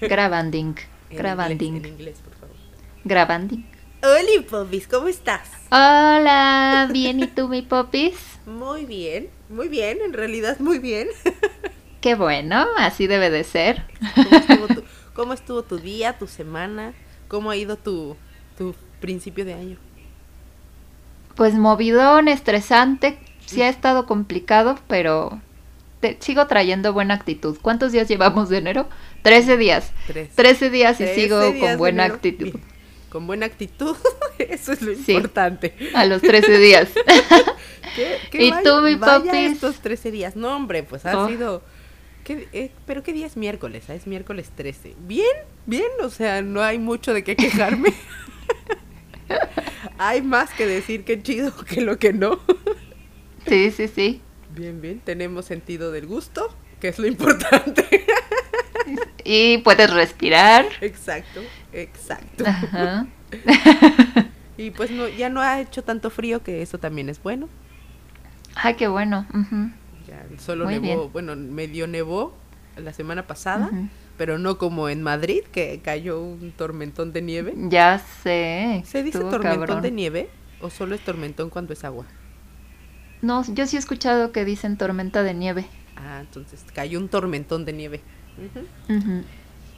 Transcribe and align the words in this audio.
Grabanding. 0.00 0.74
Grabanding. 1.10 1.76
inglés, 1.76 1.84
en 1.84 1.98
inglés, 1.98 2.18
por 2.24 2.34
favor. 2.34 2.56
Grabanding. 3.04 3.66
Hola, 4.02 4.46
Popis, 4.48 4.86
¿cómo 4.86 5.08
estás? 5.08 5.48
Hola, 5.70 6.88
bien, 6.92 7.20
¿y 7.20 7.26
tú, 7.26 7.48
mi 7.48 7.62
popis? 7.62 8.14
Muy 8.46 8.84
bien, 8.84 9.28
muy 9.48 9.68
bien, 9.68 9.98
en 10.04 10.12
realidad 10.12 10.58
muy 10.60 10.78
bien. 10.78 11.08
Qué 12.00 12.14
bueno, 12.14 12.66
así 12.78 13.06
debe 13.06 13.30
de 13.30 13.42
ser. 13.42 13.84
¿Cómo 14.14 14.36
estuvo 14.36 14.66
tu, 14.68 14.84
cómo 15.14 15.32
estuvo 15.32 15.62
tu 15.62 15.78
día, 15.78 16.18
tu 16.18 16.28
semana? 16.28 16.92
¿Cómo 17.26 17.50
ha 17.50 17.56
ido 17.56 17.76
tu, 17.76 18.16
tu 18.56 18.74
principio 19.00 19.44
de 19.44 19.54
año? 19.54 19.76
Pues 21.34 21.54
movidón, 21.54 22.28
estresante, 22.28 23.18
sí 23.44 23.62
ha 23.62 23.68
estado 23.68 24.06
complicado, 24.06 24.78
pero 24.86 25.40
te- 26.00 26.16
sigo 26.20 26.46
trayendo 26.46 26.92
buena 26.92 27.14
actitud. 27.14 27.56
¿Cuántos 27.60 27.92
días 27.92 28.08
llevamos 28.08 28.48
de 28.48 28.58
enero? 28.58 28.88
Trece 29.22 29.56
días. 29.56 29.92
Tres. 30.06 30.30
Trece 30.34 30.70
días 30.70 31.00
y 31.00 31.04
Trece 31.04 31.20
sigo 31.22 31.40
días 31.50 31.70
con 31.70 31.78
buena 31.78 32.04
actitud. 32.04 32.44
Bien, 32.52 32.60
Con 33.08 33.26
buena 33.26 33.46
actitud, 33.46 33.96
eso 34.38 34.72
es 34.72 34.82
lo 34.82 34.94
Sí. 34.94 35.12
importante. 35.12 35.74
A 35.94 36.04
los 36.04 36.20
trece 36.22 36.58
días. 36.58 36.88
¿Qué, 38.30 38.44
¿Y 38.44 38.50
vaya- 38.50 38.62
tú, 38.62 38.82
mi 38.82 38.96
popis? 38.96 39.32
estos 39.52 39.76
13 39.76 40.10
días. 40.10 40.36
No, 40.36 40.54
hombre, 40.54 40.82
pues 40.82 41.06
ha 41.06 41.18
Oh. 41.18 41.28
sido... 41.28 41.62
¿qué- 42.24 42.46
eh, 42.52 42.70
¿Pero 42.84 43.02
qué 43.02 43.14
día 43.14 43.26
es 43.26 43.38
miércoles? 43.38 43.84
Ah, 43.88 43.94
Es 43.94 44.06
miércoles 44.06 44.50
13. 44.54 44.94
Bien, 45.06 45.26
bien, 45.64 45.86
o 46.02 46.10
sea, 46.10 46.42
no 46.42 46.62
hay 46.62 46.78
mucho 46.78 47.14
de 47.14 47.24
qué 47.24 47.36
quejarme. 47.36 47.94
hay 49.98 50.22
más 50.22 50.50
que 50.50 50.66
decir 50.66 51.04
que 51.04 51.22
chido 51.22 51.52
que 51.64 51.80
lo 51.80 51.98
que 51.98 52.12
no. 52.12 52.40
Sí, 53.46 53.70
sí, 53.70 53.88
sí. 53.88 54.20
Bien, 54.56 54.80
bien, 54.80 55.00
tenemos 55.04 55.44
sentido 55.44 55.92
del 55.92 56.06
gusto, 56.06 56.48
que 56.80 56.88
es 56.88 56.98
lo 56.98 57.06
importante. 57.06 57.84
Y 59.28 59.58
puedes 59.58 59.92
respirar. 59.92 60.66
exacto, 60.80 61.40
exacto. 61.72 62.44
Ajá. 62.46 63.06
Y 64.58 64.70
pues 64.70 64.90
no, 64.90 65.06
ya 65.08 65.28
no 65.28 65.42
ha 65.42 65.60
hecho 65.60 65.82
tanto 65.84 66.08
frío, 66.10 66.42
que 66.42 66.62
eso 66.62 66.78
también 66.78 67.08
es 67.10 67.22
bueno. 67.22 67.48
Ay, 68.54 68.74
qué 68.74 68.88
bueno. 68.88 69.26
Ya 70.06 70.24
solo 70.38 70.64
Muy 70.64 70.74
nevó, 70.78 71.00
bien. 71.00 71.12
bueno, 71.12 71.36
medio 71.36 71.86
nevó 71.86 72.34
la 72.76 72.94
semana 72.94 73.26
pasada, 73.26 73.68
pero 74.16 74.38
no 74.38 74.56
como 74.56 74.88
en 74.88 75.02
Madrid, 75.02 75.42
que 75.52 75.80
cayó 75.84 76.22
un 76.22 76.52
tormentón 76.52 77.12
de 77.12 77.20
nieve. 77.20 77.52
Ya 77.68 77.98
sé. 78.22 78.82
¿Se 78.86 79.02
dice 79.02 79.18
tormentón 79.18 79.42
cabrón. 79.66 79.82
de 79.82 79.90
nieve 79.90 80.30
o 80.62 80.70
solo 80.70 80.94
es 80.94 81.02
tormentón 81.02 81.50
cuando 81.50 81.74
es 81.74 81.84
agua? 81.84 82.06
No, 83.26 83.42
yo 83.52 83.66
sí 83.66 83.74
he 83.74 83.78
escuchado 83.80 84.30
que 84.30 84.44
dicen 84.44 84.76
tormenta 84.76 85.24
de 85.24 85.34
nieve. 85.34 85.66
Ah, 85.96 86.20
entonces 86.20 86.64
cayó 86.72 87.00
un 87.00 87.08
tormentón 87.08 87.64
de 87.64 87.72
nieve. 87.72 88.00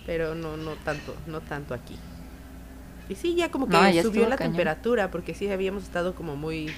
Pero 0.04 0.34
no, 0.34 0.58
no 0.58 0.72
tanto, 0.84 1.16
no 1.26 1.40
tanto 1.40 1.72
aquí. 1.72 1.96
Y 3.08 3.14
sí, 3.14 3.34
ya 3.34 3.50
como 3.50 3.66
que 3.66 3.72
No, 3.72 3.88
ya 3.88 4.02
subió 4.02 4.28
la 4.28 4.36
cañón. 4.36 4.52
temperatura, 4.52 5.10
porque 5.10 5.34
sí 5.34 5.50
habíamos 5.50 5.84
estado 5.84 6.14
como 6.14 6.36
muy 6.36 6.68
eh, 6.68 6.74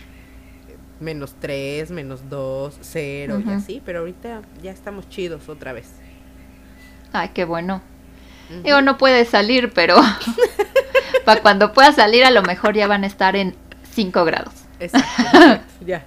menos 1.01 1.35
3, 1.41 1.91
menos 1.91 2.29
2, 2.31 2.79
0 2.81 3.43
y 3.45 3.51
así, 3.51 3.83
pero 3.85 3.99
ahorita 4.01 4.43
ya 4.63 4.71
estamos 4.71 5.09
chidos 5.09 5.49
otra 5.49 5.73
vez. 5.73 5.89
Ay, 7.13 7.31
qué 7.35 7.45
bueno. 7.45 7.83
Digo, 8.63 8.81
no 8.81 8.97
puede 8.97 9.25
salir, 9.25 9.73
pero 9.73 9.97
para 11.25 11.43
cuando 11.43 11.73
pueda 11.73 11.91
salir 11.93 12.25
a 12.25 12.31
lo 12.31 12.43
mejor 12.43 12.77
ya 12.77 12.87
van 12.87 13.03
a 13.03 13.09
estar 13.09 13.35
en 13.35 13.57
5 13.91 14.25
grados. 14.25 14.55
Exacto, 14.79 15.09
exacto, 15.33 15.85
ya. 15.85 16.07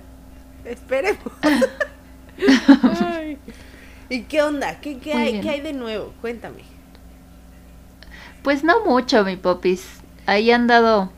Esperemos. 0.66 1.20
Ay. 3.02 3.38
¿Y 4.10 4.22
qué 4.24 4.42
onda? 4.42 4.80
¿Qué, 4.80 4.98
qué 5.00 5.14
hay. 5.14 5.42
¿Qué 5.42 5.50
hay 5.50 5.62
de 5.62 5.74
nuevo? 5.74 6.14
Cuéntame. 6.22 6.64
Pues 8.44 8.64
no 8.64 8.84
mucho, 8.86 9.24
mi 9.24 9.36
popis. 9.38 9.86
Ahí 10.26 10.50
he 10.50 10.54
andado 10.54 11.12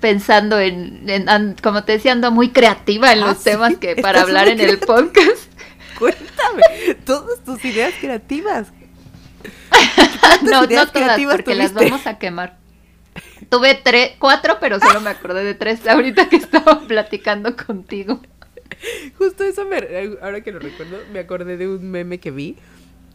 pensando 0.00 0.58
en, 0.58 1.08
en- 1.08 1.56
como 1.62 1.84
te 1.84 1.92
decía, 1.92 2.12
ando 2.12 2.30
muy 2.32 2.50
creativa 2.50 3.12
en 3.12 3.22
Ah, 3.22 3.26
los 3.26 3.38
sí, 3.38 3.44
temas 3.44 3.76
que 3.76 3.96
para 4.02 4.22
hablar 4.22 4.48
en 4.48 4.60
el 4.60 4.78
podcast. 4.78 5.50
Cuéntame. 5.98 6.62
Todas 7.04 7.40
tus 7.44 7.64
ideas 7.64 7.94
creativas. 8.00 8.72
no, 10.42 10.64
ideas 10.64 10.86
no 10.86 10.86
todas, 10.86 10.90
creativas 10.90 11.36
porque 11.36 11.54
las 11.54 11.72
vamos 11.72 12.06
a 12.06 12.18
quemar. 12.18 12.58
Tuve 13.48 13.74
tres, 13.74 14.12
cuatro, 14.18 14.56
pero 14.60 14.80
solo 14.80 15.00
me 15.00 15.10
acordé 15.10 15.44
de 15.44 15.54
tres 15.54 15.86
ahorita 15.86 16.28
que 16.28 16.36
estaba 16.36 16.80
platicando 16.80 17.54
contigo. 17.56 18.20
Justo 19.18 19.44
eso, 19.44 19.64
me, 19.64 19.76
ahora 20.20 20.42
que 20.42 20.52
lo 20.52 20.58
recuerdo, 20.58 20.98
me 21.12 21.18
acordé 21.18 21.56
de 21.56 21.68
un 21.68 21.90
meme 21.90 22.18
que 22.18 22.30
vi 22.30 22.56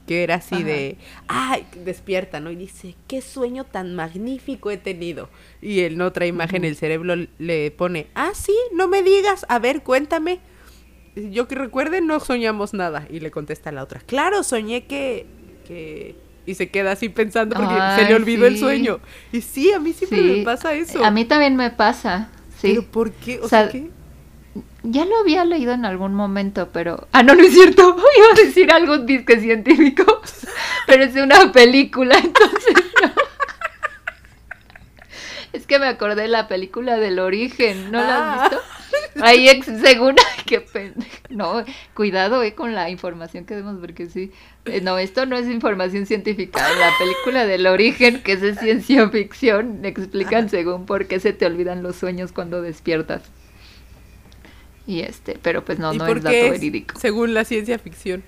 que 0.08 0.24
era 0.24 0.36
así 0.36 0.56
Ajá. 0.56 0.64
de, 0.64 0.98
ay, 1.28 1.68
despierta, 1.84 2.40
¿no? 2.40 2.50
Y 2.50 2.56
dice, 2.56 2.96
qué 3.08 3.22
sueño 3.22 3.66
tan 3.66 3.94
magnífico 3.94 4.72
he 4.72 4.78
tenido. 4.78 5.30
Y 5.62 5.82
en 5.82 6.02
otra 6.02 6.26
imagen 6.26 6.64
el 6.64 6.76
cerebro 6.78 7.16
le 7.38 7.72
pone, 7.72 8.08
ah, 8.16 8.32
sí, 8.34 8.56
no 8.74 8.88
me 8.88 9.04
digas, 9.04 9.46
a 9.50 9.60
ver, 9.60 9.84
cuéntame. 9.84 10.40
Yo 11.16 11.48
que 11.48 11.56
recuerde, 11.56 12.00
no 12.02 12.20
soñamos 12.20 12.74
nada. 12.74 13.06
Y 13.10 13.20
le 13.20 13.32
contesta 13.32 13.72
la 13.72 13.84
otra, 13.84 14.00
claro, 14.00 14.44
soñé 14.44 14.86
que, 14.86 15.26
que... 15.68 16.16
Y 16.46 16.56
se 16.56 16.70
queda 16.70 16.94
así 16.94 17.10
pensando 17.10 17.58
porque 17.58 17.76
se 17.98 18.06
le 18.08 18.16
olvidó 18.16 18.48
el 18.48 18.58
sueño. 18.58 19.02
Y 19.34 19.42
sí, 19.42 19.74
a 19.74 19.80
mí 19.80 19.92
siempre 19.92 20.22
Sí, 20.22 20.24
me 20.38 20.44
pasa 20.44 20.74
eso. 20.74 21.04
A 21.04 21.12
mí 21.12 21.26
también 21.26 21.58
me 21.58 21.72
pasa, 21.72 22.30
sí. 22.62 22.70
¿Pero 22.70 22.84
por 22.84 23.12
qué? 23.12 23.40
O, 23.42 23.46
O 23.46 23.50
sea. 23.50 23.70
Ya 24.90 25.06
lo 25.06 25.18
había 25.18 25.44
leído 25.44 25.74
en 25.74 25.84
algún 25.86 26.14
momento, 26.14 26.70
pero... 26.72 27.08
Ah, 27.12 27.22
no, 27.24 27.36
no 27.36 27.42
es 27.44 27.54
cierto. 27.54 27.82
Iba 28.18 28.28
a 28.32 28.46
decir 28.46 28.72
algo 28.72 29.00
disque 29.00 29.40
científico, 29.40 30.06
pero 30.88 31.04
es 31.04 31.16
una 31.16 31.52
película, 31.52 32.18
entonces 32.24 32.74
no. 33.02 33.12
Es 35.54 35.66
que 35.66 35.80
me 35.80 35.88
acordé 35.88 36.24
de 36.24 36.28
la 36.28 36.48
película 36.48 36.98
del 36.98 37.20
origen, 37.20 37.92
¿no 37.92 38.00
la 38.00 38.18
Ah. 38.18 38.34
has 38.46 38.50
visto? 38.52 38.64
Ahí, 39.22 39.50
ex- 39.50 39.66
según... 39.82 40.16
Qué 40.46 40.64
pende- 40.66 41.06
No, 41.30 41.64
cuidado 41.94 42.44
eh, 42.44 42.54
con 42.54 42.76
la 42.76 42.90
información 42.90 43.46
que 43.46 43.56
demos, 43.56 43.78
porque 43.80 44.08
sí. 44.08 44.32
Eh, 44.66 44.82
no, 44.82 44.98
esto 45.00 45.26
no 45.26 45.36
es 45.38 45.48
información 45.50 46.06
científica. 46.06 46.72
En 46.72 46.80
la 46.80 46.92
película 47.00 47.46
del 47.46 47.66
origen, 47.68 48.22
que 48.22 48.34
es 48.34 48.42
de 48.42 48.56
ciencia 48.56 49.10
ficción, 49.10 49.84
explican 49.84 50.50
según 50.50 50.86
por 50.86 51.08
qué 51.08 51.20
se 51.20 51.34
te 51.34 51.46
olvidan 51.46 51.82
los 51.84 51.96
sueños 51.96 52.32
cuando 52.32 52.62
despiertas. 52.62 53.24
Y 54.88 55.02
este, 55.02 55.38
pero 55.42 55.66
pues 55.66 55.80
no, 55.80 55.94
¿Y 55.94 55.98
no 55.98 56.06
por 56.08 56.18
es 56.18 56.24
dato 56.24 56.32
qué 56.34 56.46
es 56.46 56.52
verídico. 56.52 56.98
según 57.00 57.34
la 57.34 57.44
ciencia 57.44 57.78
ficción? 57.78 58.24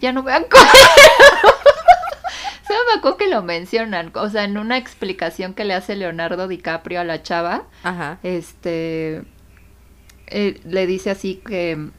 Ya 0.00 0.12
no 0.12 0.22
me 0.22 0.32
acuerdo. 0.32 0.66
Solo 2.66 2.78
me 2.90 2.98
acuerdo 2.98 3.18
que 3.18 3.28
lo 3.28 3.42
mencionan. 3.42 4.10
O 4.14 4.30
sea, 4.30 4.44
en 4.44 4.56
una 4.56 4.78
explicación 4.78 5.52
que 5.54 5.64
le 5.64 5.74
hace 5.74 5.96
Leonardo 5.96 6.48
DiCaprio 6.48 7.00
a 7.00 7.04
la 7.04 7.22
chava, 7.22 7.64
Ajá. 7.82 8.18
este 8.22 9.22
eh, 10.28 10.60
le 10.64 10.86
dice 10.86 11.10
así 11.10 11.42
que 11.46 11.90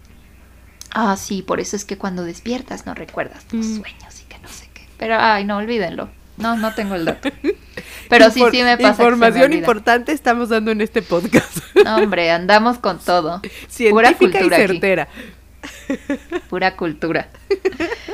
ah 0.92 1.16
sí 1.18 1.44
por 1.44 1.60
eso 1.60 1.76
es 1.76 1.86
que 1.86 1.98
cuando 2.00 2.24
despiertas 2.24 2.88
no 2.88 2.96
recuerdas 2.96 3.46
tus 3.46 3.66
Mm. 3.68 3.82
sueños 3.82 4.22
y 4.22 4.26
que 4.26 4.40
no 4.40 4.48
sé 4.48 4.68
qué 4.74 4.88
pero 4.98 5.18
ay 5.20 5.44
no 5.46 5.58
olvídenlo 5.58 6.10
no 6.38 6.58
no 6.58 6.74
tengo 6.74 6.96
el 6.96 7.06
dato 7.06 7.30
pero 8.10 8.30
sí 8.30 8.40
Infor- 8.42 8.52
sí 8.52 8.64
me 8.64 8.78
pasa 8.78 9.02
me 9.04 9.10
Información 9.10 9.54
importante 9.54 10.12
estamos 10.12 10.50
dando 10.50 10.72
en 10.72 10.82
este 10.82 11.02
podcast. 11.02 11.58
No, 11.84 11.98
hombre 11.98 12.30
andamos 12.32 12.78
con 12.78 13.00
todo 13.00 13.42
Científica 13.68 14.12
y 14.12 14.16
cultura 14.32 14.58
aquí. 14.58 14.68
certera. 14.68 15.08
pura 16.50 16.76
cultura 16.76 17.30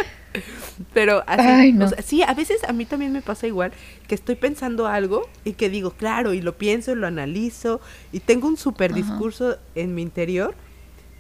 Pero 0.94 1.24
así, 1.28 1.42
Ay, 1.48 1.74
no. 1.74 1.86
o 1.86 1.90
sea, 1.90 2.02
sí, 2.02 2.24
a 2.24 2.34
veces 2.34 2.64
a 2.64 2.74
mí 2.74 2.86
también 2.86 3.12
me 3.12 3.22
pasa 3.22 3.46
igual, 3.48 3.72
que 4.08 4.16
estoy 4.16 4.36
pensando 4.36 4.88
algo 4.88 5.30
y 5.44 5.54
que 5.54 5.70
digo, 5.70 5.92
claro, 5.92 6.34
y 6.34 6.42
lo 6.42 6.58
pienso, 6.58 6.92
y 6.92 6.96
lo 6.96 7.06
analizo, 7.08 7.82
y 8.12 8.20
tengo 8.20 8.48
un 8.48 8.58
super 8.58 8.92
Ajá. 8.92 9.00
discurso 9.02 9.58
en 9.76 9.94
mi 9.94 10.02
interior, 10.02 10.56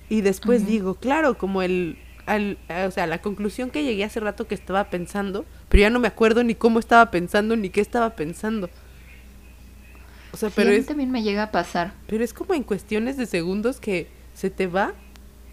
y 0.09 0.21
después 0.21 0.65
digo, 0.65 0.95
claro, 0.95 1.37
como 1.37 1.61
el, 1.61 1.97
al- 2.25 2.57
a- 2.69 2.85
o 2.87 2.91
sea, 2.91 3.07
la 3.07 3.21
conclusión 3.21 3.69
que 3.69 3.83
llegué 3.83 4.03
hace 4.03 4.19
rato 4.19 4.47
que 4.47 4.55
estaba 4.55 4.89
pensando, 4.89 5.45
pero 5.69 5.81
ya 5.81 5.89
no 5.89 5.99
me 5.99 6.07
acuerdo 6.07 6.43
ni 6.43 6.55
cómo 6.55 6.79
estaba 6.79 7.11
pensando, 7.11 7.55
ni 7.55 7.69
qué 7.69 7.81
estaba 7.81 8.11
pensando. 8.15 8.69
O 10.33 10.37
sea, 10.37 10.49
Sí, 10.49 10.53
pero 10.55 10.69
a 10.69 10.73
mí 10.73 10.79
es, 10.79 10.85
también 10.85 11.11
me 11.11 11.23
llega 11.23 11.43
a 11.43 11.51
pasar 11.51 11.93
pero 12.07 12.23
es 12.23 12.33
como 12.33 12.53
en 12.53 12.63
cuestiones 12.63 13.17
de 13.17 13.25
segundos 13.25 13.79
que 13.79 14.07
se 14.33 14.49
te 14.49 14.67
va, 14.67 14.93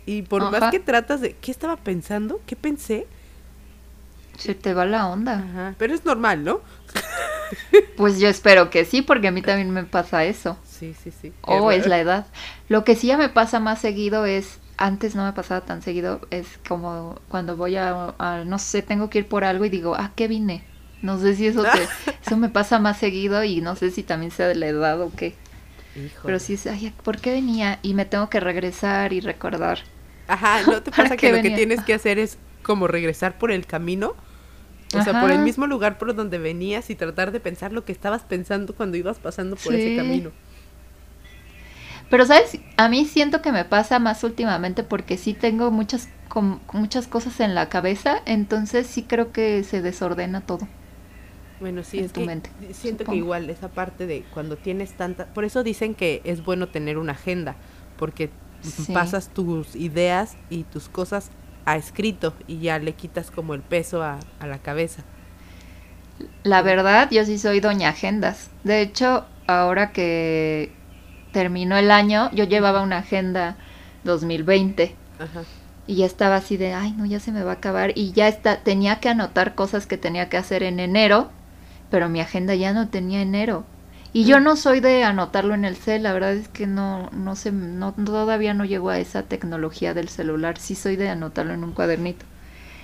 y 0.07 0.23
por 0.23 0.43
Ajá. 0.43 0.51
más 0.53 0.71
que 0.71 0.81
tratas 0.81 1.21
de, 1.21 1.35
¿qué 1.35 1.51
estaba 1.51 1.77
pensando? 1.77 2.41
¿Qué 2.47 2.57
pensé? 2.57 3.07
se 4.39 4.55
te 4.55 4.73
va 4.73 4.87
la 4.87 5.09
onda 5.09 5.39
Ajá. 5.41 5.75
Pero 5.79 5.95
es 5.95 6.05
normal, 6.05 6.45
¿no? 6.45 6.61
pues 7.97 8.21
yo 8.21 8.29
espero 8.29 8.71
que 8.71 8.85
sí 8.85 9.03
porque 9.03 9.29
a 9.29 9.31
mí 9.33 9.43
también 9.43 9.71
me 9.71 9.83
pasa 9.85 10.25
eso 10.25 10.57
Sí, 10.65 10.95
sí, 10.95 11.11
sí. 11.11 11.33
O 11.43 11.71
Qué 11.71 11.77
es 11.77 11.87
la 11.89 11.99
edad. 11.99 12.27
Lo 12.69 12.85
que 12.85 12.95
sí 12.95 13.09
ya 13.09 13.17
me 13.17 13.29
pasa 13.29 13.59
más 13.59 13.81
seguido 13.81 14.27
es, 14.27 14.61
antes 14.79 15.15
no 15.15 15.25
me 15.27 15.33
pasaba 15.33 15.63
tan 15.67 15.83
seguido, 15.83 16.21
es 16.31 16.59
como 16.67 17.21
cuando 17.29 17.57
voy 17.57 17.77
a, 17.77 18.15
a, 18.19 18.45
no 18.45 18.59
sé, 18.59 18.83
tengo 18.83 19.11
que 19.11 19.19
ir 19.21 19.29
por 19.29 19.45
algo 19.45 19.65
y 19.65 19.71
digo, 19.71 19.95
ah, 19.97 20.13
¿qué 20.17 20.29
vine? 20.29 20.65
No 21.03 21.19
sé 21.19 21.37
si 21.37 21.47
eso 21.47 21.67
te, 21.67 21.91
eso 22.27 22.37
me 22.37 22.49
pasa 22.49 22.79
más 22.79 22.99
seguido 22.99 23.45
y 23.45 23.61
no 23.61 23.77
sé 23.77 23.91
si 23.91 24.05
también 24.05 24.31
sea 24.33 24.49
de 24.49 24.55
la 24.55 24.69
edad 24.69 25.01
o 25.03 25.15
qué. 25.15 25.41
Híjole. 25.95 26.23
Pero 26.25 26.39
sí 26.39 26.55
es, 26.55 26.67
ay, 26.67 26.95
¿por 27.03 27.21
qué 27.21 27.33
venía? 27.33 27.81
Y 27.83 27.95
me 27.95 28.05
tengo 28.07 28.31
que 28.31 28.41
regresar 28.41 29.13
y 29.13 29.21
recordar. 29.21 29.81
Ajá, 30.27 30.63
¿no 30.65 30.83
te 30.83 30.91
¿Para 30.97 31.11
pasa 31.11 31.17
que 31.17 31.29
lo 31.29 31.41
que 31.41 31.51
tienes 31.51 31.83
que 31.83 31.95
hacer 31.95 32.19
es 32.19 32.39
como 32.63 32.87
regresar 32.89 33.39
por 33.39 33.51
el 33.51 33.67
camino 33.67 34.17
O 34.95 35.03
sea, 35.03 35.21
por 35.21 35.31
el 35.31 35.41
mismo 35.41 35.67
lugar 35.67 35.99
por 35.99 36.15
donde 36.15 36.39
venías 36.39 36.91
y 36.91 36.95
tratar 36.97 37.33
de 37.33 37.41
pensar 37.41 37.73
lo 37.73 37.85
que 37.85 37.93
estabas 37.93 38.23
pensando 38.25 38.75
cuando 38.75 38.97
ibas 38.97 39.19
pasando 39.19 39.57
por 39.57 39.75
ese 39.75 39.97
camino. 39.97 40.33
Pero, 42.09 42.25
¿sabes? 42.27 42.59
A 42.77 42.89
mí 42.89 43.05
siento 43.05 43.43
que 43.43 43.53
me 43.53 43.65
pasa 43.65 43.99
más 43.99 44.25
últimamente 44.25 44.83
porque 44.83 45.17
sí 45.19 45.35
tengo 45.35 45.71
muchas, 45.71 46.09
com- 46.29 46.61
muchas 46.73 47.07
cosas 47.07 47.41
en 47.41 47.55
la 47.55 47.69
cabeza, 47.69 48.23
entonces 48.27 48.87
sí 48.87 49.05
creo 49.05 49.33
que 49.33 49.63
se 49.65 49.83
desordena 49.83 50.41
todo. 50.43 50.69
Bueno, 51.59 51.83
sí, 51.83 51.99
en 51.99 52.05
es 52.05 52.13
tu 52.13 52.21
que 52.21 52.23
mente, 52.23 52.51
siento 52.73 53.05
que 53.09 53.17
igual 53.17 53.51
esa 53.51 53.69
parte 53.75 54.07
de 54.07 54.25
cuando 54.31 54.59
tienes 54.59 54.95
tanta... 54.97 55.27
Por 55.35 55.45
eso 55.45 55.65
dicen 55.65 55.95
que 55.95 56.21
es 56.25 56.45
bueno 56.45 56.69
tener 56.69 56.99
una 56.99 57.13
agenda, 57.13 57.57
porque 57.97 58.31
Sí. 58.61 58.93
pasas 58.93 59.33
tus 59.35 59.75
ideas 59.75 60.37
y 60.49 60.65
tus 60.65 60.89
cosas 60.89 61.31
a 61.65 61.77
escrito 61.77 62.35
y 62.47 62.61
ya 62.61 62.79
le 62.79 62.95
quitas 62.95 63.31
como 63.31 63.55
el 63.55 63.63
peso 63.63 64.03
a, 64.03 64.21
a 64.39 64.47
la 64.47 64.59
cabeza. 64.63 65.05
La 66.43 66.63
verdad, 66.63 67.09
yo 67.11 67.25
sí 67.25 67.39
soy 67.39 67.61
doña 67.61 67.91
agendas. 67.91 68.51
De 68.65 68.81
hecho, 68.81 69.25
ahora 69.47 69.93
que 69.93 70.78
terminó 71.33 71.77
el 71.77 71.91
año, 71.91 72.31
yo 72.33 72.45
llevaba 72.45 72.83
una 72.83 72.99
agenda 72.99 73.57
2020 74.05 74.95
Ajá. 75.19 75.43
y 75.87 75.97
ya 75.97 76.07
estaba 76.07 76.37
así 76.37 76.57
de, 76.57 76.75
ay, 76.75 76.93
no, 76.93 77.07
ya 77.07 77.21
se 77.21 77.33
me 77.33 77.43
va 77.45 77.53
a 77.53 77.55
acabar 77.55 77.93
y 77.95 78.13
ya 78.13 78.29
está, 78.29 78.59
tenía 78.59 79.01
que 79.01 79.09
anotar 79.09 79.55
cosas 79.55 79.87
que 79.87 79.99
tenía 79.99 80.29
que 80.29 80.37
hacer 80.37 80.63
en 80.63 80.81
enero, 80.81 81.31
pero 81.91 82.09
mi 82.09 82.21
agenda 82.21 82.55
ya 82.55 82.73
no 82.73 82.89
tenía 82.89 83.21
enero. 83.23 83.65
Y 84.13 84.25
yo 84.25 84.41
Mm. 84.41 84.45
no 84.45 84.57
soy 84.57 84.81
de 84.81 85.05
anotarlo 85.05 85.55
en 85.55 85.65
el 85.67 85.77
cel, 85.77 86.03
la 86.03 86.13
verdad 86.15 86.33
es 86.33 86.49
que 86.49 86.67
no, 86.67 87.11
no 87.13 87.37
sé, 87.37 87.53
no, 87.53 87.93
todavía 87.93 88.55
no 88.55 88.65
llego 88.65 88.89
a 88.91 88.99
esa 88.99 89.23
tecnología 89.25 89.93
del 89.95 90.09
celular, 90.09 90.59
sí 90.59 90.75
soy 90.75 90.97
de 90.97 91.11
anotarlo 91.11 91.53
en 91.53 91.63
un 91.63 91.73
cuadernito. 91.73 92.25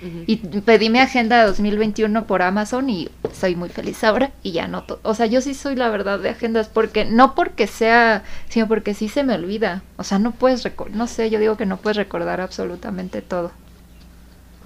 Ujú. 0.05 0.23
Y 0.27 0.35
pedí 0.37 0.91
mi 0.91 0.99
agenda 0.99 1.45
2021 1.47 2.27
por 2.27 2.43
Amazon 2.43 2.89
y 2.89 3.09
soy 3.33 3.55
muy 3.55 3.69
feliz 3.69 4.03
ahora 4.03 4.31
y 4.43 4.51
ya 4.51 4.65
anoto. 4.65 4.99
O 5.01 5.15
sea, 5.15 5.25
yo 5.25 5.41
sí 5.41 5.55
soy 5.55 5.75
la 5.75 5.89
verdad 5.89 6.19
de 6.19 6.29
agendas 6.29 6.69
porque 6.69 7.05
no 7.05 7.33
porque 7.33 7.65
sea, 7.65 8.23
sino 8.49 8.67
porque 8.67 8.93
sí 8.93 9.09
se 9.09 9.23
me 9.23 9.33
olvida. 9.33 9.81
O 9.97 10.03
sea, 10.03 10.19
no 10.19 10.31
puedes 10.31 10.63
recordar, 10.63 10.95
no 10.95 11.07
sé, 11.07 11.31
yo 11.31 11.39
digo 11.39 11.57
que 11.57 11.65
no 11.65 11.77
puedes 11.77 11.97
recordar 11.97 12.39
absolutamente 12.39 13.23
todo. 13.23 13.51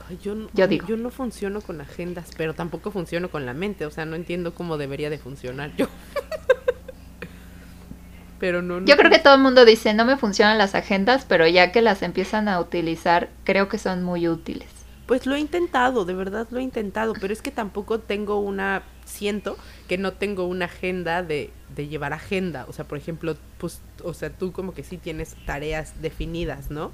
Ay, 0.10 0.20
yo, 0.22 0.36
no, 0.36 0.50
Yo 0.54 0.68
digo. 0.68 0.86
yo 0.88 0.98
no 0.98 1.10
funciono 1.10 1.62
con 1.62 1.80
agendas, 1.80 2.32
pero 2.36 2.54
tampoco 2.54 2.92
funciono 2.92 3.30
con 3.30 3.46
la 3.46 3.54
mente, 3.54 3.86
o 3.86 3.92
sea, 3.92 4.04
no 4.06 4.18
entiendo 4.18 4.54
cómo 4.54 4.78
debería 4.78 5.10
de 5.10 5.20
funcionar 5.20 5.72
yo. 5.78 5.88
pero 8.40 8.62
no, 8.62 8.82
no 8.82 8.88
Yo 8.88 8.98
creo 8.98 9.12
que 9.12 9.20
todo 9.20 9.36
el 9.36 9.42
mundo 9.42 9.64
dice, 9.64 9.94
no 9.94 10.04
me 10.04 10.18
funcionan 10.18 10.58
las 10.58 10.76
agendas, 10.76 11.26
pero 11.28 11.48
ya 11.48 11.72
que 11.72 11.82
las 11.82 12.02
empiezan 12.02 12.50
a 12.50 12.60
utilizar, 12.60 13.30
creo 13.46 13.70
que 13.70 13.78
son 13.78 14.04
muy 14.04 14.28
útiles. 14.28 14.68
Pues 15.10 15.26
lo 15.26 15.34
he 15.34 15.40
intentado, 15.40 16.06
de 16.06 16.14
verdad 16.14 16.46
lo 16.52 16.60
he 16.60 16.62
intentado, 16.62 17.14
pero 17.20 17.34
es 17.34 17.42
que 17.42 17.50
tampoco 17.50 18.00
tengo 18.00 18.40
una, 18.40 18.84
siento 19.06 19.58
que 19.88 19.98
no 19.98 20.14
tengo 20.14 20.46
una 20.46 20.66
agenda 20.66 21.24
de, 21.24 21.50
de 21.76 21.88
llevar 21.88 22.14
agenda, 22.14 22.68
o 22.70 22.74
sea, 22.74 22.86
por 22.86 23.00
ejemplo, 23.00 23.36
pues, 23.58 23.82
o 24.04 24.14
sea, 24.14 24.30
tú 24.30 24.52
como 24.52 24.76
que 24.76 24.84
sí 24.84 24.98
tienes 24.98 25.36
tareas 25.48 26.00
definidas, 26.00 26.70
¿no? 26.70 26.92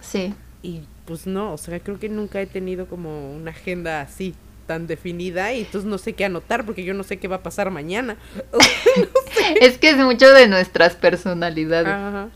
Sí. 0.00 0.32
Y 0.62 0.82
pues 1.04 1.26
no, 1.26 1.52
o 1.52 1.58
sea, 1.58 1.80
creo 1.80 1.98
que 1.98 2.08
nunca 2.08 2.40
he 2.40 2.46
tenido 2.46 2.86
como 2.86 3.34
una 3.34 3.50
agenda 3.50 4.02
así 4.02 4.36
tan 4.68 4.86
definida 4.86 5.52
y 5.52 5.62
entonces 5.62 5.90
no 5.90 5.98
sé 5.98 6.12
qué 6.12 6.24
anotar 6.24 6.64
porque 6.64 6.84
yo 6.84 6.94
no 6.94 7.02
sé 7.02 7.16
qué 7.16 7.26
va 7.26 7.36
a 7.38 7.42
pasar 7.42 7.72
mañana. 7.72 8.18
Es 9.60 9.78
que 9.78 9.90
es 9.90 9.96
mucho 9.96 10.30
de 10.30 10.46
nuestras 10.46 10.94
personalidades. 10.94 11.88
Ajá. 11.88 12.28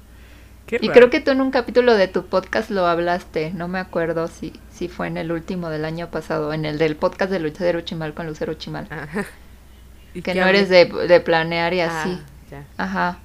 Qué 0.66 0.76
Y 0.76 0.88
raro. 0.88 0.92
creo 0.92 1.10
que 1.10 1.20
tú 1.20 1.30
en 1.30 1.40
un 1.40 1.50
capítulo 1.50 1.94
de 1.94 2.08
tu 2.08 2.26
podcast 2.26 2.70
lo 2.70 2.86
hablaste, 2.86 3.52
no 3.52 3.68
me 3.68 3.78
acuerdo 3.78 4.26
si, 4.28 4.52
si 4.72 4.88
fue 4.88 5.06
en 5.06 5.16
el 5.16 5.30
último 5.30 5.70
del 5.70 5.84
año 5.84 6.10
pasado, 6.10 6.52
en 6.52 6.64
el 6.64 6.78
del 6.78 6.96
podcast 6.96 7.30
de 7.30 7.38
Lucero 7.38 7.80
Chimal 7.82 8.14
con 8.14 8.26
Lucero 8.26 8.54
Chimal, 8.54 8.86
Ajá. 8.90 9.24
¿Y 10.14 10.22
que 10.22 10.34
no 10.34 10.42
hablé? 10.44 10.58
eres 10.58 10.68
de, 10.68 10.86
de 10.86 11.20
planear 11.20 11.72
y 11.74 11.80
así. 11.80 12.18
Ah, 12.20 12.24
ya. 12.50 12.64
Ajá. 12.78 13.18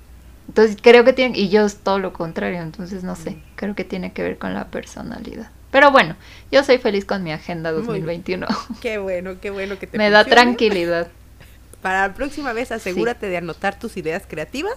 Entonces 0.49 0.77
creo 0.81 1.03
que 1.05 1.13
tiene, 1.13 1.37
y 1.37 1.49
yo 1.49 1.65
es 1.65 1.77
todo 1.77 1.97
lo 1.99 2.11
contrario, 2.13 2.61
entonces 2.61 3.03
no 3.03 3.15
sé, 3.15 3.31
Mm. 3.31 3.41
creo 3.55 3.75
que 3.75 3.85
tiene 3.85 4.11
que 4.11 4.21
ver 4.23 4.37
con 4.37 4.53
la 4.53 4.65
personalidad. 4.67 5.49
Pero 5.71 5.89
bueno, 5.91 6.17
yo 6.51 6.63
soy 6.65 6.77
feliz 6.79 7.05
con 7.05 7.23
mi 7.23 7.31
agenda 7.31 7.71
Muy 7.71 7.79
bien. 7.81 7.87
2021. 8.05 8.47
Qué 8.81 8.97
bueno, 8.97 9.35
qué 9.41 9.49
bueno 9.51 9.79
que 9.79 9.87
te 9.87 9.97
Me 9.97 10.09
da 10.09 10.25
tranquilidad. 10.25 11.07
Para 11.81 12.07
la 12.09 12.13
próxima 12.13 12.51
vez 12.53 12.71
asegúrate 12.71 13.27
de 13.27 13.37
anotar 13.37 13.79
tus 13.79 13.95
ideas 13.97 14.23
creativas 14.27 14.75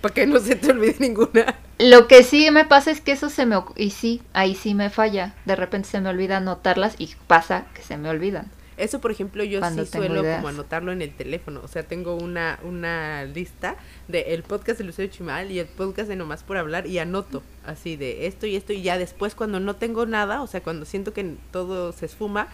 para 0.00 0.14
que 0.14 0.26
no 0.26 0.38
se 0.40 0.56
te 0.56 0.70
olvide 0.70 0.96
ninguna. 0.98 1.56
Lo 1.78 2.08
que 2.08 2.22
sí 2.24 2.50
me 2.50 2.64
pasa 2.64 2.90
es 2.90 3.00
que 3.00 3.12
eso 3.12 3.30
se 3.30 3.46
me... 3.46 3.56
Y 3.76 3.90
sí, 3.90 4.22
ahí 4.32 4.54
sí 4.54 4.74
me 4.74 4.90
falla. 4.90 5.34
De 5.44 5.56
repente 5.56 5.88
se 5.88 6.00
me 6.00 6.08
olvida 6.08 6.38
anotarlas 6.38 6.94
y 6.98 7.10
pasa 7.26 7.66
que 7.74 7.82
se 7.82 7.96
me 7.96 8.08
olvidan. 8.08 8.50
Eso, 8.76 9.00
por 9.00 9.10
ejemplo, 9.10 9.42
yo 9.42 9.58
Cuando 9.58 9.84
sí 9.84 9.90
suelo 9.90 10.22
ideas. 10.22 10.36
como 10.36 10.48
anotarlo 10.48 10.92
en 10.92 11.02
el 11.02 11.12
teléfono. 11.12 11.60
O 11.64 11.68
sea, 11.68 11.82
tengo 11.82 12.14
una, 12.14 12.60
una 12.62 13.24
lista 13.24 13.74
de 14.06 14.34
el 14.34 14.44
podcast 14.44 14.78
de 14.78 14.84
Lucero 14.84 15.10
Chimal 15.12 15.50
y 15.50 15.58
el 15.58 15.66
podcast 15.66 16.08
de 16.08 16.14
Nomás 16.14 16.44
por 16.44 16.56
Hablar 16.58 16.86
y 16.86 17.00
anoto 17.00 17.42
así 17.66 17.96
de 17.96 18.28
esto 18.28 18.46
y 18.46 18.54
esto 18.54 18.72
y 18.72 18.82
ya 18.82 18.96
después 18.96 19.34
cuando 19.34 19.58
no 19.58 19.74
tengo 19.74 20.06
nada, 20.06 20.42
o 20.42 20.46
sea, 20.46 20.62
cuando 20.62 20.86
siento 20.86 21.12
que 21.12 21.34
todo 21.50 21.90
se 21.92 22.06
esfuma, 22.06 22.46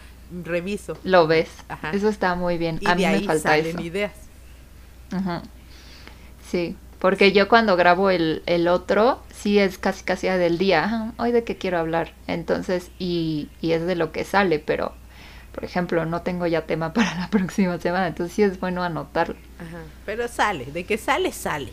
reviso. 0.45 0.97
Lo 1.05 1.27
ves. 1.27 1.51
Ajá. 1.69 1.91
Eso 1.91 2.09
está 2.09 2.35
muy 2.37 2.57
bien. 2.57 2.79
Y 2.81 2.87
A 2.89 2.95
de 2.95 3.03
me 3.03 3.07
ahí 3.07 3.25
falta 3.27 3.51
salen 3.51 3.67
eso. 3.77 3.81
ideas. 3.83 4.13
Ujú. 5.13 5.43
Sí, 6.51 6.77
porque 7.05 7.33
yo 7.33 7.51
cuando 7.51 7.77
grabo 7.77 8.09
el, 8.09 8.43
el 8.47 8.67
otro, 8.67 9.21
sí 9.31 9.59
es 9.59 9.77
casi 9.77 10.05
casi 10.05 10.27
del 10.27 10.57
día, 10.57 11.13
hoy 11.19 11.33
de 11.33 11.45
qué 11.45 11.59
quiero 11.59 11.77
hablar. 11.77 12.15
Entonces, 12.27 12.91
y, 12.99 13.51
y 13.61 13.73
es 13.73 13.85
de 13.85 13.95
lo 13.95 14.11
que 14.11 14.25
sale, 14.25 14.59
pero, 14.59 14.95
por 15.53 15.65
ejemplo, 15.65 16.07
no 16.07 16.23
tengo 16.23 16.47
ya 16.47 16.63
tema 16.63 16.93
para 16.95 17.15
la 17.17 17.29
próxima 17.29 17.79
semana, 17.79 18.07
entonces 18.07 18.35
sí 18.35 18.43
es 18.43 18.59
bueno 18.59 18.83
anotarlo. 18.83 19.37
Ajá. 19.59 19.83
Pero 20.07 20.29
sale, 20.29 20.65
de 20.65 20.85
que 20.85 20.97
sale, 20.97 21.31
sale. 21.33 21.73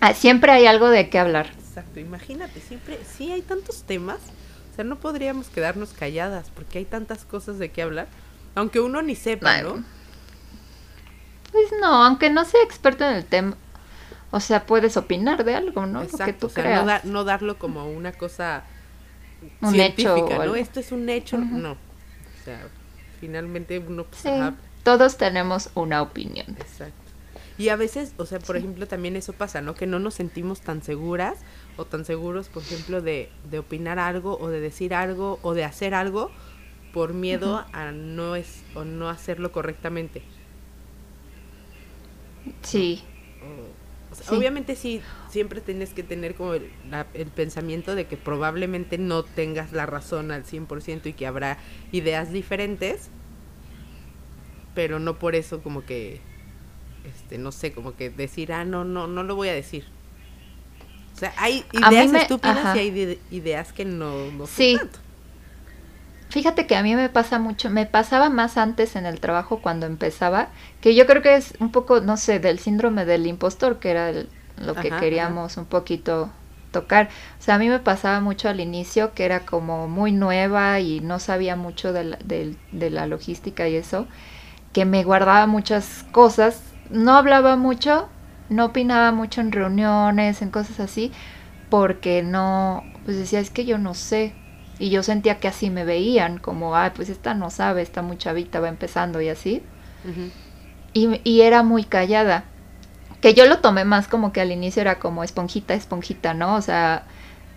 Ah, 0.00 0.12
siempre 0.12 0.52
hay 0.52 0.66
algo 0.66 0.90
de 0.90 1.08
qué 1.08 1.18
hablar. 1.18 1.46
Exacto, 1.58 1.98
imagínate, 1.98 2.60
siempre, 2.60 2.98
sí 3.10 3.32
hay 3.32 3.40
tantos 3.40 3.84
temas, 3.84 4.18
o 4.70 4.74
sea, 4.76 4.84
no 4.84 5.00
podríamos 5.00 5.48
quedarnos 5.48 5.94
calladas 5.94 6.50
porque 6.54 6.76
hay 6.76 6.84
tantas 6.84 7.24
cosas 7.24 7.58
de 7.58 7.70
qué 7.70 7.80
hablar, 7.80 8.08
aunque 8.54 8.80
uno 8.80 9.00
ni 9.00 9.14
sepa, 9.14 9.62
¿no? 9.62 9.82
Pues 11.52 11.68
no, 11.80 12.04
aunque 12.04 12.28
no 12.28 12.44
sea 12.44 12.62
experto 12.62 13.08
en 13.08 13.16
el 13.16 13.24
tema, 13.24 13.56
o 14.30 14.40
sea, 14.40 14.66
puedes 14.66 14.96
opinar 14.96 15.44
de 15.44 15.54
algo, 15.54 15.86
¿no? 15.86 16.04
Lo 16.10 16.22
que 16.22 16.32
Exacto, 16.32 16.32
tú 16.32 16.48
o 16.48 16.50
sea, 16.50 16.62
creas. 16.62 16.84
no, 16.84 17.00
no 17.04 17.24
darlo 17.24 17.58
como 17.58 17.88
una 17.90 18.12
cosa 18.12 18.64
Un 19.60 19.80
científica, 19.80 19.82
hecho 19.82 20.40
¿no? 20.40 20.40
algo. 20.42 20.56
Esto 20.56 20.80
es 20.80 20.92
un 20.92 21.08
hecho, 21.08 21.46
no. 21.50 21.72
O 21.72 21.78
sea, 22.44 22.70
finalmente 23.20 23.78
uno 23.78 24.04
pues, 24.06 24.22
Sí, 24.22 24.28
ajá, 24.28 24.56
todos 24.82 25.16
tenemos 25.16 25.70
una 25.74 26.02
opinión. 26.02 26.46
exacto. 26.56 27.12
Y 27.56 27.70
a 27.70 27.76
veces, 27.76 28.14
o 28.18 28.26
sea, 28.26 28.40
por 28.40 28.56
ejemplo, 28.56 28.86
también 28.86 29.16
eso 29.16 29.32
pasa, 29.32 29.60
¿no? 29.60 29.76
Que 29.76 29.86
no 29.86 29.98
nos 29.98 30.14
sentimos 30.14 30.62
tan 30.62 30.82
seguras 30.82 31.44
o 31.76 31.86
tan 31.86 32.04
seguros, 32.04 32.48
por 32.50 32.62
ejemplo, 32.62 33.02
de, 33.02 33.36
de 33.42 33.58
opinar 33.58 33.98
algo 33.98 34.38
o 34.38 34.48
de 34.48 34.60
decir 34.60 34.94
algo 34.94 35.40
o 35.42 35.54
de 35.54 35.64
hacer 35.64 35.94
algo 35.94 36.36
por 36.92 37.14
miedo 37.14 37.66
a 37.72 37.92
no 37.92 38.36
es 38.36 38.66
o 38.74 38.84
no 38.84 39.08
hacerlo 39.10 39.52
correctamente. 39.52 40.28
Sí, 42.62 43.02
Sí. 44.22 44.34
Obviamente 44.34 44.74
sí, 44.76 45.00
siempre 45.30 45.60
tienes 45.60 45.90
que 45.94 46.02
tener 46.02 46.34
como 46.34 46.54
el, 46.54 46.70
la- 46.90 47.06
el 47.14 47.26
pensamiento 47.28 47.94
de 47.94 48.06
que 48.06 48.16
probablemente 48.16 48.98
no 48.98 49.22
tengas 49.22 49.72
la 49.72 49.86
razón 49.86 50.30
al 50.30 50.44
100% 50.44 51.06
y 51.06 51.12
que 51.12 51.26
habrá 51.26 51.58
ideas 51.92 52.32
diferentes, 52.32 53.10
pero 54.74 54.98
no 54.98 55.18
por 55.18 55.34
eso 55.34 55.60
como 55.62 55.84
que, 55.84 56.20
este, 57.04 57.38
no 57.38 57.52
sé, 57.52 57.72
como 57.72 57.96
que 57.96 58.10
decir, 58.10 58.52
ah, 58.52 58.64
no, 58.64 58.84
no, 58.84 59.06
no 59.06 59.22
lo 59.22 59.34
voy 59.34 59.48
a 59.48 59.54
decir. 59.54 59.84
O 61.14 61.18
sea, 61.18 61.32
hay 61.36 61.64
ideas 61.72 62.10
me- 62.12 62.22
estúpidas 62.22 62.58
ajá. 62.58 62.76
y 62.76 62.78
hay 62.80 62.88
ide- 62.90 63.18
ideas 63.30 63.72
que 63.72 63.84
no, 63.84 64.12
Sí. 64.46 64.76
tanto. 64.78 64.98
Fíjate 66.38 66.66
que 66.66 66.76
a 66.76 66.82
mí 66.82 66.94
me 66.94 67.08
pasa 67.08 67.38
mucho, 67.38 67.68
me 67.70 67.84
pasaba 67.86 68.28
más 68.30 68.56
antes 68.58 68.94
en 68.96 69.06
el 69.06 69.18
trabajo 69.18 69.60
cuando 69.60 69.86
empezaba, 69.86 70.50
que 70.80 70.94
yo 70.94 71.06
creo 71.06 71.20
que 71.22 71.34
es 71.34 71.54
un 71.58 71.72
poco, 71.72 72.00
no 72.00 72.16
sé, 72.16 72.38
del 72.38 72.58
síndrome 72.60 73.04
del 73.04 73.26
impostor, 73.26 73.78
que 73.80 73.90
era 73.90 74.10
el- 74.10 74.28
lo 74.56 74.78
que 74.78 74.88
Ajá, 74.88 74.98
queríamos 75.00 75.56
un 75.56 75.64
poquito 75.66 76.30
tocar. 76.70 77.08
O 77.40 77.42
sea, 77.42 77.56
a 77.56 77.58
mí 77.58 77.68
me 77.68 77.80
pasaba 77.80 78.20
mucho 78.20 78.48
al 78.48 78.60
inicio 78.60 79.14
que 79.14 79.24
era 79.24 79.46
como 79.46 79.88
muy 79.88 80.12
nueva 80.12 80.78
y 80.80 81.00
no 81.00 81.18
sabía 81.18 81.56
mucho 81.56 81.92
de 81.92 82.04
la, 82.04 82.18
del- 82.24 82.58
de 82.72 82.90
la 82.90 83.06
logística 83.06 83.68
y 83.68 83.76
eso, 83.76 84.06
que 84.72 84.84
me 84.84 85.04
guardaba 85.04 85.46
muchas 85.46 86.04
cosas, 86.12 86.62
no 86.90 87.14
hablaba 87.14 87.56
mucho, 87.56 88.08
no 88.48 88.66
opinaba 88.66 89.12
mucho 89.12 89.40
en 89.40 89.52
reuniones, 89.52 90.42
en 90.42 90.50
cosas 90.50 90.80
así, 90.80 91.12
porque 91.70 92.22
no, 92.22 92.84
pues 93.04 93.18
decía, 93.18 93.40
es 93.40 93.50
que 93.50 93.64
yo 93.66 93.78
no 93.78 93.94
sé. 93.94 94.34
Y 94.78 94.90
yo 94.90 95.02
sentía 95.02 95.40
que 95.40 95.48
así 95.48 95.70
me 95.70 95.84
veían, 95.84 96.38
como, 96.38 96.76
ay, 96.76 96.92
pues 96.94 97.08
esta 97.08 97.34
no 97.34 97.50
sabe, 97.50 97.82
está 97.82 98.02
muy 98.02 98.16
chavita, 98.16 98.60
va 98.60 98.68
empezando 98.68 99.20
y 99.20 99.28
así. 99.28 99.62
Y, 100.92 101.20
y 101.24 101.40
era 101.42 101.62
muy 101.62 101.84
callada. 101.84 102.44
Que 103.20 103.34
yo 103.34 103.46
lo 103.46 103.58
tomé 103.58 103.84
más 103.84 104.06
como 104.06 104.32
que 104.32 104.40
al 104.40 104.52
inicio 104.52 104.80
era 104.80 105.00
como 105.00 105.24
esponjita, 105.24 105.74
esponjita, 105.74 106.34
¿no? 106.34 106.54
O 106.54 106.62
sea, 106.62 107.04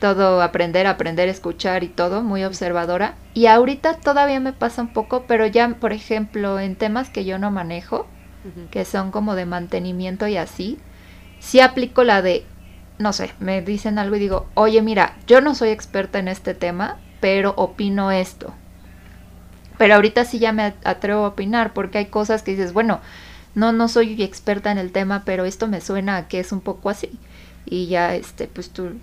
todo 0.02 0.42
aprender, 0.42 0.88
aprender, 0.88 1.30
escuchar 1.30 1.84
y 1.84 1.88
todo, 1.88 2.24
muy 2.24 2.44
observadora. 2.44 3.14
Y 3.36 3.46
ahorita 3.46 3.98
todavía 3.98 4.40
me 4.40 4.52
pasa 4.52 4.82
un 4.82 4.92
poco, 4.92 5.26
pero 5.28 5.46
ya, 5.46 5.70
por 5.80 5.94
ejemplo, 5.94 6.60
en 6.60 6.76
temas 6.76 7.12
que 7.12 7.24
yo 7.24 7.38
no 7.38 7.52
manejo, 7.52 8.08
que 8.72 8.84
son 8.84 9.12
como 9.12 9.36
de 9.36 9.46
mantenimiento 9.46 10.26
y 10.28 10.38
así, 10.38 10.80
sí 11.40 11.60
aplico 11.60 12.04
la 12.04 12.24
de, 12.24 12.44
no 12.98 13.14
sé, 13.14 13.32
me 13.40 13.62
dicen 13.62 14.00
algo 14.00 14.16
y 14.16 14.20
digo, 14.20 14.48
oye, 14.56 14.82
mira, 14.82 15.18
yo 15.28 15.40
no 15.40 15.54
soy 15.54 15.70
experta 15.70 16.18
en 16.18 16.28
este 16.28 16.56
tema, 16.56 16.98
pero 17.22 17.54
opino 17.56 18.12
esto. 18.12 18.54
Pero 19.78 19.96
ahorita 19.96 20.26
sí 20.26 20.40
ya 20.40 20.52
me 20.52 20.74
atrevo 20.84 21.24
a 21.24 21.30
opinar 21.30 21.74
porque 21.74 22.00
hay 22.00 22.06
cosas 22.08 22.44
que 22.44 22.52
dices, 22.52 22.74
bueno, 22.74 23.00
no, 23.56 23.72
no 23.72 23.88
soy 23.88 24.22
experta 24.22 24.72
en 24.72 24.78
el 24.78 24.92
tema, 24.92 25.24
pero 25.26 25.46
esto 25.46 25.68
me 25.68 25.82
suena 25.82 26.18
a 26.18 26.28
que 26.28 26.40
es 26.40 26.52
un 26.52 26.62
poco 26.62 26.90
así. 26.90 27.10
Y 27.66 27.88
ya, 27.88 28.16
este, 28.16 28.48
pues 28.48 28.72
tú, 28.72 28.94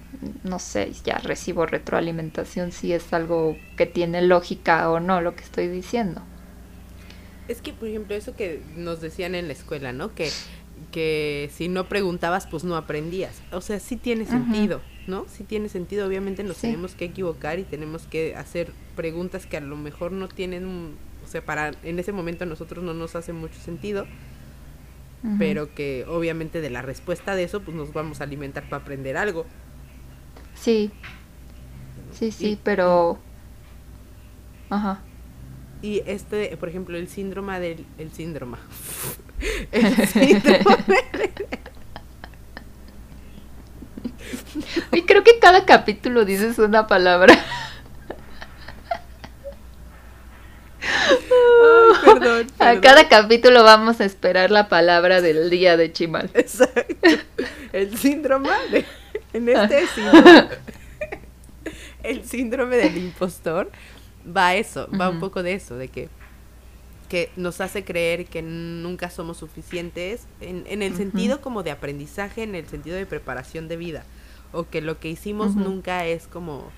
no 0.43 0.59
sé, 0.59 0.93
ya 1.05 1.19
recibo 1.19 1.65
retroalimentación 1.65 2.73
si 2.73 2.93
es 2.93 3.13
algo 3.13 3.57
que 3.77 3.87
tiene 3.87 4.21
lógica 4.23 4.91
o 4.91 5.01
no 5.01 5.21
lo 5.21 5.35
que 5.35 5.45
estoy 5.45 5.69
diciendo. 5.69 6.23
Es 7.47 7.63
que, 7.63 7.73
por 7.73 7.89
ejemplo, 7.89 8.15
eso 8.15 8.35
que 8.37 8.63
nos 8.77 9.01
decían 9.01 9.35
en 9.35 9.47
la 9.47 9.55
escuela, 9.55 9.93
¿no? 9.93 10.15
Que, 10.15 10.31
que 10.93 11.51
si 11.55 11.69
no 11.69 11.89
preguntabas, 11.89 12.47
pues 12.47 12.65
no 12.65 12.77
aprendías. 12.77 13.41
O 13.53 13.61
sea, 13.61 13.81
sí 13.81 13.97
tiene 13.97 14.27
sentido, 14.27 14.81
¿no? 15.09 15.27
Sí 15.29 15.45
tiene 15.45 15.69
sentido. 15.69 16.07
Obviamente 16.07 16.45
nos 16.45 16.59
tenemos 16.59 16.95
que 16.95 17.07
equivocar 17.07 17.59
y 17.59 17.65
tenemos 17.65 18.07
que 18.07 18.37
hacer 18.37 18.73
preguntas 18.95 19.47
que 19.47 19.57
a 19.57 19.61
lo 19.61 19.77
mejor 19.77 20.13
no 20.13 20.29
tienen, 20.29 20.95
o 21.25 21.29
sea, 21.29 21.45
para 21.45 21.73
en 21.83 21.99
ese 21.99 22.13
momento 22.13 22.45
a 22.45 22.47
nosotros 22.47 22.85
no 22.85 22.95
nos 22.95 23.17
hace 23.17 23.33
mucho 23.33 23.59
sentido 23.59 24.07
pero 25.39 25.75
que 25.75 26.05
obviamente 26.09 26.61
de 26.61 26.71
la 26.71 26.83
respuesta 26.83 27.35
de 27.35 27.43
eso 27.43 27.61
pues 27.61 27.77
nos 27.77 27.93
vamos 27.93 28.21
a 28.21 28.25
alimentar 28.25 28.65
para 28.69 28.83
aprender 28.83 29.17
algo. 29.17 29.47
Sí, 30.55 30.91
sí, 32.13 32.31
sí, 32.31 32.59
pero... 32.63 33.19
Ajá. 34.71 35.01
Y 35.83 36.03
este, 36.07 36.57
por 36.57 36.69
ejemplo, 36.69 36.97
el 36.97 37.09
síndrome 37.09 37.59
del... 37.61 37.85
El 37.99 38.13
síndrome. 38.13 38.59
el 39.73 39.97
síndrome 40.09 40.65
Y 44.93 45.03
creo 45.03 45.25
que 45.25 45.39
cada 45.39 45.65
capítulo 45.65 46.25
dices 46.25 46.59
una 46.59 46.87
palabra. 46.87 47.35
A 52.59 52.81
cada 52.81 53.09
capítulo 53.09 53.63
vamos 53.63 54.01
a 54.01 54.05
esperar 54.05 54.51
la 54.51 54.69
palabra 54.69 55.21
del 55.21 55.51
día 55.51 55.77
de 55.77 55.93
Chimal. 55.93 56.31
Exacto. 56.35 57.09
El 57.73 57.97
síndrome 57.99 58.49
de, 58.71 58.85
en 59.33 59.49
este 59.49 59.87
síndrome, 59.95 60.49
el 62.03 62.25
síndrome 62.25 62.77
del 62.77 62.97
impostor 62.97 63.71
va 64.25 64.49
a 64.49 64.55
eso, 64.57 64.89
va 64.99 65.11
un 65.11 65.21
poco 65.21 65.43
de 65.43 65.55
eso, 65.55 65.77
de 65.77 65.89
que 65.89 66.09
que 67.09 67.31
nos 67.37 67.61
hace 67.63 67.85
creer 67.85 68.27
que 68.27 68.43
nunca 68.43 69.09
somos 69.09 69.39
suficientes 69.39 70.27
en, 70.43 70.65
en 70.67 70.83
el 70.83 70.95
sentido 70.95 71.41
como 71.41 71.63
de 71.63 71.71
aprendizaje, 71.71 72.43
en 72.43 72.55
el 72.55 72.69
sentido 72.69 72.97
de 72.97 73.07
preparación 73.07 73.67
de 73.67 73.79
vida, 73.79 74.05
o 74.53 74.69
que 74.69 74.81
lo 74.81 74.99
que 74.99 75.09
hicimos 75.09 75.55
nunca 75.55 76.07
es 76.07 76.27
como, 76.27 76.71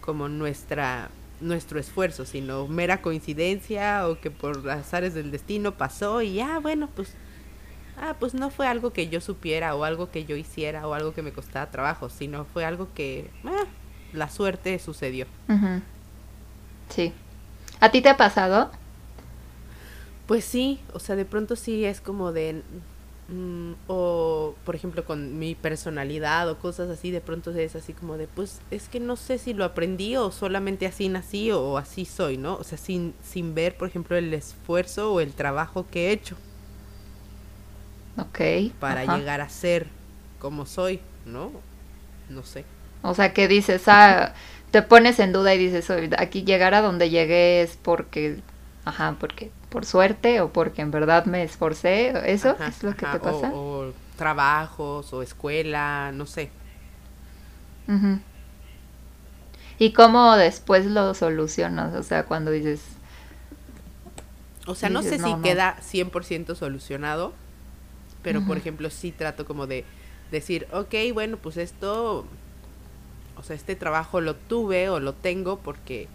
como 0.00 0.28
nuestra 0.28 1.10
nuestro 1.40 1.80
esfuerzo, 1.80 2.26
sino 2.26 2.68
mera 2.68 3.00
coincidencia 3.00 4.06
o 4.08 4.20
que 4.20 4.30
por 4.30 4.68
azares 4.70 5.14
del 5.14 5.30
destino 5.30 5.72
pasó 5.72 6.22
y 6.22 6.34
ya, 6.34 6.58
bueno, 6.58 6.88
pues, 6.94 7.14
ah, 7.96 8.14
pues 8.18 8.34
no 8.34 8.50
fue 8.50 8.66
algo 8.66 8.92
que 8.92 9.08
yo 9.08 9.20
supiera 9.20 9.74
o 9.74 9.84
algo 9.84 10.10
que 10.10 10.24
yo 10.24 10.36
hiciera 10.36 10.86
o 10.86 10.94
algo 10.94 11.14
que 11.14 11.22
me 11.22 11.32
costaba 11.32 11.70
trabajo, 11.70 12.10
sino 12.10 12.44
fue 12.44 12.64
algo 12.64 12.88
que, 12.94 13.30
ah, 13.44 13.64
la 14.12 14.28
suerte 14.28 14.78
sucedió. 14.78 15.26
Sí. 16.88 17.12
¿A 17.80 17.90
ti 17.90 18.02
te 18.02 18.10
ha 18.10 18.16
pasado? 18.16 18.70
Pues 20.26 20.44
sí, 20.44 20.80
o 20.92 20.98
sea, 21.00 21.16
de 21.16 21.24
pronto 21.24 21.56
sí 21.56 21.84
es 21.84 22.00
como 22.00 22.32
de, 22.32 22.62
Mm, 23.30 23.74
o 23.86 24.56
por 24.64 24.74
ejemplo 24.74 25.04
con 25.04 25.38
mi 25.38 25.54
personalidad 25.54 26.48
o 26.48 26.58
cosas 26.58 26.90
así, 26.90 27.12
de 27.12 27.20
pronto 27.20 27.52
es 27.52 27.76
así 27.76 27.92
como 27.92 28.16
de, 28.16 28.26
pues 28.26 28.60
es 28.72 28.88
que 28.88 28.98
no 28.98 29.14
sé 29.14 29.38
si 29.38 29.54
lo 29.54 29.64
aprendí 29.64 30.16
o 30.16 30.32
solamente 30.32 30.84
así 30.84 31.08
nací 31.08 31.52
o, 31.52 31.78
así 31.78 32.04
soy, 32.04 32.38
¿no? 32.38 32.56
O 32.56 32.64
sea, 32.64 32.76
sin, 32.76 33.14
sin 33.22 33.54
ver, 33.54 33.76
por 33.76 33.86
ejemplo, 33.86 34.16
el 34.16 34.34
esfuerzo 34.34 35.12
o 35.12 35.20
el 35.20 35.32
trabajo 35.32 35.86
que 35.90 36.08
he 36.08 36.12
hecho. 36.12 36.36
Ok. 38.16 38.72
Para 38.80 39.16
llegar 39.16 39.40
a 39.40 39.48
ser 39.48 39.86
como 40.40 40.66
soy, 40.66 41.00
¿no? 41.24 41.52
No 42.28 42.42
sé. 42.42 42.64
O 43.02 43.14
sea, 43.14 43.32
que 43.32 43.46
dices, 43.46 43.84
ah, 43.86 44.34
te 44.72 44.82
pones 44.82 45.20
en 45.20 45.32
duda 45.32 45.54
y 45.54 45.58
dices, 45.58 45.88
aquí 46.18 46.42
llegar 46.42 46.74
a 46.74 46.82
donde 46.82 47.10
llegué 47.10 47.62
es 47.62 47.78
porque, 47.80 48.40
ajá, 48.84 49.16
porque 49.20 49.52
por 49.70 49.86
suerte 49.86 50.40
o 50.40 50.52
porque 50.52 50.82
en 50.82 50.90
verdad 50.90 51.24
me 51.24 51.42
esforcé, 51.42 52.12
¿eso 52.30 52.56
es 52.60 52.82
lo 52.82 52.94
que 52.94 53.06
te 53.06 53.18
pasa? 53.18 53.50
O, 53.54 53.92
trabajos 54.16 55.12
o 55.12 55.22
escuela, 55.22 56.12
no 56.12 56.26
sé. 56.26 56.50
¿Y 59.78 59.92
cómo 59.92 60.36
después 60.36 60.86
lo 60.86 61.14
solucionas? 61.14 61.94
O 61.94 62.02
sea, 62.02 62.24
cuando 62.24 62.50
dices... 62.50 62.82
O 64.66 64.74
sea, 64.74 64.90
no 64.90 65.02
sé 65.02 65.18
si 65.18 65.34
queda 65.42 65.78
100% 65.80 66.54
solucionado, 66.54 67.32
pero 68.22 68.42
por 68.42 68.58
ejemplo 68.58 68.90
sí 68.90 69.10
trato 69.10 69.44
como 69.46 69.66
de 69.66 69.84
decir, 70.30 70.68
ok, 70.72 70.94
bueno, 71.14 71.38
pues 71.38 71.56
esto, 71.56 72.26
o 73.36 73.42
sea, 73.42 73.56
este 73.56 73.74
trabajo 73.74 74.20
lo 74.20 74.36
tuve 74.36 74.90
o 74.90 75.00
lo 75.00 75.14
tengo 75.14 75.58
porque 75.58 76.08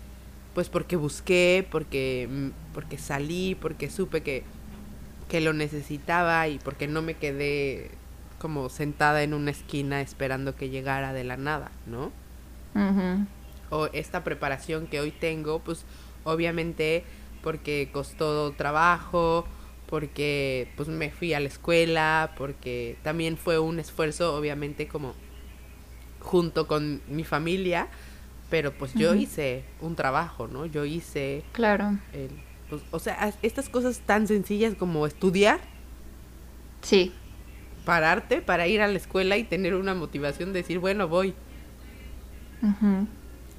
pues 0.56 0.70
porque 0.70 0.96
busqué, 0.96 1.68
porque, 1.70 2.28
mm, 2.32 2.50
porque 2.76 2.98
salí, 2.98 3.56
porque 3.56 3.90
supe 3.90 4.22
que, 4.22 4.44
que 5.30 5.40
lo 5.40 5.54
necesitaba 5.54 6.50
y 6.50 6.60
porque 6.60 6.88
no 6.90 7.02
me 7.02 7.14
quedé 7.14 7.90
como 8.38 8.68
sentada 8.68 9.24
en 9.24 9.34
una 9.34 9.52
esquina 9.52 10.02
esperando 10.02 10.58
que 10.58 10.70
llegara 10.70 11.14
de 11.14 11.24
la 11.24 11.38
nada, 11.38 11.72
¿no? 11.88 12.12
O 13.70 13.88
esta 13.94 14.26
preparación 14.26 14.88
que 14.88 15.00
hoy 15.00 15.12
tengo, 15.12 15.60
pues 15.60 15.86
obviamente 16.26 17.06
porque 17.42 17.90
costó 17.94 18.52
trabajo, 18.52 19.46
porque 19.86 20.68
pues 20.76 20.90
me 20.90 21.12
fui 21.12 21.34
a 21.34 21.40
la 21.40 21.48
escuela, 21.48 22.34
porque 22.38 22.98
también 23.04 23.38
fue 23.38 23.58
un 23.58 23.80
esfuerzo 23.80 24.36
obviamente 24.36 24.90
como 24.90 25.14
junto 26.20 26.68
con 26.68 27.02
mi 27.08 27.24
familia, 27.24 27.88
pero 28.50 28.74
pues 28.74 28.94
yo 28.96 29.16
hice 29.16 29.64
un 29.80 29.96
trabajo, 29.96 30.50
¿no? 30.50 30.66
Yo 30.66 30.84
hice... 30.84 31.44
Claro. 31.54 31.98
El, 32.12 32.32
pues, 32.80 32.84
o 32.92 33.00
sea, 33.00 33.34
estas 33.42 33.70
cosas 33.70 34.02
tan 34.06 34.28
sencillas 34.28 34.76
como 34.76 35.06
estudiar. 35.06 35.60
Sí. 36.82 37.14
Pararte 37.86 38.42
para 38.42 38.68
ir 38.68 38.82
a 38.82 38.88
la 38.88 38.98
escuela 38.98 39.38
y 39.38 39.44
tener 39.44 39.76
una 39.76 39.94
motivación 39.94 40.54
de 40.54 40.62
decir, 40.62 40.80
bueno, 40.80 41.08
voy. 41.08 41.34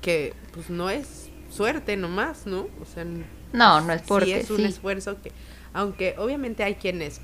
Que 0.01 0.35
pues 0.53 0.69
no 0.71 0.91
es 0.91 1.31
suerte 1.51 1.97
nomás, 1.97 2.47
¿no? 2.47 2.69
O 2.81 2.85
sea, 2.93 3.05
no, 3.53 3.81
no 3.81 3.93
es 3.93 4.03
porque 4.03 4.27
sí 4.27 4.33
es 4.33 4.51
un 4.51 4.65
esfuerzo 4.65 5.21
que, 5.23 5.31
aunque 5.73 6.17
obviamente 6.19 6.65
hay 6.65 6.75
quienes 6.75 7.21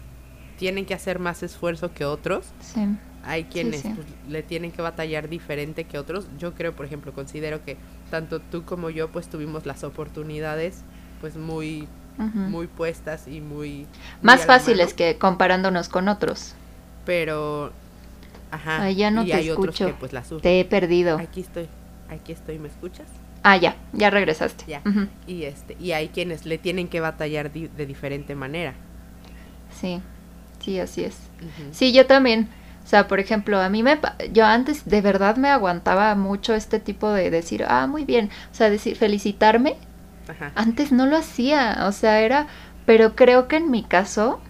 tienen 0.58 0.86
que 0.86 0.94
hacer 0.94 1.18
más 1.18 1.42
esfuerzo 1.42 1.92
que 1.92 2.04
otros. 2.04 2.46
Sí 2.60 2.86
hay 3.24 3.44
quienes 3.44 3.82
pues, 3.82 4.06
le 4.28 4.42
tienen 4.42 4.72
que 4.72 4.82
batallar 4.82 5.28
diferente 5.28 5.84
que 5.84 5.98
otros. 5.98 6.26
Yo 6.38 6.54
creo, 6.54 6.74
por 6.74 6.86
ejemplo, 6.86 7.12
considero 7.12 7.64
que 7.64 7.76
tanto 8.10 8.40
tú 8.40 8.64
como 8.64 8.90
yo 8.90 9.10
pues 9.10 9.28
tuvimos 9.28 9.66
las 9.66 9.84
oportunidades 9.84 10.82
pues 11.22 11.36
muy 11.36 11.88
muy 12.18 12.66
puestas 12.66 13.26
y 13.26 13.40
muy, 13.40 13.86
más 14.20 14.44
fáciles 14.44 14.92
que 14.92 15.16
comparándonos 15.16 15.88
con 15.88 16.08
otros. 16.08 16.54
Pero 17.06 17.72
ajá, 18.50 18.90
ya 18.90 19.10
no 19.10 19.24
te 19.24 19.40
escucho. 19.40 19.94
pues, 19.98 20.12
te 20.42 20.60
he 20.60 20.64
perdido. 20.64 21.18
Aquí 21.18 21.40
estoy. 21.40 21.68
Aquí 22.10 22.32
estoy, 22.32 22.58
¿me 22.58 22.68
escuchas? 22.68 23.06
Ah, 23.42 23.56
ya, 23.56 23.76
ya 23.94 24.10
regresaste. 24.10 24.64
Ya. 24.68 24.82
Y 25.26 25.44
este 25.44 25.76
y 25.80 25.92
hay 25.92 26.08
quienes 26.08 26.44
le 26.44 26.58
tienen 26.58 26.88
que 26.88 27.00
batallar 27.00 27.50
de 27.50 27.86
diferente 27.86 28.34
manera. 28.34 28.74
Sí. 29.80 30.02
Sí, 30.60 30.78
así 30.78 31.02
es. 31.02 31.16
Sí, 31.72 31.92
yo 31.92 32.06
también 32.06 32.48
o 32.84 32.86
sea, 32.86 33.06
por 33.08 33.20
ejemplo, 33.20 33.60
a 33.60 33.68
mí 33.68 33.82
me... 33.82 33.98
Yo 34.32 34.44
antes 34.44 34.84
de 34.84 35.00
verdad 35.00 35.36
me 35.36 35.48
aguantaba 35.48 36.14
mucho 36.14 36.54
este 36.54 36.80
tipo 36.80 37.10
de 37.10 37.30
decir, 37.30 37.64
ah, 37.68 37.86
muy 37.86 38.04
bien. 38.04 38.30
O 38.50 38.54
sea, 38.54 38.70
decir, 38.70 38.96
felicitarme. 38.96 39.76
Antes 40.54 40.92
no 40.92 41.06
lo 41.06 41.16
hacía. 41.16 41.84
O 41.86 41.92
sea, 41.92 42.20
era... 42.20 42.46
Pero 42.86 43.14
creo 43.14 43.48
que 43.48 43.56
en 43.56 43.70
mi 43.70 43.84
caso 43.84 44.40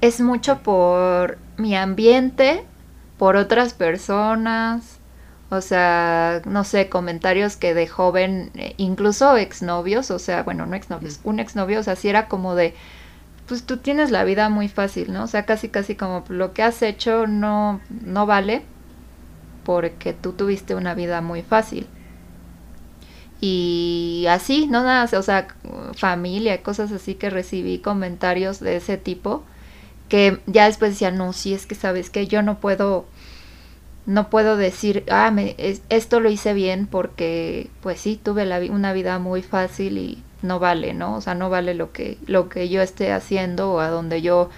es 0.00 0.20
mucho 0.20 0.58
por 0.62 1.38
mi 1.56 1.76
ambiente, 1.76 2.64
por 3.18 3.36
otras 3.36 3.74
personas. 3.74 4.98
O 5.50 5.60
sea, 5.60 6.42
no 6.44 6.64
sé, 6.64 6.88
comentarios 6.88 7.56
que 7.56 7.74
de 7.74 7.86
joven, 7.88 8.50
eh, 8.54 8.74
incluso 8.76 9.36
exnovios, 9.36 10.10
o 10.12 10.18
sea, 10.18 10.42
bueno, 10.44 10.64
no 10.66 10.76
exnovios, 10.76 11.20
un 11.24 11.40
exnovio, 11.40 11.80
o 11.80 11.82
sea, 11.82 11.96
sí 11.96 12.08
era 12.08 12.28
como 12.28 12.54
de, 12.54 12.74
pues 13.46 13.64
tú 13.64 13.78
tienes 13.78 14.10
la 14.12 14.22
vida 14.24 14.48
muy 14.48 14.68
fácil, 14.68 15.12
¿no? 15.12 15.24
O 15.24 15.26
sea, 15.26 15.46
casi 15.46 15.68
casi 15.68 15.96
como 15.96 16.24
lo 16.28 16.52
que 16.54 16.62
has 16.62 16.82
hecho 16.82 17.26
no, 17.26 17.80
no 18.04 18.26
vale. 18.26 18.62
porque 19.64 20.12
tú 20.12 20.32
tuviste 20.32 20.74
una 20.74 20.94
vida 20.94 21.20
muy 21.20 21.42
fácil. 21.42 21.86
Y 23.40 23.79
así, 24.26 24.66
no 24.66 24.82
nada, 24.82 25.08
o 25.18 25.22
sea, 25.22 25.48
familia, 25.94 26.62
cosas 26.62 26.92
así 26.92 27.14
que 27.14 27.30
recibí 27.30 27.78
comentarios 27.78 28.60
de 28.60 28.76
ese 28.76 28.96
tipo 28.96 29.44
que 30.10 30.40
ya 30.46 30.66
después 30.66 30.90
decía, 30.90 31.10
no, 31.12 31.32
si 31.32 31.54
es 31.54 31.66
que 31.66 31.74
sabes 31.74 32.10
que 32.10 32.26
yo 32.26 32.42
no 32.42 32.58
puedo, 32.58 33.06
no 34.06 34.28
puedo 34.28 34.56
decir, 34.56 35.04
ah, 35.08 35.30
me, 35.30 35.54
esto 35.88 36.20
lo 36.20 36.28
hice 36.30 36.52
bien 36.52 36.86
porque, 36.86 37.70
pues 37.80 38.00
sí, 38.00 38.20
tuve 38.22 38.44
la, 38.44 38.58
una 38.58 38.92
vida 38.92 39.18
muy 39.20 39.42
fácil 39.42 39.98
y 39.98 40.22
no 40.42 40.58
vale, 40.58 40.94
¿no? 40.94 41.14
O 41.16 41.20
sea, 41.20 41.34
no 41.34 41.48
vale 41.48 41.74
lo 41.74 41.92
que, 41.92 42.18
lo 42.26 42.48
que 42.48 42.68
yo 42.68 42.82
esté 42.82 43.12
haciendo 43.12 43.72
o 43.72 43.80
a 43.80 43.88
donde 43.88 44.20
yo 44.20 44.50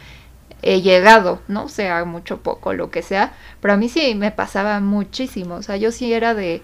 he 0.63 0.81
llegado, 0.81 1.41
¿no? 1.49 1.69
Sea 1.69 2.05
mucho, 2.05 2.43
poco, 2.43 2.73
lo 2.73 2.91
que 2.91 3.03
sea. 3.03 3.35
Pero 3.61 3.75
a 3.75 3.77
mí 3.77 3.89
sí 3.89 4.15
me 4.15 4.31
pasaba 4.31 4.81
muchísimo. 4.81 5.57
O 5.57 5.63
sea, 5.63 5.77
yo 5.77 5.93
sí 5.93 6.13
era 6.13 6.35
de, 6.35 6.63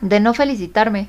de 0.00 0.20
no 0.20 0.32
felicitarme. 0.32 1.08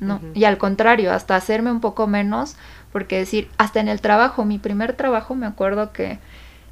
No, 0.00 0.20
y 0.34 0.44
al 0.44 0.58
contrario, 0.58 1.12
hasta 1.12 1.34
hacerme 1.36 1.72
un 1.72 1.80
poco 1.80 2.06
menos, 2.06 2.56
porque 2.92 3.18
decir, 3.18 3.48
hasta 3.58 3.80
en 3.80 3.88
el 3.88 4.00
trabajo, 4.00 4.44
mi 4.44 4.58
primer 4.58 4.94
trabajo, 4.94 5.34
me 5.34 5.46
acuerdo 5.46 5.92
que 5.92 6.18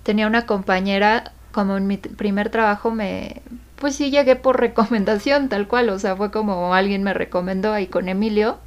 tenía 0.03 0.27
una 0.27 0.47
compañera, 0.47 1.33
como 1.53 1.77
en 1.77 1.87
mi 1.87 1.97
primer 1.97 2.51
trabajo 2.51 2.91
me, 2.91 3.43
pues 3.77 3.97
sí 3.97 4.11
llegué 4.11 4.37
por 4.37 4.61
recomendación, 4.61 5.49
tal 5.49 5.67
cual, 5.67 5.89
o 5.91 5.99
sea, 5.99 6.17
fue 6.17 6.31
como 6.31 6.75
alguien 6.75 7.03
me 7.03 7.15
recomendó 7.15 7.73
ahí 7.73 7.87
con 7.87 8.09
Emilio, 8.09 8.59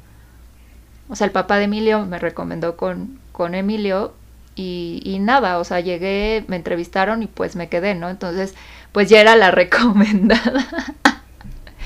o 1.08 1.16
sea, 1.16 1.26
el 1.26 1.32
papá 1.32 1.58
de 1.58 1.64
Emilio 1.64 2.06
me 2.06 2.18
recomendó 2.18 2.76
con, 2.76 3.18
con 3.32 3.54
Emilio 3.54 4.14
y, 4.54 5.00
y, 5.04 5.18
nada, 5.18 5.58
o 5.58 5.64
sea, 5.64 5.80
llegué, 5.80 6.44
me 6.48 6.56
entrevistaron 6.56 7.22
y 7.22 7.26
pues 7.26 7.56
me 7.56 7.68
quedé, 7.68 7.94
¿no? 7.94 8.10
Entonces, 8.10 8.54
pues 8.92 9.08
ya 9.08 9.20
era 9.20 9.34
la 9.36 9.50
recomendada. 9.50 10.66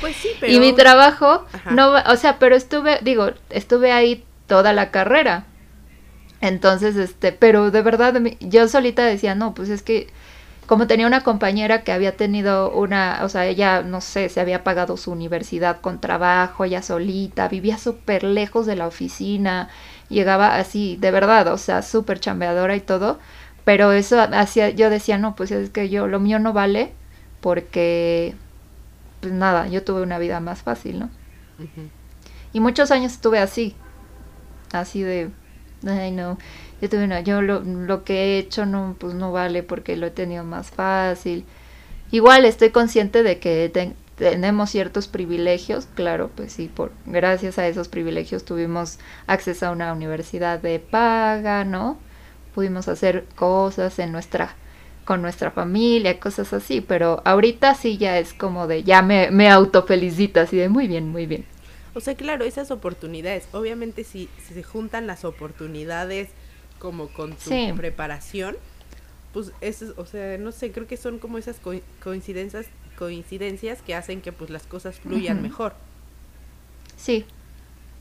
Pues 0.05 0.17
sí, 0.17 0.29
pero... 0.39 0.53
Y 0.53 0.61
mi 0.61 0.75
trabajo, 0.75 1.47
no, 1.71 1.95
o 1.95 2.17
sea, 2.17 2.39
pero 2.39 2.55
estuve, 2.55 2.99
digo, 3.01 3.31
estuve 3.49 3.91
ahí 3.91 4.23
toda 4.47 4.75
la 4.75 4.91
carrera. 4.91 5.47
Entonces, 6.43 6.97
este, 6.97 7.33
pero 7.33 7.71
de 7.71 7.81
verdad, 7.81 8.15
yo 8.41 8.69
solita 8.69 9.03
decía, 9.03 9.35
no, 9.35 9.55
pues 9.55 9.71
es 9.71 9.83
que 9.83 10.09
como 10.67 10.87
tenía 10.87 11.07
una 11.07 11.23
compañera 11.23 11.85
que 11.85 11.93
había 11.93 12.19
tenido 12.19 12.71
una, 12.71 13.21
o 13.23 13.31
sea, 13.31 13.47
ella, 13.47 13.81
no 13.81 14.03
sé, 14.03 14.29
se 14.29 14.41
había 14.41 14.63
pagado 14.63 14.99
su 14.99 15.11
universidad 15.11 15.81
con 15.81 16.03
trabajo, 16.03 16.67
ella 16.67 16.83
solita, 16.83 17.49
vivía 17.49 17.79
súper 17.79 18.25
lejos 18.25 18.67
de 18.67 18.77
la 18.77 18.87
oficina, 18.87 19.71
llegaba 20.11 20.57
así, 20.57 20.99
de 21.01 21.11
verdad, 21.13 21.49
o 21.49 21.57
sea, 21.57 21.81
súper 21.81 22.21
chambeadora 22.21 22.77
y 22.77 22.81
todo, 22.81 23.19
pero 23.65 23.93
eso 23.93 24.21
hacía, 24.21 24.69
yo 24.69 24.91
decía, 24.91 25.17
no, 25.17 25.35
pues 25.35 25.51
es 25.51 25.71
que 25.71 25.89
yo, 25.89 26.07
lo 26.09 26.21
mío 26.21 26.39
no 26.39 26.53
vale, 26.53 26.93
porque, 27.41 28.35
pues 29.25 29.33
nada, 29.35 29.69
yo 29.69 29.83
tuve 29.83 30.03
una 30.03 30.19
vida 30.19 30.39
más 30.39 30.61
fácil, 30.61 30.99
¿no? 30.99 31.11
Y 32.53 32.61
muchos 32.61 32.91
años 32.91 33.13
estuve 33.13 33.39
así, 33.39 33.75
así 34.71 35.03
de, 35.03 35.31
ay 35.87 36.11
no, 36.11 36.37
yo 36.83 36.91
tuve 36.91 37.05
una, 37.05 37.21
yo 37.21 37.41
lo, 37.41 37.61
lo 37.61 38.05
que 38.05 38.37
he 38.37 38.39
hecho 38.39 38.67
no, 38.67 38.97
pues 38.99 39.15
no 39.15 39.33
vale 39.33 39.63
porque 39.63 39.97
lo 39.97 40.07
he 40.07 40.11
tenido 40.11 40.45
más 40.45 40.71
fácil. 40.71 41.47
Igual 42.11 42.45
estoy 42.45 42.69
consciente 42.69 43.23
de 43.23 43.39
que 43.39 43.95
tenemos 44.17 44.69
ciertos 44.69 45.09
privilegios, 45.09 45.89
claro, 45.95 46.31
pues 46.35 46.53
sí, 46.53 46.69
por 46.69 46.93
gracias 47.07 47.59
a 47.59 47.67
esos 47.67 47.89
privilegios 47.89 48.45
tuvimos 48.45 48.99
acceso 49.27 49.69
a 49.69 49.71
una 49.71 49.91
universidad 49.95 50.61
de 50.61 50.81
paga, 50.81 51.65
¿no? 51.65 51.97
Pudimos 52.55 52.89
hacer 52.89 53.25
cosas 53.37 53.99
en 53.99 54.13
nuestra 54.13 54.55
con 55.05 55.23
nuestra 55.23 55.51
familia, 55.51 56.19
cosas 56.19 56.53
así, 56.53 56.81
pero 56.81 57.23
ahorita 57.25 57.75
sí 57.75 57.99
ya 57.99 58.19
es 58.19 58.33
como 58.33 58.67
de, 58.67 58.83
ya 58.83 59.03
me, 59.03 59.31
me 59.31 59.49
autofelicito, 59.51 60.41
así 60.41 60.57
de 60.57 60.69
muy 60.69 60.89
bien, 60.89 61.09
muy 61.09 61.27
bien. 61.27 61.45
O 61.95 62.01
sea, 62.01 62.15
claro, 62.15 62.45
esas 62.45 62.71
oportunidades, 62.71 63.47
obviamente 63.53 64.03
si, 64.05 64.29
si 64.47 64.55
se 64.55 64.63
juntan 64.63 65.07
las 65.07 65.25
oportunidades 65.25 66.29
como 66.79 67.09
con 67.09 67.35
tu 67.35 67.51
preparación, 67.77 68.57
pues 69.33 69.53
eso, 69.61 69.95
o 69.97 70.07
sea, 70.07 70.39
no 70.39 70.53
sé, 70.53 70.73
creo 70.73 70.87
que 70.87 70.97
son 70.97 71.19
como 71.19 71.39
esas 71.39 71.61
coincidencias 72.03 72.67
coincidencias 72.97 73.83
que 73.83 73.95
hacen 73.95 74.21
que 74.21 74.31
pues 74.31 74.51
las 74.51 74.65
cosas 74.67 75.01
fluyan 75.01 75.43
mejor. 75.43 75.75
Sí. 76.97 77.25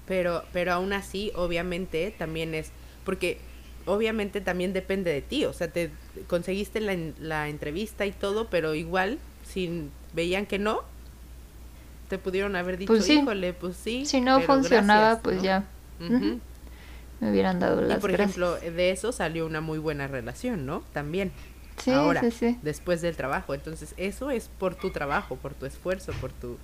Pero 0.07 0.43
pero 0.53 0.73
aún 0.73 0.93
así, 0.93 1.31
obviamente 1.35 2.13
también 2.17 2.53
es 2.53 2.71
porque 3.03 3.39
obviamente 3.85 4.41
también 4.41 4.73
depende 4.73 5.11
de 5.11 5.21
ti, 5.21 5.45
o 5.45 5.53
sea, 5.53 5.67
te 5.69 5.91
conseguiste 6.27 6.79
la, 6.79 6.97
la 7.19 7.49
entrevista 7.49 8.05
y 8.05 8.11
todo, 8.11 8.47
pero 8.49 8.75
igual 8.75 9.19
si 9.45 9.89
veían 10.13 10.45
que 10.45 10.59
no, 10.59 10.81
te 12.09 12.17
pudieron 12.17 12.55
haber 12.55 12.77
dicho, 12.77 12.93
pues 12.93 13.09
híjole, 13.09 13.53
pues 13.53 13.75
sí. 13.77 14.05
Si 14.05 14.21
no 14.21 14.39
funcionaba, 14.41 15.19
pues 15.19 15.41
ya 15.41 15.65
me 17.23 17.31
hubieran 17.31 17.59
dado 17.59 17.81
las 17.81 17.97
y 17.97 18.01
por 18.01 18.11
ejemplo, 18.11 18.55
de 18.55 18.91
eso 18.91 19.11
salió 19.11 19.45
una 19.45 19.61
muy 19.61 19.79
buena 19.79 20.07
relación, 20.07 20.65
¿no? 20.65 20.83
También. 20.93 21.31
Sí, 21.77 21.91
Ahora, 21.91 22.21
sí, 22.21 22.31
sí. 22.31 22.59
después 22.61 23.01
del 23.01 23.15
trabajo. 23.15 23.53
Entonces, 23.53 23.95
eso 23.97 24.29
es 24.29 24.49
por 24.59 24.75
tu 24.75 24.91
trabajo, 24.91 25.37
por 25.37 25.53
tu 25.53 25.65
esfuerzo, 25.65 26.11
por 26.21 26.31
tu... 26.31 26.57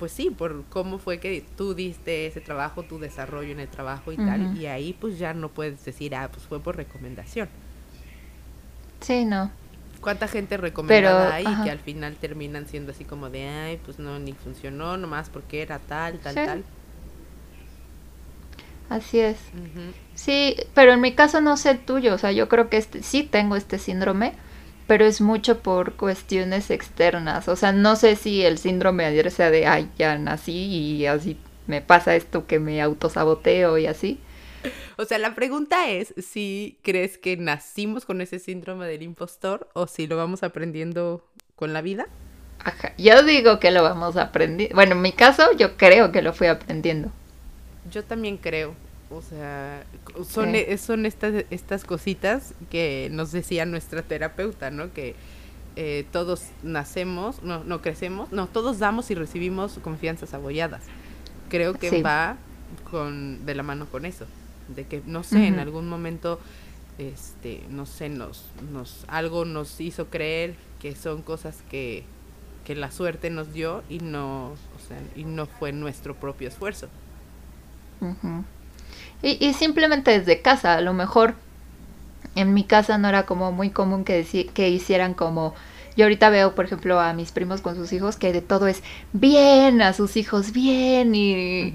Pues 0.00 0.12
sí, 0.12 0.30
por 0.30 0.64
cómo 0.70 0.98
fue 0.98 1.20
que 1.20 1.44
tú 1.58 1.74
diste 1.74 2.26
ese 2.26 2.40
trabajo, 2.40 2.82
tu 2.84 2.98
desarrollo 2.98 3.52
en 3.52 3.60
el 3.60 3.68
trabajo 3.68 4.12
y 4.12 4.16
tal. 4.16 4.56
Y 4.56 4.64
ahí 4.64 4.96
pues 4.98 5.18
ya 5.18 5.34
no 5.34 5.50
puedes 5.50 5.84
decir, 5.84 6.14
ah, 6.14 6.30
pues 6.32 6.46
fue 6.46 6.58
por 6.58 6.76
recomendación. 6.76 7.50
Sí, 9.00 9.26
no. 9.26 9.50
¿Cuánta 10.00 10.26
gente 10.26 10.56
recomendada 10.56 11.34
hay 11.34 11.44
que 11.44 11.70
al 11.70 11.80
final 11.80 12.16
terminan 12.16 12.66
siendo 12.66 12.92
así 12.92 13.04
como 13.04 13.28
de, 13.28 13.46
ay, 13.46 13.80
pues 13.84 13.98
no, 13.98 14.18
ni 14.18 14.32
funcionó, 14.32 14.96
nomás 14.96 15.28
porque 15.28 15.60
era 15.60 15.78
tal, 15.78 16.18
tal, 16.18 16.34
tal? 16.34 16.64
Así 18.88 19.20
es. 19.20 19.36
Sí, 20.14 20.56
pero 20.74 20.92
en 20.92 21.02
mi 21.02 21.12
caso 21.12 21.42
no 21.42 21.58
sé 21.58 21.72
el 21.72 21.78
tuyo, 21.80 22.14
o 22.14 22.18
sea, 22.18 22.32
yo 22.32 22.48
creo 22.48 22.70
que 22.70 22.78
este, 22.78 23.02
sí 23.02 23.22
tengo 23.22 23.54
este 23.54 23.78
síndrome, 23.78 24.32
pero 24.90 25.04
es 25.04 25.20
mucho 25.20 25.60
por 25.60 25.92
cuestiones 25.92 26.68
externas, 26.68 27.46
o 27.46 27.54
sea, 27.54 27.70
no 27.70 27.94
sé 27.94 28.16
si 28.16 28.42
el 28.42 28.58
síndrome 28.58 29.04
ayer 29.04 29.30
sea 29.30 29.48
de, 29.48 29.64
ay, 29.64 29.88
ya 29.96 30.18
nací 30.18 30.52
y 30.52 31.06
así 31.06 31.36
me 31.68 31.80
pasa 31.80 32.16
esto 32.16 32.48
que 32.48 32.58
me 32.58 32.82
autosaboteo 32.82 33.78
y 33.78 33.86
así. 33.86 34.18
O 34.96 35.04
sea, 35.04 35.18
la 35.18 35.36
pregunta 35.36 35.88
es 35.88 36.12
si 36.18 36.76
crees 36.82 37.18
que 37.18 37.36
nacimos 37.36 38.04
con 38.04 38.20
ese 38.20 38.40
síndrome 38.40 38.88
del 38.88 39.02
impostor 39.02 39.68
o 39.74 39.86
si 39.86 40.08
lo 40.08 40.16
vamos 40.16 40.42
aprendiendo 40.42 41.24
con 41.54 41.72
la 41.72 41.82
vida. 41.82 42.08
Ajá, 42.58 42.92
yo 42.98 43.22
digo 43.22 43.60
que 43.60 43.70
lo 43.70 43.84
vamos 43.84 44.16
aprendiendo. 44.16 44.74
Bueno, 44.74 44.96
en 44.96 45.02
mi 45.02 45.12
caso 45.12 45.52
yo 45.56 45.76
creo 45.76 46.10
que 46.10 46.20
lo 46.20 46.32
fui 46.32 46.48
aprendiendo. 46.48 47.12
Yo 47.92 48.02
también 48.02 48.38
creo. 48.38 48.74
O 49.10 49.22
sea, 49.22 49.84
son, 50.24 50.54
e, 50.54 50.78
son 50.78 51.04
estas, 51.04 51.44
estas 51.50 51.84
cositas 51.84 52.54
que 52.70 53.08
nos 53.10 53.32
decía 53.32 53.66
nuestra 53.66 54.02
terapeuta, 54.02 54.70
¿no? 54.70 54.92
Que 54.92 55.16
eh, 55.74 56.06
todos 56.12 56.44
nacemos, 56.62 57.42
no, 57.42 57.64
no 57.64 57.82
crecemos, 57.82 58.30
no, 58.30 58.46
todos 58.46 58.78
damos 58.78 59.10
y 59.10 59.16
recibimos 59.16 59.80
confianzas 59.82 60.32
abolladas. 60.32 60.82
Creo 61.48 61.74
que 61.74 62.02
va 62.02 62.36
con, 62.88 63.44
de 63.44 63.56
la 63.56 63.64
mano 63.64 63.86
con 63.86 64.06
eso. 64.06 64.26
De 64.68 64.86
que, 64.86 65.02
no 65.04 65.24
sé, 65.24 65.48
en 65.48 65.58
algún 65.58 65.88
momento, 65.88 66.38
este, 66.98 67.64
no 67.68 67.86
sé, 67.86 68.08
nos, 68.08 68.44
nos, 68.72 69.04
algo 69.08 69.44
nos 69.44 69.80
hizo 69.80 70.06
creer 70.06 70.54
que 70.78 70.94
son 70.94 71.22
cosas 71.22 71.64
que, 71.68 72.04
que 72.64 72.76
la 72.76 72.92
suerte 72.92 73.30
nos 73.30 73.52
dio 73.52 73.82
y 73.88 73.98
no, 73.98 74.50
o 74.50 74.86
sea, 74.86 75.02
y 75.16 75.24
no 75.24 75.46
fue 75.46 75.72
nuestro 75.72 76.14
propio 76.14 76.46
esfuerzo 76.46 76.88
y, 79.22 79.44
y, 79.44 79.54
simplemente 79.54 80.18
desde 80.18 80.40
casa, 80.40 80.74
a 80.74 80.80
lo 80.80 80.94
mejor 80.94 81.34
en 82.34 82.54
mi 82.54 82.64
casa 82.64 82.98
no 82.98 83.08
era 83.08 83.24
como 83.24 83.52
muy 83.52 83.70
común 83.70 84.04
que, 84.04 84.24
que 84.52 84.68
hicieran 84.68 85.14
como... 85.14 85.54
Yo 85.96 86.04
ahorita 86.04 86.30
veo, 86.30 86.54
por 86.54 86.64
ejemplo, 86.64 87.00
a 87.00 87.12
mis 87.12 87.32
primos 87.32 87.60
con 87.60 87.74
sus 87.74 87.92
hijos 87.92 88.16
que 88.16 88.32
de 88.32 88.40
todo 88.40 88.68
es 88.68 88.82
bien, 89.12 89.82
a 89.82 89.92
sus 89.92 90.16
hijos 90.16 90.52
bien 90.52 91.14
y, 91.14 91.74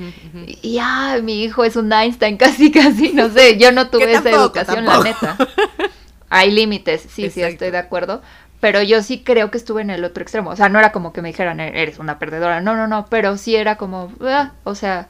y, 0.62 0.80
ah, 0.82 1.20
mi 1.22 1.44
hijo 1.44 1.64
es 1.64 1.76
un 1.76 1.92
Einstein 1.92 2.38
casi, 2.38 2.72
casi, 2.72 3.12
no 3.12 3.30
sé, 3.30 3.58
yo 3.58 3.72
no 3.72 3.90
tuve 3.90 4.14
esa 4.14 4.30
educación, 4.30 4.86
la 4.86 5.04
neta. 5.04 5.38
Hay 6.30 6.50
límites, 6.52 7.06
sí, 7.10 7.30
sí, 7.30 7.42
estoy 7.42 7.72
de 7.72 7.78
acuerdo, 7.78 8.22
pero 8.62 8.82
yo 8.82 9.04
sí 9.04 9.22
creo 9.24 9.52
que 9.52 9.58
estuve 9.58 9.82
en 9.82 9.90
el 9.90 10.04
otro 10.04 10.24
extremo, 10.24 10.50
o 10.50 10.56
sea, 10.56 10.70
no 10.70 10.80
era 10.80 10.92
como 10.92 11.14
que 11.14 11.22
me 11.22 11.28
dijeran, 11.28 11.60
eres 11.60 12.00
una 12.00 12.18
perdedora, 12.18 12.62
no, 12.62 12.76
no, 12.76 12.88
no, 12.88 13.08
pero 13.08 13.38
sí 13.38 13.56
era 13.56 13.76
como, 13.76 14.12
ah, 14.22 14.54
o 14.64 14.76
sea, 14.76 15.10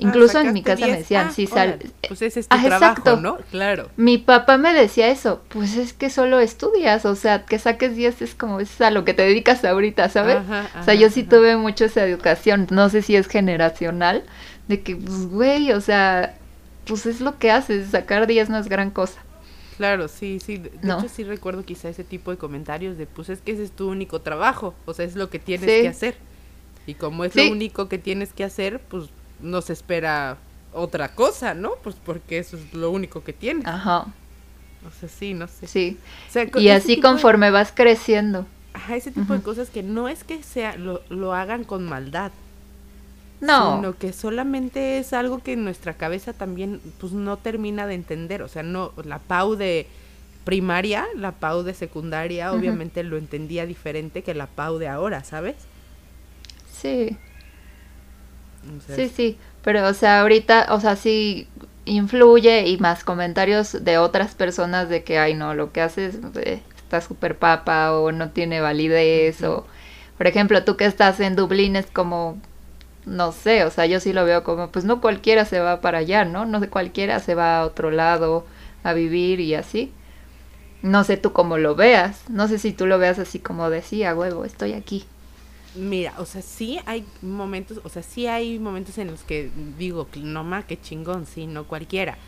Incluso 0.00 0.40
en 0.40 0.52
mi 0.52 0.62
casa 0.62 0.86
me 0.86 0.96
decían, 0.96 1.28
ah, 1.28 1.32
sí, 1.32 1.46
sal. 1.46 1.78
Pues 2.08 2.22
ese 2.22 2.40
es 2.40 2.48
tu 2.48 2.56
ah, 2.56 2.62
trabajo, 2.64 3.16
¿no? 3.16 3.38
Claro. 3.50 3.88
Mi 3.96 4.18
papá 4.18 4.58
me 4.58 4.72
decía 4.72 5.08
eso, 5.08 5.42
pues 5.48 5.76
es 5.76 5.92
que 5.92 6.10
solo 6.10 6.40
estudias, 6.40 7.04
o 7.04 7.14
sea, 7.14 7.44
que 7.44 7.58
saques 7.58 7.94
10 7.94 8.22
es 8.22 8.34
como 8.34 8.60
es 8.60 8.80
a 8.80 8.90
lo 8.90 9.04
que 9.04 9.14
te 9.14 9.22
dedicas 9.22 9.64
ahorita, 9.64 10.08
¿sabes? 10.08 10.38
o 10.80 10.84
sea, 10.84 10.94
yo 10.94 11.10
sí 11.10 11.22
tuve 11.22 11.56
mucho 11.56 11.84
esa 11.84 12.04
educación, 12.04 12.66
no 12.70 12.88
sé 12.88 13.02
si 13.02 13.14
es 13.14 13.28
generacional, 13.28 14.24
de 14.68 14.80
que, 14.80 14.96
pues, 14.96 15.26
güey, 15.26 15.72
o 15.72 15.80
sea, 15.80 16.34
pues 16.86 17.06
es 17.06 17.20
lo 17.20 17.38
que 17.38 17.50
haces, 17.50 17.90
sacar 17.90 18.26
10 18.26 18.50
no 18.50 18.58
es 18.58 18.68
gran 18.68 18.90
cosa. 18.90 19.20
Claro, 19.76 20.08
sí, 20.08 20.40
sí. 20.44 20.58
De 20.58 20.70
hecho, 20.82 21.08
sí 21.08 21.24
recuerdo 21.24 21.64
quizá 21.64 21.88
ese 21.88 22.04
tipo 22.04 22.30
de 22.30 22.36
comentarios 22.36 22.98
de, 22.98 23.06
pues 23.06 23.30
es 23.30 23.40
que 23.40 23.52
ese 23.52 23.64
es 23.64 23.72
tu 23.72 23.88
único 23.88 24.20
trabajo, 24.20 24.74
o 24.84 24.92
sea, 24.92 25.06
es 25.06 25.16
lo 25.16 25.30
que 25.30 25.38
tienes 25.38 25.66
que 25.66 25.88
hacer. 25.88 26.16
Y 26.86 26.94
como 26.94 27.24
es 27.24 27.34
lo 27.36 27.50
único 27.50 27.88
que 27.88 27.98
tienes 27.98 28.32
que 28.32 28.44
hacer, 28.44 28.80
pues 28.80 29.08
no 29.42 29.60
se 29.62 29.72
espera 29.72 30.36
otra 30.72 31.14
cosa, 31.14 31.54
¿no? 31.54 31.72
Pues 31.82 31.96
porque 31.96 32.38
eso 32.38 32.56
es 32.56 32.72
lo 32.74 32.90
único 32.90 33.24
que 33.24 33.32
tienes. 33.32 33.66
Ajá. 33.66 34.06
O 34.86 34.90
sea, 34.98 35.08
sí, 35.08 35.34
no 35.34 35.46
sé. 35.46 35.66
Sí. 35.66 35.98
y 36.56 36.68
así 36.68 37.00
conforme 37.00 37.50
vas 37.50 37.72
creciendo. 37.74 38.46
Ajá, 38.72 38.96
ese 38.96 39.10
tipo 39.10 39.34
de 39.34 39.42
cosas 39.42 39.68
que 39.68 39.82
no 39.82 40.08
es 40.08 40.24
que 40.24 40.42
sea 40.42 40.76
lo, 40.76 41.02
lo 41.08 41.34
hagan 41.34 41.64
con 41.64 41.84
maldad. 41.84 42.32
No. 43.40 43.76
Sino 43.76 43.96
que 43.96 44.12
solamente 44.12 44.98
es 44.98 45.12
algo 45.12 45.42
que 45.42 45.54
en 45.54 45.64
nuestra 45.64 45.94
cabeza 45.94 46.32
también 46.32 46.80
pues 46.98 47.12
no 47.12 47.36
termina 47.36 47.86
de 47.86 47.94
entender. 47.94 48.42
O 48.42 48.48
sea, 48.48 48.62
no, 48.62 48.92
la 49.04 49.18
Pau 49.18 49.56
de 49.56 49.86
primaria, 50.44 51.06
la 51.16 51.32
Pau 51.32 51.62
de 51.62 51.74
secundaria, 51.74 52.52
obviamente 52.52 53.02
lo 53.02 53.16
entendía 53.16 53.66
diferente 53.66 54.22
que 54.22 54.34
la 54.34 54.46
Pau 54.46 54.78
de 54.78 54.88
ahora, 54.88 55.24
¿sabes? 55.24 55.56
Sí. 56.72 57.16
Sí, 58.94 59.08
sí. 59.08 59.38
Pero, 59.62 59.86
o 59.86 59.94
sea, 59.94 60.20
ahorita, 60.20 60.68
o 60.70 60.80
sea, 60.80 60.96
sí 60.96 61.48
influye 61.84 62.68
y 62.68 62.78
más 62.78 63.04
comentarios 63.04 63.84
de 63.84 63.98
otras 63.98 64.34
personas 64.34 64.88
de 64.88 65.02
que, 65.04 65.18
ay, 65.18 65.34
no, 65.34 65.54
lo 65.54 65.72
que 65.72 65.80
haces 65.80 66.18
eh, 66.36 66.62
está 66.76 67.00
súper 67.00 67.36
papa 67.38 67.92
o 67.92 68.12
no 68.12 68.30
tiene 68.30 68.60
validez 68.60 69.42
o, 69.42 69.66
por 70.18 70.26
ejemplo, 70.26 70.64
tú 70.64 70.76
que 70.76 70.84
estás 70.86 71.20
en 71.20 71.36
Dublín 71.36 71.76
es 71.76 71.86
como, 71.86 72.38
no 73.06 73.32
sé, 73.32 73.64
o 73.64 73.70
sea, 73.70 73.86
yo 73.86 74.00
sí 74.00 74.12
lo 74.12 74.24
veo 74.24 74.44
como, 74.44 74.68
pues 74.70 74.84
no 74.84 75.00
cualquiera 75.00 75.44
se 75.44 75.60
va 75.60 75.80
para 75.80 75.98
allá, 75.98 76.24
¿no? 76.24 76.46
No 76.46 76.60
sé, 76.60 76.68
cualquiera 76.68 77.20
se 77.20 77.34
va 77.34 77.60
a 77.60 77.66
otro 77.66 77.90
lado 77.90 78.46
a 78.84 78.92
vivir 78.92 79.40
y 79.40 79.54
así. 79.54 79.92
No 80.82 81.04
sé 81.04 81.16
tú 81.16 81.32
cómo 81.32 81.58
lo 81.58 81.74
veas, 81.74 82.24
no 82.30 82.48
sé 82.48 82.58
si 82.58 82.72
tú 82.72 82.86
lo 82.86 82.98
veas 82.98 83.18
así 83.18 83.38
como 83.38 83.70
decía, 83.70 84.14
huevo, 84.14 84.44
estoy 84.44 84.72
aquí. 84.74 85.04
Mira, 85.74 86.14
o 86.18 86.26
sea, 86.26 86.42
sí 86.42 86.80
hay 86.84 87.06
momentos, 87.22 87.80
o 87.84 87.88
sea, 87.88 88.02
sí 88.02 88.26
hay 88.26 88.58
momentos 88.58 88.98
en 88.98 89.08
los 89.08 89.22
que 89.22 89.50
digo, 89.78 90.08
no 90.16 90.42
ma, 90.42 90.66
qué 90.66 90.80
chingón, 90.80 91.26
sí, 91.26 91.46
no 91.46 91.64
cualquiera. 91.64 92.18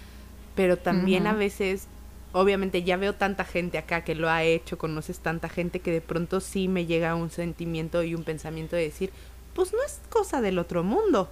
Pero 0.55 0.77
también 0.77 1.27
a 1.27 1.33
veces, 1.33 1.89
obviamente 2.33 2.85
ya 2.85 2.97
veo 2.97 3.15
tanta 3.15 3.45
gente 3.45 3.79
acá 3.79 4.05
que 4.05 4.15
lo 4.15 4.31
ha 4.31 4.45
hecho, 4.45 4.79
conoces 4.79 5.19
tanta 5.19 5.49
gente 5.49 5.81
que 5.81 5.91
de 5.91 6.01
pronto 6.01 6.41
sí 6.41 6.69
me 6.69 6.87
llega 6.87 7.17
un 7.17 7.31
sentimiento 7.31 8.03
y 8.05 8.15
un 8.15 8.23
pensamiento 8.23 8.77
de 8.77 8.83
decir, 8.83 9.11
pues 9.55 9.73
no 9.73 9.83
es 9.85 10.01
cosa 10.09 10.41
del 10.41 10.59
otro 10.59 10.85
mundo. 10.85 11.29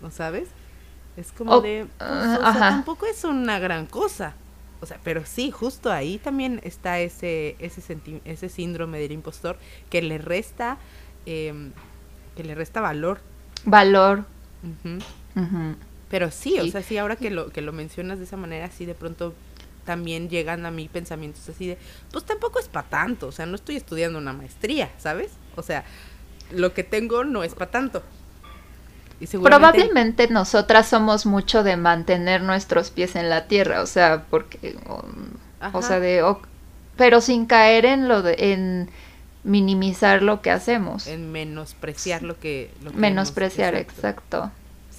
¿No 0.00 0.10
sabes? 0.10 0.48
Es 1.16 1.30
como 1.30 1.60
de, 1.60 1.86
pues, 1.98 2.10
o 2.10 2.52
sea, 2.52 2.52
tampoco 2.58 3.06
es 3.06 3.22
una 3.24 3.58
gran 3.58 3.86
cosa. 3.86 4.34
O 4.84 4.86
sea, 4.86 5.00
pero 5.02 5.24
sí, 5.24 5.50
justo 5.50 5.90
ahí 5.90 6.18
también 6.18 6.60
está 6.62 7.00
ese, 7.00 7.56
ese, 7.58 7.80
ese 8.26 8.48
síndrome 8.50 8.98
del 8.98 9.12
impostor 9.12 9.56
que 9.88 10.02
le 10.02 10.18
resta, 10.18 10.76
em, 11.24 11.72
que 12.36 12.44
le 12.44 12.54
resta 12.54 12.82
valor. 12.82 13.20
Valor. 13.64 14.26
Pero 16.10 16.30
sí, 16.30 16.60
o 16.60 16.66
sea, 16.66 16.82
sí, 16.82 16.98
ahora 16.98 17.16
que 17.16 17.30
lo, 17.30 17.48
que 17.48 17.62
lo 17.62 17.72
mencionas 17.72 18.18
de 18.18 18.24
esa 18.24 18.36
manera, 18.36 18.70
sí, 18.70 18.84
de 18.84 18.94
pronto 18.94 19.32
también 19.86 20.28
llegan 20.28 20.66
a 20.66 20.70
mí 20.70 20.88
pensamientos 20.88 21.48
así 21.48 21.66
de, 21.66 21.78
pues 22.12 22.24
tampoco 22.24 22.58
es 22.58 22.68
para 22.68 22.86
tanto, 22.86 23.28
o 23.28 23.32
sea, 23.32 23.46
no 23.46 23.54
estoy 23.54 23.76
estudiando 23.76 24.18
una 24.18 24.34
maestría, 24.34 24.90
¿sabes? 24.98 25.32
O 25.56 25.62
sea, 25.62 25.84
lo 26.52 26.74
que 26.74 26.84
tengo 26.84 27.24
no 27.24 27.42
es 27.42 27.54
para 27.54 27.70
tanto. 27.70 28.02
Probablemente 29.42 30.28
nosotras 30.28 30.88
somos 30.88 31.26
mucho 31.26 31.62
de 31.62 31.76
mantener 31.76 32.42
nuestros 32.42 32.90
pies 32.90 33.16
en 33.16 33.30
la 33.30 33.46
tierra, 33.46 33.82
o 33.82 33.86
sea, 33.86 34.24
porque, 34.30 34.76
o, 35.72 35.82
sea, 35.82 36.00
de, 36.00 36.24
pero 36.96 37.20
sin 37.20 37.46
caer 37.46 37.84
en 37.86 38.08
lo 38.08 38.22
de, 38.22 38.36
en 38.52 38.90
minimizar 39.44 40.22
lo 40.22 40.42
que 40.42 40.50
hacemos. 40.50 41.06
En 41.06 41.30
menospreciar 41.30 42.22
lo 42.22 42.38
que... 42.38 42.70
menospreciar, 42.94 43.74
exacto. 43.74 44.50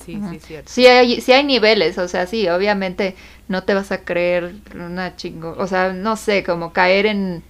Sí, 0.05 0.21
sí, 0.29 0.39
cierto. 0.39 0.71
Sí 0.71 0.85
hay, 0.85 1.19
sí 1.19 1.31
hay 1.31 1.43
niveles, 1.43 1.97
o 1.97 2.07
sea, 2.07 2.27
sí, 2.27 2.47
obviamente 2.47 3.15
no 3.47 3.63
te 3.63 3.73
vas 3.73 3.91
a 3.91 4.03
creer 4.03 4.53
una 4.75 5.15
chingo, 5.15 5.55
o 5.57 5.67
sea, 5.67 5.93
no 5.93 6.15
sé, 6.15 6.43
como 6.43 6.73
caer 6.73 7.07
en 7.07 7.43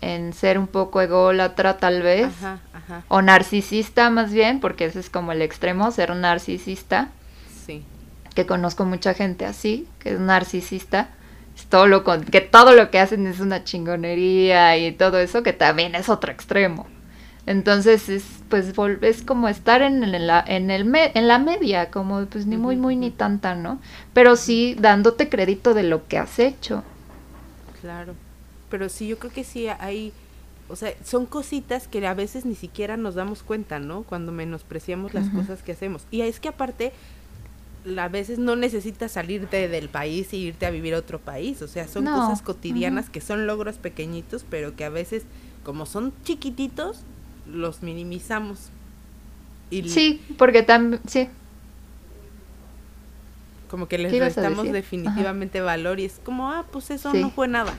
en 0.00 0.32
ser 0.32 0.58
un 0.58 0.66
poco 0.66 1.00
ególatra 1.00 1.78
tal 1.78 2.02
vez, 2.02 2.28
o 3.08 3.22
narcisista 3.22 4.10
más 4.10 4.32
bien, 4.32 4.60
porque 4.60 4.86
ese 4.86 5.00
es 5.00 5.10
como 5.10 5.32
el 5.32 5.42
extremo, 5.42 5.90
ser 5.90 6.14
narcisista. 6.14 7.08
Sí. 7.64 7.84
Que 8.34 8.46
conozco 8.46 8.84
mucha 8.84 9.14
gente 9.14 9.46
así, 9.46 9.88
que 9.98 10.14
es 10.14 10.20
narcisista, 10.20 11.08
es 11.56 11.66
todo 11.66 11.86
lo 11.86 12.04
con, 12.04 12.24
que 12.24 12.40
todo 12.40 12.72
lo 12.74 12.90
que 12.90 12.98
hacen 12.98 13.26
es 13.26 13.40
una 13.40 13.64
chingonería 13.64 14.76
y 14.76 14.92
todo 14.92 15.18
eso, 15.18 15.42
que 15.42 15.52
también 15.52 15.94
es 15.94 16.08
otro 16.08 16.32
extremo. 16.32 16.86
Entonces 17.46 18.08
es 18.08 18.24
pues 18.48 18.72
es 19.02 19.22
como 19.22 19.48
estar 19.48 19.80
en, 19.80 20.26
la 20.26 20.44
en 20.46 20.70
el 20.70 20.92
en 20.94 21.28
la 21.28 21.38
media, 21.38 21.90
como 21.90 22.26
pues 22.26 22.46
ni 22.46 22.56
muy 22.56 22.76
muy 22.76 22.96
ni 22.96 23.10
tanta, 23.10 23.54
¿no? 23.54 23.80
Pero 24.12 24.34
sí 24.34 24.76
dándote 24.78 25.28
crédito 25.28 25.72
de 25.72 25.84
lo 25.84 26.08
que 26.08 26.18
has 26.18 26.40
hecho. 26.40 26.82
Claro 27.80 28.14
pero 28.68 28.88
sí, 28.88 29.08
yo 29.08 29.18
creo 29.18 29.32
que 29.32 29.44
sí 29.44 29.68
hay, 29.68 30.12
o 30.68 30.76
sea, 30.76 30.92
son 31.04 31.26
cositas 31.26 31.88
que 31.88 32.06
a 32.06 32.14
veces 32.14 32.44
ni 32.44 32.54
siquiera 32.54 32.96
nos 32.96 33.14
damos 33.14 33.42
cuenta, 33.42 33.78
¿no? 33.78 34.02
Cuando 34.02 34.32
menospreciamos 34.32 35.14
las 35.14 35.28
cosas 35.30 35.62
que 35.62 35.72
hacemos. 35.72 36.06
Y 36.10 36.22
es 36.22 36.40
que 36.40 36.48
aparte, 36.48 36.92
a 37.96 38.08
veces 38.08 38.38
no 38.38 38.56
necesitas 38.56 39.12
salirte 39.12 39.68
del 39.68 39.88
país 39.88 40.32
e 40.32 40.36
irte 40.36 40.66
a 40.66 40.70
vivir 40.70 40.94
a 40.94 40.98
otro 40.98 41.20
país, 41.20 41.62
o 41.62 41.68
sea, 41.68 41.86
son 41.86 42.04
cosas 42.04 42.42
cotidianas 42.42 43.10
que 43.10 43.20
son 43.20 43.46
logros 43.46 43.76
pequeñitos, 43.76 44.44
pero 44.48 44.74
que 44.74 44.84
a 44.84 44.90
veces, 44.90 45.22
como 45.64 45.86
son 45.86 46.12
chiquititos, 46.24 47.02
los 47.46 47.82
minimizamos. 47.82 48.70
Y 49.70 49.88
sí, 49.88 50.20
porque 50.36 50.62
también, 50.62 51.00
sí. 51.06 51.28
Como 53.70 53.88
que 53.88 53.98
les 53.98 54.16
restamos 54.16 54.70
definitivamente 54.70 55.60
valor 55.60 55.98
y 56.00 56.04
es 56.04 56.20
como, 56.24 56.50
ah, 56.52 56.64
pues 56.70 56.90
eso 56.90 57.12
no 57.12 57.30
fue 57.30 57.48
nada. 57.48 57.74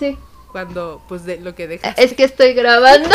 Sí. 0.00 0.18
Cuando, 0.50 1.00
pues, 1.08 1.24
de 1.26 1.38
lo 1.38 1.54
que 1.54 1.68
dejas. 1.68 1.96
Es 1.98 2.14
que 2.14 2.24
estoy 2.24 2.54
grabando. 2.54 3.08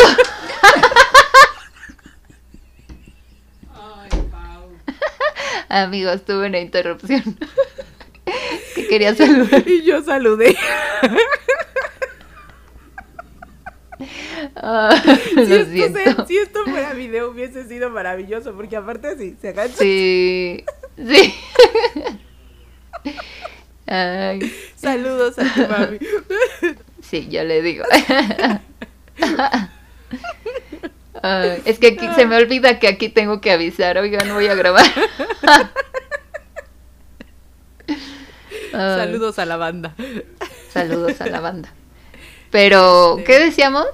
Ay, 3.74 4.08
Pau. 4.30 4.70
Amigos, 5.68 6.24
tuve 6.24 6.46
una 6.46 6.60
interrupción. 6.60 7.24
que 8.76 8.86
quería 8.86 9.16
saludar. 9.16 9.64
Y 9.66 9.82
yo 9.82 10.00
saludé. 10.02 10.56
Ah, 14.54 14.94
si, 15.34 15.82
esto 15.82 16.26
si, 16.26 16.38
esto 16.38 16.64
fuera 16.64 16.92
video 16.92 17.30
hubiese 17.30 17.66
sido 17.66 17.90
maravilloso, 17.90 18.54
porque 18.54 18.76
aparte 18.76 19.08
así, 19.08 19.36
se 19.40 19.48
agacha. 19.48 19.74
Sí, 19.76 20.64
sí. 20.96 21.34
Saludos 24.76 25.38
a 25.38 25.54
tu 25.54 25.68
mami. 25.68 25.98
Sí, 27.08 27.28
yo 27.30 27.44
le 27.44 27.62
digo. 27.62 27.84
es 31.64 31.78
que 31.78 31.86
aquí, 31.88 32.08
se 32.14 32.26
me 32.26 32.36
olvida 32.36 32.78
que 32.78 32.88
aquí 32.88 33.08
tengo 33.08 33.40
que 33.40 33.52
avisar. 33.52 33.96
Oiga, 33.98 34.24
no 34.24 34.34
voy 34.34 34.48
a 34.48 34.54
grabar. 34.54 34.84
Saludos 38.72 39.38
a 39.38 39.46
la 39.46 39.56
banda. 39.56 39.94
Saludos 40.72 41.20
a 41.20 41.26
la 41.26 41.40
banda. 41.40 41.72
Pero, 42.50 43.18
¿qué 43.24 43.38
decíamos? 43.38 43.86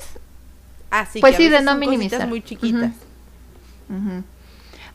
Ah, 0.90 1.06
sí, 1.06 1.20
pues 1.20 1.36
sí, 1.36 1.48
de 1.48 1.60
no 1.62 1.76
minimizar. 1.76 2.26
muy 2.26 2.42
chiquitas. 2.42 2.92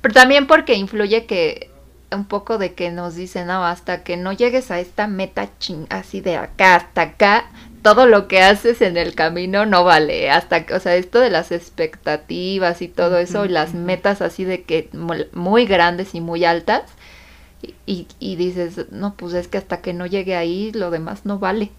Pero 0.02 0.14
también 0.14 0.48
porque 0.48 0.74
influye 0.74 1.26
que 1.26 1.70
un 2.12 2.26
poco 2.26 2.58
de 2.58 2.74
que 2.74 2.92
nos 2.92 3.16
dicen, 3.16 3.48
no, 3.48 3.66
hasta 3.66 4.04
que 4.04 4.18
no 4.18 4.32
llegues 4.32 4.72
a 4.72 4.80
esta 4.80 5.08
meta 5.08 5.50
ching, 5.60 5.88
así 5.90 6.22
de 6.22 6.38
acá 6.38 6.76
hasta 6.76 7.02
acá, 7.02 7.50
todo 7.88 8.06
lo 8.06 8.28
que 8.28 8.42
haces 8.42 8.82
en 8.82 8.98
el 8.98 9.16
camino 9.16 9.66
no 9.66 9.86
vale, 9.86 10.30
hasta 10.30 10.66
que, 10.66 10.74
o 10.74 10.80
sea, 10.82 10.98
esto 10.98 11.22
de 11.22 11.30
las 11.30 11.54
expectativas 11.54 12.82
y 12.82 12.90
todo 12.90 13.18
eso, 13.18 13.46
y 13.46 13.48
las 13.48 13.74
metas 13.74 14.22
así 14.22 14.44
de 14.44 14.64
que 14.64 14.90
muy 15.32 15.66
grandes 15.66 16.14
y 16.14 16.20
muy 16.20 16.44
altas, 16.44 16.84
y, 17.86 18.06
y, 18.20 18.36
dices, 18.36 18.88
no, 18.92 19.14
pues 19.16 19.34
es 19.36 19.48
que 19.48 19.58
hasta 19.58 19.80
que 19.80 19.94
no 19.94 20.06
llegue 20.06 20.36
ahí, 20.36 20.74
lo 20.74 20.92
demás 20.92 21.26
no 21.26 21.40
vale. 21.40 21.72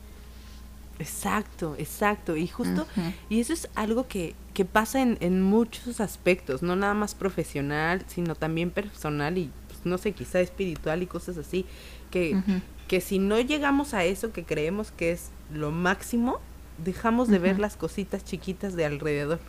Exacto, 0.99 1.77
exacto, 1.79 2.39
y 2.39 2.47
justo, 2.47 2.87
y 3.29 3.41
eso 3.41 3.53
es 3.53 3.69
algo 3.75 4.09
que, 4.09 4.35
que 4.55 4.65
pasa 4.65 5.03
en, 5.03 5.19
en 5.21 5.43
muchos 5.43 6.01
aspectos, 6.01 6.63
no 6.63 6.75
nada 6.75 6.95
más 6.95 7.15
profesional, 7.15 8.03
sino 8.09 8.35
también 8.35 8.71
personal 8.71 9.37
y 9.37 9.51
no 9.85 9.99
sé, 9.99 10.13
quizá 10.13 10.41
espiritual 10.41 11.03
y 11.03 11.07
cosas 11.07 11.37
así, 11.37 11.67
que, 12.11 12.41
que 12.89 13.01
si 13.01 13.19
no 13.19 13.39
llegamos 13.41 13.95
a 13.95 14.05
eso 14.05 14.33
que 14.33 14.45
creemos 14.45 14.91
que 14.91 15.13
es 15.13 15.31
lo 15.53 15.71
máximo, 15.71 16.41
dejamos 16.79 17.29
de 17.29 17.39
ver 17.39 17.59
las 17.59 17.77
cositas 17.77 18.25
chiquitas 18.25 18.75
de 18.75 18.85
alrededor 18.85 19.41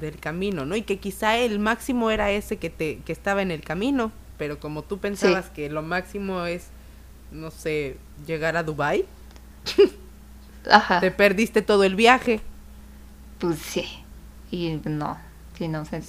del 0.00 0.18
camino, 0.18 0.66
¿no? 0.66 0.76
Y 0.76 0.82
que 0.82 0.98
quizá 0.98 1.38
el 1.38 1.58
máximo 1.58 2.10
era 2.10 2.30
ese 2.30 2.58
que, 2.58 2.68
te, 2.68 2.98
que 2.98 3.12
estaba 3.12 3.40
en 3.40 3.50
el 3.50 3.62
camino, 3.62 4.12
pero 4.36 4.60
como 4.60 4.82
tú 4.82 4.98
pensabas 4.98 5.48
que 5.48 5.70
lo 5.70 5.82
máximo 5.82 6.44
es 6.44 6.66
no 7.30 7.50
sé, 7.50 7.96
llegar 8.26 8.56
a 8.56 8.62
Dubai. 8.62 9.04
Ajá. 10.70 11.00
Te 11.00 11.10
perdiste 11.10 11.62
todo 11.62 11.84
el 11.84 11.94
viaje. 11.94 12.40
Pues 13.38 13.58
sí. 13.58 13.86
Y 14.50 14.80
no. 14.84 15.18
Sí, 15.58 15.66
no 15.68 15.84
sé. 15.84 16.00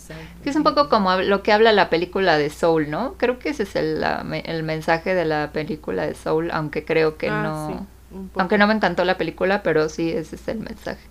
Es 0.45 0.55
un 0.55 0.63
poco 0.63 0.89
como 0.89 1.15
lo 1.17 1.41
que 1.41 1.51
habla 1.51 1.71
la 1.71 1.89
película 1.89 2.37
de 2.37 2.51
Soul, 2.51 2.89
¿no? 2.91 3.15
Creo 3.17 3.39
que 3.39 3.49
ese 3.49 3.63
es 3.63 3.75
el, 3.75 3.99
la- 3.99 4.21
el 4.45 4.61
mensaje 4.63 5.15
de 5.15 5.25
la 5.25 5.51
película 5.51 6.05
de 6.05 6.13
Soul, 6.13 6.51
aunque 6.51 6.85
creo 6.85 7.17
que 7.17 7.29
Ah, 7.29 7.41
no. 7.41 7.67
sí, 7.67 8.19
aunque 8.37 8.57
no 8.59 8.67
me 8.67 8.73
encantó 8.75 9.03
la 9.05 9.17
película, 9.17 9.63
pero 9.63 9.89
sí, 9.89 10.11
ese 10.11 10.35
es 10.35 10.47
el 10.47 10.59
mensaje. 10.59 11.01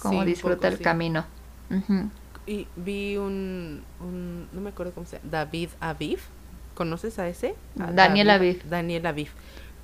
Como 0.00 0.20
Sí, 0.20 0.26
disfruta 0.26 0.56
poco, 0.56 0.66
el 0.68 0.78
sí. 0.78 0.84
camino. 0.84 1.26
Y 2.46 2.66
vi 2.76 3.16
un, 3.16 3.82
un- 4.00 4.48
no 4.52 4.60
me 4.60 4.70
acuerdo 4.70 4.92
cómo 4.92 5.06
se 5.06 5.16
llama, 5.18 5.28
David 5.30 5.68
Aviv. 5.80 6.20
¿Conoces 6.74 7.18
a 7.18 7.28
ese? 7.28 7.54
A 7.78 7.90
Daniel 7.92 8.28
David- 8.28 8.60
Aviv. 8.60 8.68
Daniel 8.70 9.06
Aviv. 9.06 9.28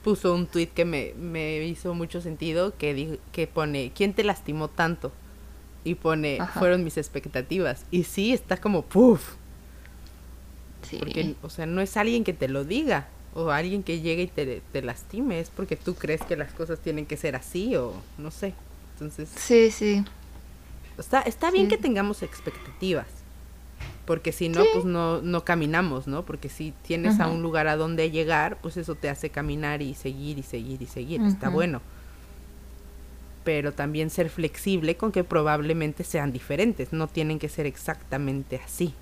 Puso 0.03 0.35
un 0.35 0.47
tweet 0.47 0.69
que 0.69 0.85
me, 0.85 1.13
me 1.19 1.65
hizo 1.65 1.93
mucho 1.95 2.21
sentido 2.21 2.77
que, 2.79 2.95
di- 2.95 3.21
que 3.33 3.47
pone, 3.49 3.93
¿quién 3.95 4.15
te 4.15 4.23
lastimó 4.25 4.69
tanto? 4.69 5.13
Y 5.87 5.95
pone, 5.95 6.39
Ajá. 6.41 6.59
fueron 6.59 6.83
mis 6.85 6.97
expectativas. 6.97 7.85
Y 7.91 8.03
sí, 8.05 8.33
está 8.33 8.57
como, 8.57 8.83
puff. 8.83 9.35
Sí. 10.89 10.97
Porque, 10.99 11.35
o 11.43 11.51
sea, 11.51 11.67
no 11.67 11.81
es 11.81 11.97
alguien 11.97 12.25
que 12.25 12.33
te 12.33 12.49
lo 12.49 12.65
diga. 12.65 13.09
O 13.35 13.51
alguien 13.51 13.83
que 13.83 14.01
llegue 14.01 14.23
y 14.23 14.27
te, 14.29 14.63
te 14.73 14.83
lastime. 14.83 15.41
Es 15.41 15.51
porque 15.51 15.77
tú 15.77 15.95
crees 15.95 16.23
que 16.23 16.37
las 16.37 16.53
cosas 16.53 16.79
tienen 16.81 17.05
que 17.07 17.17
ser 17.17 17.37
así 17.37 17.77
o 17.77 17.93
no 18.19 18.31
sé. 18.31 18.55
Entonces, 18.95 19.29
Sí, 19.37 19.71
sí. 19.71 20.05
Está, 20.99 21.21
está 21.21 21.51
bien 21.51 21.67
Sí. 21.67 21.71
que 21.71 21.79
tengamos 21.79 22.23
expectativas. 22.23 23.07
Porque 24.07 24.33
si 24.33 24.49
no, 24.49 24.63
Sí. 24.63 24.69
pues 24.73 24.85
no, 24.87 25.21
no 25.21 25.45
caminamos, 25.45 26.07
¿no? 26.07 26.25
Porque 26.25 26.49
si 26.49 26.73
tienes 26.87 27.21
a 27.21 27.27
un 27.29 27.43
lugar 27.43 27.69
a 27.69 27.77
donde 27.77 28.11
llegar, 28.11 28.57
pues 28.63 28.77
eso 28.79 28.95
te 28.95 29.11
hace 29.11 29.29
caminar 29.31 29.83
y 29.83 29.95
seguir 29.95 30.39
y 30.39 30.43
seguir 30.43 30.81
y 30.81 30.87
seguir. 30.87 31.21
Está 31.23 31.49
bueno. 31.51 31.83
Pero 33.47 33.73
también 33.73 34.11
ser 34.11 34.29
flexible 34.29 34.97
con 34.97 35.13
que 35.13 35.25
probablemente 35.25 36.05
sean 36.05 36.33
diferentes. 36.33 36.93
No 36.93 37.07
tienen 37.07 37.39
que 37.39 37.49
ser 37.49 37.65
exactamente 37.65 38.61
así. 38.63 38.93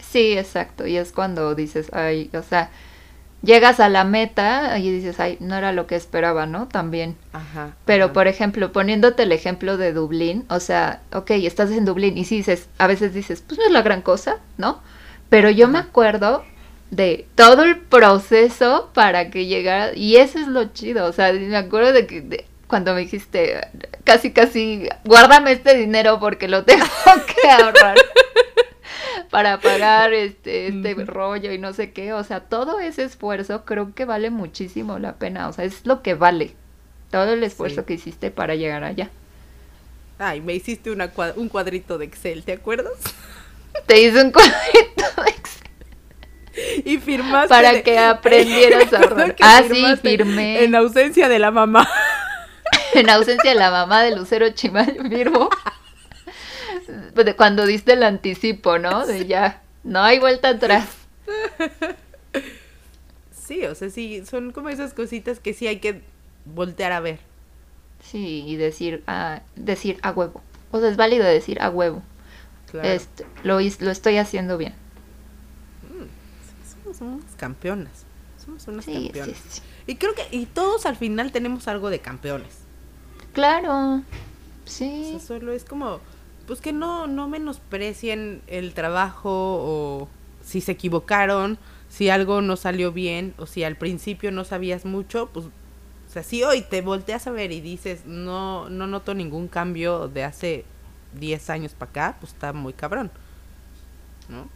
Sí, 0.00 0.36
exacto. 0.36 0.86
Y 0.88 0.96
es 0.96 1.12
cuando 1.12 1.54
dices, 1.54 1.88
ay, 1.92 2.30
o 2.34 2.42
sea, 2.42 2.70
llegas 3.42 3.78
a 3.80 3.88
la 3.88 4.04
meta 4.04 4.76
y 4.78 4.90
dices, 4.90 5.20
ay, 5.20 5.36
no 5.40 5.54
era 5.56 5.72
lo 5.72 5.86
que 5.86 5.94
esperaba, 5.96 6.46
¿no? 6.46 6.66
También. 6.68 7.16
Ajá. 7.32 7.76
Pero, 7.84 8.06
ajá. 8.06 8.12
por 8.12 8.26
ejemplo, 8.26 8.72
poniéndote 8.72 9.22
el 9.22 9.32
ejemplo 9.32 9.76
de 9.76 9.92
Dublín, 9.92 10.44
o 10.48 10.58
sea, 10.60 11.02
ok, 11.12 11.30
estás 11.32 11.70
en 11.70 11.84
Dublín 11.84 12.18
y 12.18 12.24
sí 12.24 12.38
dices, 12.38 12.68
a 12.78 12.88
veces 12.88 13.14
dices, 13.14 13.42
pues 13.46 13.58
no 13.60 13.66
es 13.66 13.72
la 13.72 13.82
gran 13.82 14.02
cosa, 14.02 14.38
¿no? 14.58 14.82
Pero 15.28 15.48
yo 15.50 15.68
me 15.68 15.78
acuerdo 15.78 16.44
de 16.90 17.26
todo 17.36 17.62
el 17.62 17.78
proceso 17.78 18.90
para 18.94 19.30
que 19.30 19.46
llegara, 19.46 19.94
y 19.94 20.16
eso 20.16 20.40
es 20.40 20.48
lo 20.48 20.64
chido, 20.72 21.06
o 21.06 21.12
sea, 21.12 21.32
me 21.32 21.56
acuerdo 21.56 21.92
de 21.92 22.06
que 22.06 22.20
de- 22.20 22.46
cuando 22.70 22.94
me 22.94 23.00
dijiste, 23.00 23.60
casi, 24.04 24.32
casi, 24.32 24.88
guárdame 25.04 25.52
este 25.52 25.76
dinero 25.76 26.18
porque 26.18 26.48
lo 26.48 26.64
tengo 26.64 26.86
que 27.42 27.50
ahorrar 27.50 27.96
para 29.30 29.60
pagar 29.60 30.12
este, 30.14 30.68
este 30.68 30.94
rollo 31.04 31.52
y 31.52 31.58
no 31.58 31.72
sé 31.72 31.92
qué, 31.92 32.12
o 32.14 32.24
sea, 32.24 32.40
todo 32.40 32.80
ese 32.80 33.04
esfuerzo 33.04 33.64
creo 33.64 33.94
que 33.94 34.04
vale 34.06 34.30
muchísimo 34.30 34.98
la 34.98 35.16
pena, 35.16 35.48
o 35.48 35.52
sea, 35.52 35.64
es 35.66 35.84
lo 35.84 36.02
que 36.02 36.14
vale. 36.14 36.54
Todo 37.10 37.32
el 37.32 37.42
esfuerzo 37.42 37.80
Sí. 37.80 37.86
que 37.86 37.94
hiciste 37.94 38.30
para 38.30 38.54
llegar 38.54 38.84
allá. 38.84 39.10
Ay, 40.18 40.40
me 40.40 40.54
hiciste 40.54 40.90
una 40.90 41.12
cua- 41.12 41.32
un 41.36 41.48
cuadrito 41.48 41.98
de 41.98 42.04
Excel, 42.06 42.44
¿te 42.44 42.52
acuerdas? 42.52 42.92
Te 43.86 44.00
hice 44.00 44.22
un 44.22 44.30
cuadrito 44.32 45.22
de 45.22 45.30
Excel 45.30 46.82
y 46.84 46.98
firmaste. 46.98 47.48
para 47.48 47.82
que 47.82 47.98
aprendieras 47.98 48.92
a 48.92 48.98
ahorrar. 49.02 49.36
Ah, 49.40 49.62
sí, 49.68 49.84
firmé. 50.02 50.64
En 50.64 50.74
ausencia 50.74 51.28
de 51.28 51.38
la 51.38 51.50
mamá. 51.50 51.88
En 52.94 53.10
ausencia 53.10 53.50
de 53.50 53.56
la 53.56 53.70
mamá 53.70 54.02
de 54.02 54.16
Lucero 54.16 54.50
Chimal, 54.50 54.96
firmo. 55.08 55.48
Pues 57.14 57.34
Cuando 57.34 57.66
diste 57.66 57.92
el 57.92 58.02
anticipo, 58.02 58.78
¿no? 58.78 59.06
De 59.06 59.26
ya, 59.26 59.62
no 59.84 60.02
hay 60.02 60.18
vuelta 60.18 60.50
atrás. 60.50 60.86
Sí, 63.32 63.64
o 63.64 63.74
sea, 63.74 63.90
sí, 63.90 64.24
son 64.26 64.52
como 64.52 64.68
esas 64.68 64.94
cositas 64.94 65.40
que 65.40 65.54
sí 65.54 65.66
hay 65.66 65.78
que 65.80 66.02
voltear 66.44 66.92
a 66.92 67.00
ver. 67.00 67.18
Sí, 68.02 68.44
y 68.46 68.56
decir, 68.56 69.02
ah, 69.06 69.42
decir 69.56 69.98
a 70.02 70.10
huevo. 70.12 70.42
O 70.70 70.80
sea, 70.80 70.88
es 70.88 70.96
válido 70.96 71.24
decir 71.24 71.60
a 71.60 71.68
huevo. 71.70 72.02
Claro. 72.70 72.88
Este, 72.88 73.26
lo, 73.42 73.58
estoy 73.58 74.16
haciendo 74.18 74.56
bien. 74.56 74.74
Somos 76.84 77.00
unas 77.00 77.34
campeonas. 77.36 78.04
Somos 78.44 78.66
unas 78.68 78.84
Sí, 78.84 78.92
sí, 78.92 79.02
campeonas. 79.04 79.36
sí. 79.48 79.62
Y 79.86 79.96
creo 79.96 80.14
que 80.14 80.26
y 80.30 80.46
todos 80.46 80.86
al 80.86 80.96
final 80.96 81.32
tenemos 81.32 81.66
algo 81.68 81.90
de 81.90 81.98
campeones. 81.98 82.59
Claro. 83.32 83.96
O 83.96 84.02
Sí. 84.64 85.08
sea, 85.10 85.20
solo 85.20 85.52
es 85.52 85.64
como, 85.64 86.00
pues 86.46 86.60
que 86.60 86.72
no, 86.72 87.06
no 87.06 87.28
menosprecien 87.28 88.42
el 88.46 88.74
trabajo 88.74 89.30
o 89.32 90.08
si 90.42 90.60
se 90.60 90.72
equivocaron, 90.72 91.58
si 91.88 92.08
algo 92.08 92.40
no 92.42 92.56
salió 92.56 92.92
bien 92.92 93.34
o 93.38 93.46
si 93.46 93.64
al 93.64 93.76
principio 93.76 94.30
no 94.30 94.44
sabías 94.44 94.84
mucho, 94.84 95.28
pues, 95.32 95.46
o 95.46 96.12
sea, 96.12 96.22
si 96.22 96.42
hoy 96.42 96.62
te 96.62 96.82
volteas 96.82 97.26
a 97.26 97.30
ver 97.30 97.52
y 97.52 97.60
dices, 97.60 98.04
no, 98.06 98.68
no 98.68 98.86
noto 98.86 99.14
ningún 99.14 99.48
cambio 99.48 100.08
de 100.08 100.24
hace 100.24 100.64
10 101.18 101.50
años 101.50 101.72
para 101.72 101.90
acá, 101.90 102.16
pues 102.20 102.32
está 102.32 102.52
muy 102.52 102.72
cabrón. 102.72 103.10
¿No? 104.28 104.48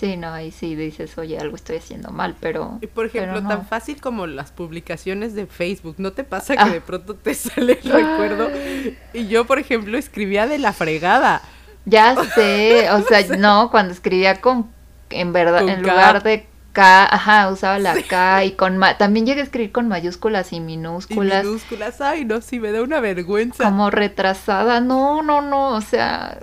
Sí, 0.00 0.16
no, 0.16 0.32
ahí 0.32 0.50
sí 0.50 0.74
dices, 0.76 1.18
oye, 1.18 1.38
algo 1.38 1.56
estoy 1.56 1.76
haciendo 1.76 2.10
mal, 2.10 2.34
pero. 2.40 2.78
Y 2.80 2.86
por 2.86 3.04
ejemplo, 3.06 3.34
pero 3.34 3.42
no. 3.42 3.48
tan 3.50 3.66
fácil 3.66 4.00
como 4.00 4.26
las 4.26 4.50
publicaciones 4.50 5.34
de 5.34 5.46
Facebook, 5.46 5.96
¿no 5.98 6.12
te 6.12 6.24
pasa 6.24 6.54
Ah. 6.56 6.64
que 6.64 6.70
de 6.70 6.80
pronto 6.80 7.14
te 7.14 7.34
sale 7.34 7.78
el 7.82 7.90
recuerdo? 7.90 8.48
Y 9.12 9.28
yo, 9.28 9.46
por 9.46 9.58
ejemplo, 9.58 9.98
escribía 9.98 10.46
de 10.46 10.58
la 10.58 10.72
fregada. 10.72 11.42
Ya 11.84 12.14
sé, 12.34 12.88
o 12.90 13.02
sea, 13.02 13.36
no, 13.36 13.70
cuando 13.70 13.92
escribía 13.92 14.40
con, 14.40 14.70
en 15.10 15.32
verdad, 15.34 15.60
Con 15.60 15.68
en 15.68 15.82
K. 15.82 15.90
lugar 15.90 16.22
de 16.22 16.46
K, 16.72 17.04
ajá, 17.14 17.50
usaba 17.50 17.78
la 17.78 17.94
K 18.02 18.44
y 18.44 18.52
con, 18.52 18.78
ma- 18.78 18.96
también 18.96 19.26
llegué 19.26 19.40
a 19.40 19.44
escribir 19.44 19.72
con 19.72 19.88
mayúsculas 19.88 20.52
y 20.52 20.56
Y 20.56 20.60
minúsculas, 20.60 21.44
minúsculas, 21.44 22.00
ay, 22.00 22.24
no, 22.24 22.40
sí, 22.40 22.58
me 22.60 22.70
da 22.72 22.80
una 22.82 23.00
vergüenza. 23.00 23.64
como 23.64 23.90
retrasada, 23.90 24.80
no, 24.80 25.20
no, 25.22 25.40
no, 25.42 25.74
o 25.74 25.80
sea, 25.80 26.38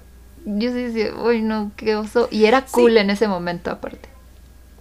yo 0.48 0.72
sí 0.72 0.82
decía, 0.84 1.14
uy, 1.16 1.42
no, 1.42 1.72
qué 1.76 1.96
oso, 1.96 2.28
y 2.32 2.46
era 2.46 2.66
cool 2.66 2.94
Sí. 2.94 2.98
en 3.00 3.10
ese 3.10 3.28
momento 3.28 3.70
aparte. 3.72 4.10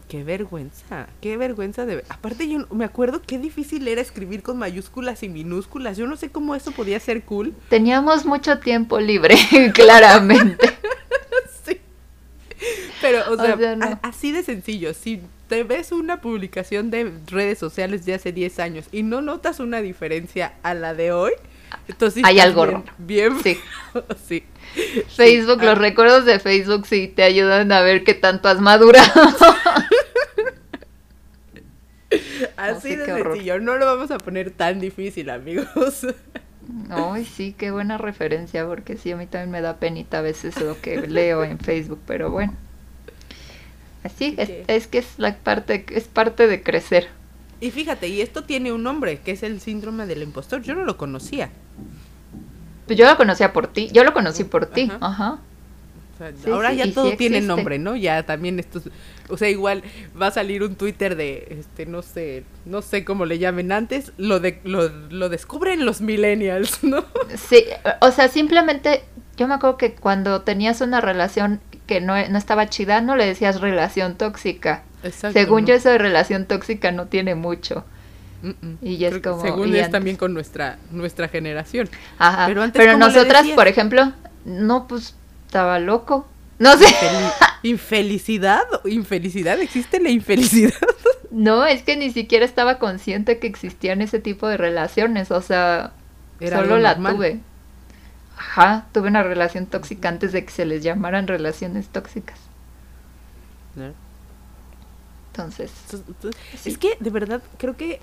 Qué 0.08 0.22
vergüenza, 0.22 1.08
qué 1.20 1.36
vergüenza 1.36 1.84
de... 1.84 2.04
Aparte 2.08 2.48
yo 2.48 2.66
me 2.70 2.84
acuerdo 2.84 3.22
qué 3.26 3.38
difícil 3.38 3.88
era 3.88 4.00
escribir 4.00 4.42
con 4.44 4.56
mayúsculas 4.56 5.24
y 5.24 5.28
minúsculas. 5.28 5.96
Yo 5.96 6.06
no 6.06 6.16
sé 6.16 6.30
cómo 6.30 6.54
eso 6.54 6.70
podía 6.70 7.00
ser 7.00 7.24
cool. 7.24 7.54
Teníamos 7.68 8.24
mucho 8.24 8.60
tiempo 8.60 9.00
libre, 9.00 9.34
claramente. 9.74 10.70
Sí. 11.64 11.80
Pero, 13.00 13.22
o 13.30 13.32
O 13.32 13.36
sea, 13.36 13.56
no. 13.76 13.98
así 14.02 14.30
de 14.30 14.44
sencillo. 14.44 14.94
Si 14.94 15.20
te 15.48 15.64
ves 15.64 15.90
una 15.90 16.20
publicación 16.20 16.90
de 16.92 17.12
redes 17.26 17.58
sociales 17.58 18.04
de 18.06 18.14
hace 18.14 18.30
10 18.32 18.60
años 18.60 18.84
y 18.92 19.02
no 19.02 19.20
notas 19.20 19.58
una 19.58 19.80
diferencia 19.80 20.54
a 20.62 20.74
la 20.74 20.94
de 20.94 21.10
hoy, 21.10 21.32
entonces 21.88 22.22
Hay 22.24 22.38
algo 22.40 22.64
bien, 22.66 22.74
raro. 22.82 22.94
bien 22.98 23.42
Sí. 23.42 23.58
sí. 24.26 24.44
Facebook, 25.08 25.60
Sí, 25.60 25.66
los 25.66 25.74
ah. 25.76 25.80
recuerdos 25.80 26.24
de 26.26 26.38
Facebook 26.38 26.86
sí 26.86 27.08
te 27.14 27.22
ayudan 27.22 27.72
a 27.72 27.80
ver 27.80 28.04
qué 28.04 28.14
tanto 28.14 28.48
has 28.48 28.60
madurado. 28.60 29.08
Así 32.56 32.90
sí, 32.90 32.96
de 32.96 33.06
sencillo. 33.06 33.58
No 33.60 33.76
lo 33.76 33.86
vamos 33.86 34.10
a 34.10 34.18
poner 34.18 34.50
tan 34.50 34.80
difícil, 34.80 35.30
amigos. 35.30 36.06
Ay, 36.90 37.24
sí, 37.24 37.54
qué 37.56 37.70
buena 37.70 37.96
referencia, 37.98 38.66
porque 38.66 38.96
sí, 38.96 39.12
a 39.12 39.16
mí 39.16 39.26
también 39.26 39.50
me 39.50 39.60
da 39.60 39.76
penita 39.76 40.18
a 40.18 40.22
veces 40.22 40.60
lo 40.60 40.80
que 40.80 41.06
leo 41.06 41.44
en 41.44 41.58
Facebook, 41.58 42.00
pero 42.06 42.30
bueno. 42.30 42.54
Así 44.02 44.34
es, 44.38 44.48
que- 44.48 44.64
es 44.68 44.86
que 44.86 44.98
es 44.98 45.06
la 45.18 45.34
parte, 45.34 45.84
es 45.90 46.04
parte 46.04 46.46
de 46.46 46.62
crecer. 46.62 47.08
Y 47.60 47.70
fíjate, 47.70 48.08
y 48.08 48.20
esto 48.20 48.44
tiene 48.44 48.72
un 48.72 48.82
nombre, 48.82 49.20
que 49.20 49.32
es 49.32 49.42
el 49.42 49.60
síndrome 49.60 50.06
del 50.06 50.22
impostor. 50.22 50.62
Yo 50.62 50.74
no 50.74 50.84
lo 50.84 50.96
conocía. 50.96 51.50
Pues 52.86 52.98
yo 52.98 53.06
lo 53.06 53.16
conocía 53.16 53.52
por 53.52 53.66
ti, 53.66 53.88
yo 53.92 54.04
lo 54.04 54.12
conocí 54.12 54.44
por 54.44 54.66
ti, 54.66 54.90
Ajá. 55.00 55.06
ajá. 55.06 55.38
O 56.14 56.18
sea, 56.18 56.32
Sí, 56.42 56.50
ahora 56.50 56.70
sí, 56.70 56.76
ya 56.76 56.84
sí 56.84 56.92
todo 56.92 57.16
tiene 57.16 57.40
nombre, 57.40 57.78
¿no? 57.78 57.96
Ya 57.96 58.22
también 58.24 58.58
estos, 58.58 58.84
o 59.28 59.36
sea, 59.36 59.50
igual 59.50 59.82
va 60.20 60.28
a 60.28 60.30
salir 60.30 60.62
un 60.62 60.76
Twitter 60.76 61.16
de, 61.16 61.58
este, 61.58 61.84
no 61.84 62.02
sé, 62.02 62.44
no 62.64 62.80
sé 62.82 63.04
cómo 63.04 63.26
le 63.26 63.38
llamen 63.38 63.72
antes, 63.72 64.12
lo 64.16 64.38
de, 64.40 64.60
lo, 64.64 64.88
lo 65.10 65.28
descubren 65.28 65.84
los 65.84 66.00
millennials, 66.00 66.78
¿no? 66.84 67.04
Sí, 67.36 67.64
o 68.00 68.10
sea, 68.12 68.28
simplemente 68.28 69.02
yo 69.36 69.48
me 69.48 69.54
acuerdo 69.54 69.76
que 69.76 69.94
cuando 69.94 70.42
tenías 70.42 70.80
una 70.80 71.00
relación 71.00 71.60
que 71.86 72.00
no, 72.00 72.14
no 72.28 72.38
estaba 72.38 72.68
chida, 72.68 73.00
no 73.00 73.16
le 73.16 73.26
decías 73.26 73.60
relación 73.60 74.16
tóxica. 74.16 74.84
Exacto. 75.06 75.38
Según 75.38 75.62
¿no? 75.62 75.68
yo, 75.68 75.74
eso 75.74 75.88
de 75.90 75.98
relación 75.98 76.46
tóxica 76.46 76.92
no 76.92 77.06
tiene 77.06 77.34
mucho. 77.34 77.84
Mm, 78.42 78.48
mm. 78.48 78.78
y 78.82 78.96
ya 78.98 79.08
es 79.08 79.18
como- 79.20 79.40
Según 79.40 79.68
es 79.74 79.82
antes- 79.84 79.90
también 79.92 80.16
con 80.16 80.34
nuestra, 80.34 80.78
nuestra 80.90 81.28
generación. 81.28 81.88
Ajá. 82.18 82.46
Pero 82.46 82.60
Pero, 82.60 82.62
antes, 82.64 82.82
¿cómo 82.92 83.06
le 83.06 83.12
nosotras, 83.14 83.46
por 83.54 83.66
ejemplo, 83.68 84.12
no, 84.44 84.86
pues 84.86 85.14
estaba 85.46 85.78
loco. 85.78 86.28
No 86.58 86.76
sé. 86.76 86.86
Infeli- 86.86 87.32
infelicidad, 87.62 88.62
infelicidad, 88.84 89.60
existe 89.60 90.00
la 90.00 90.10
infelicidad. 90.10 90.72
No, 91.32 91.66
es 91.66 91.82
que 91.82 91.96
ni 91.96 92.10
siquiera 92.12 92.46
estaba 92.46 92.78
consciente 92.78 93.38
que 93.38 93.46
existían 93.46 94.00
ese 94.00 94.20
tipo 94.20 94.46
de 94.48 94.56
relaciones, 94.56 95.30
o 95.30 95.42
sea, 95.42 95.92
solo 96.40 96.78
la 96.78 96.96
tuve. 96.96 97.40
Ajá, 98.38 98.86
tuve 98.92 99.08
una 99.08 99.22
relación 99.22 99.66
tóxica 99.66 100.08
antes 100.08 100.32
de 100.32 100.44
que 100.46 100.50
se 100.52 100.64
les 100.64 100.82
llamaran 100.82 101.26
relaciones 101.26 101.88
tóxicas. 101.88 102.38
Entonces, 105.36 105.70
es 106.64 106.78
que 106.78 106.96
de 106.98 107.10
verdad 107.10 107.42
creo 107.58 107.76
que 107.76 108.00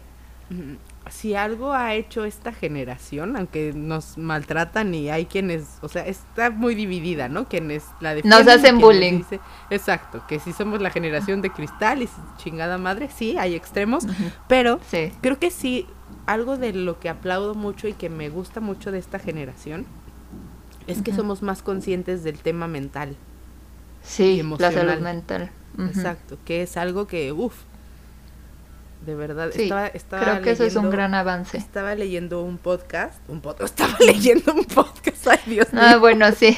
mm, 0.50 0.76
si 1.10 1.34
algo 1.34 1.74
ha 1.74 1.96
hecho 1.96 2.26
esta 2.26 2.54
generación, 2.54 3.36
aunque 3.36 3.74
nos 3.74 4.18
maltratan 4.18 4.94
y 4.94 5.10
hay 5.10 5.26
quienes, 5.26 5.80
o 5.82 5.90
sea, 5.90 6.06
está 6.06 6.52
muy 6.52 6.76
dividida, 6.76 7.30
¿no? 7.30 7.48
Quienes 7.48 7.84
la 8.00 8.14
defienden. 8.14 8.46
Nos 8.46 8.54
hacen 8.54 8.80
bullying. 8.80 9.24
exacto, 9.70 10.24
que 10.28 10.40
si 10.40 10.54
somos 10.54 10.82
la 10.82 10.92
generación 10.92 11.42
de 11.42 11.50
cristal 11.50 12.04
y 12.04 12.10
chingada 12.38 12.78
madre, 12.78 13.10
sí, 13.14 13.36
hay 13.38 13.56
extremos, 13.56 14.06
pero 14.48 14.80
creo 15.22 15.40
que 15.40 15.50
sí, 15.50 15.88
algo 16.26 16.58
de 16.58 16.74
lo 16.74 17.00
que 17.00 17.10
aplaudo 17.10 17.56
mucho 17.56 17.88
y 17.88 17.94
que 17.94 18.10
me 18.10 18.30
gusta 18.30 18.60
mucho 18.60 18.92
de 18.92 19.00
esta 19.00 19.20
generación 19.20 19.86
es 20.88 21.02
que 21.02 21.14
somos 21.14 21.42
más 21.42 21.62
conscientes 21.62 22.24
del 22.24 22.38
tema 22.40 22.68
mental. 22.68 23.16
Sí, 24.04 24.44
la 24.60 24.72
salud 24.72 25.00
mental. 25.00 25.50
Exacto, 25.80 26.38
que 26.46 26.62
es 26.62 26.78
algo 26.78 27.08
que, 27.08 27.32
uff, 27.32 27.56
de 29.06 29.16
verdad, 29.16 29.52
estaba, 29.54 29.90
creo 29.90 30.42
que 30.42 30.52
eso 30.52 30.64
es 30.64 30.76
un 30.76 30.90
gran 30.90 31.14
avance. 31.14 31.58
Estaba 31.58 31.96
leyendo 31.96 32.42
un 32.42 32.58
podcast, 32.58 33.18
un 33.28 33.42
podcast, 33.42 33.80
estaba 33.82 33.98
leyendo 34.00 34.54
un 34.54 34.66
podcast, 34.66 35.28
ay 35.28 35.40
Dios 35.46 35.68
ah, 35.72 35.76
mío. 35.76 35.84
Ah, 35.86 35.98
bueno, 35.98 36.32
sí. 36.32 36.58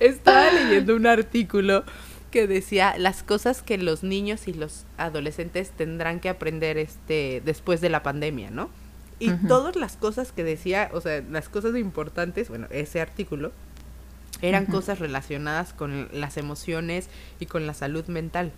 estaba 0.00 0.50
leyendo 0.50 0.96
un 0.96 1.06
artículo 1.06 1.84
que 2.30 2.46
decía 2.46 2.94
las 2.96 3.22
cosas 3.22 3.62
que 3.62 3.76
los 3.76 4.02
niños 4.02 4.48
y 4.48 4.54
los 4.54 4.86
adolescentes 4.96 5.70
tendrán 5.70 6.20
que 6.20 6.28
aprender 6.28 6.78
este 6.78 7.42
después 7.44 7.80
de 7.80 7.90
la 7.90 8.02
pandemia, 8.02 8.50
¿no? 8.50 8.70
Y 9.18 9.30
todas 9.48 9.76
las 9.76 9.98
cosas 9.98 10.32
que 10.32 10.44
decía, 10.44 10.88
o 10.94 11.02
sea, 11.02 11.22
las 11.30 11.50
cosas 11.50 11.76
importantes, 11.76 12.48
bueno, 12.48 12.66
ese 12.70 13.02
artículo 13.02 13.52
eran 14.42 14.66
cosas 14.66 14.98
relacionadas 14.98 15.72
con 15.72 16.08
las 16.12 16.36
emociones 16.36 17.08
y 17.38 17.46
con 17.46 17.66
la 17.66 17.74
salud 17.74 18.06
mental. 18.06 18.52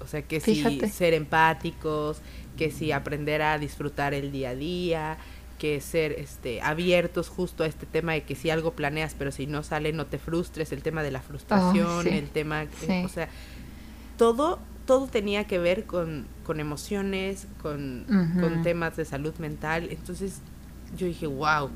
O 0.00 0.06
sea, 0.06 0.22
que 0.22 0.40
si 0.40 0.80
ser 0.90 1.14
empáticos, 1.14 2.20
que 2.56 2.70
si 2.70 2.92
aprender 2.92 3.42
a 3.42 3.58
disfrutar 3.58 4.14
el 4.14 4.32
día 4.32 4.50
a 4.50 4.54
día, 4.54 5.18
que 5.58 5.80
ser 5.80 6.12
este 6.12 6.60
abiertos 6.60 7.28
justo 7.28 7.62
a 7.62 7.66
este 7.66 7.86
tema 7.86 8.12
de 8.12 8.24
que 8.24 8.34
si 8.34 8.50
algo 8.50 8.72
planeas 8.72 9.14
pero 9.16 9.30
si 9.30 9.46
no 9.46 9.62
sale 9.62 9.92
no 9.92 10.06
te 10.06 10.18
frustres, 10.18 10.72
el 10.72 10.82
tema 10.82 11.04
de 11.04 11.12
la 11.12 11.20
frustración, 11.20 12.08
el 12.08 12.28
tema, 12.30 12.66
o 13.04 13.08
sea, 13.08 13.28
todo 14.18 14.58
todo 14.86 15.06
tenía 15.06 15.44
que 15.44 15.58
ver 15.58 15.84
con, 15.84 16.26
con 16.44 16.58
emociones, 16.58 17.46
con, 17.62 18.04
con 18.40 18.62
temas 18.62 18.96
de 18.96 19.04
salud 19.04 19.34
mental. 19.38 19.88
Entonces 19.90 20.40
yo 20.96 21.06
dije, 21.06 21.26
wow, 21.26 21.70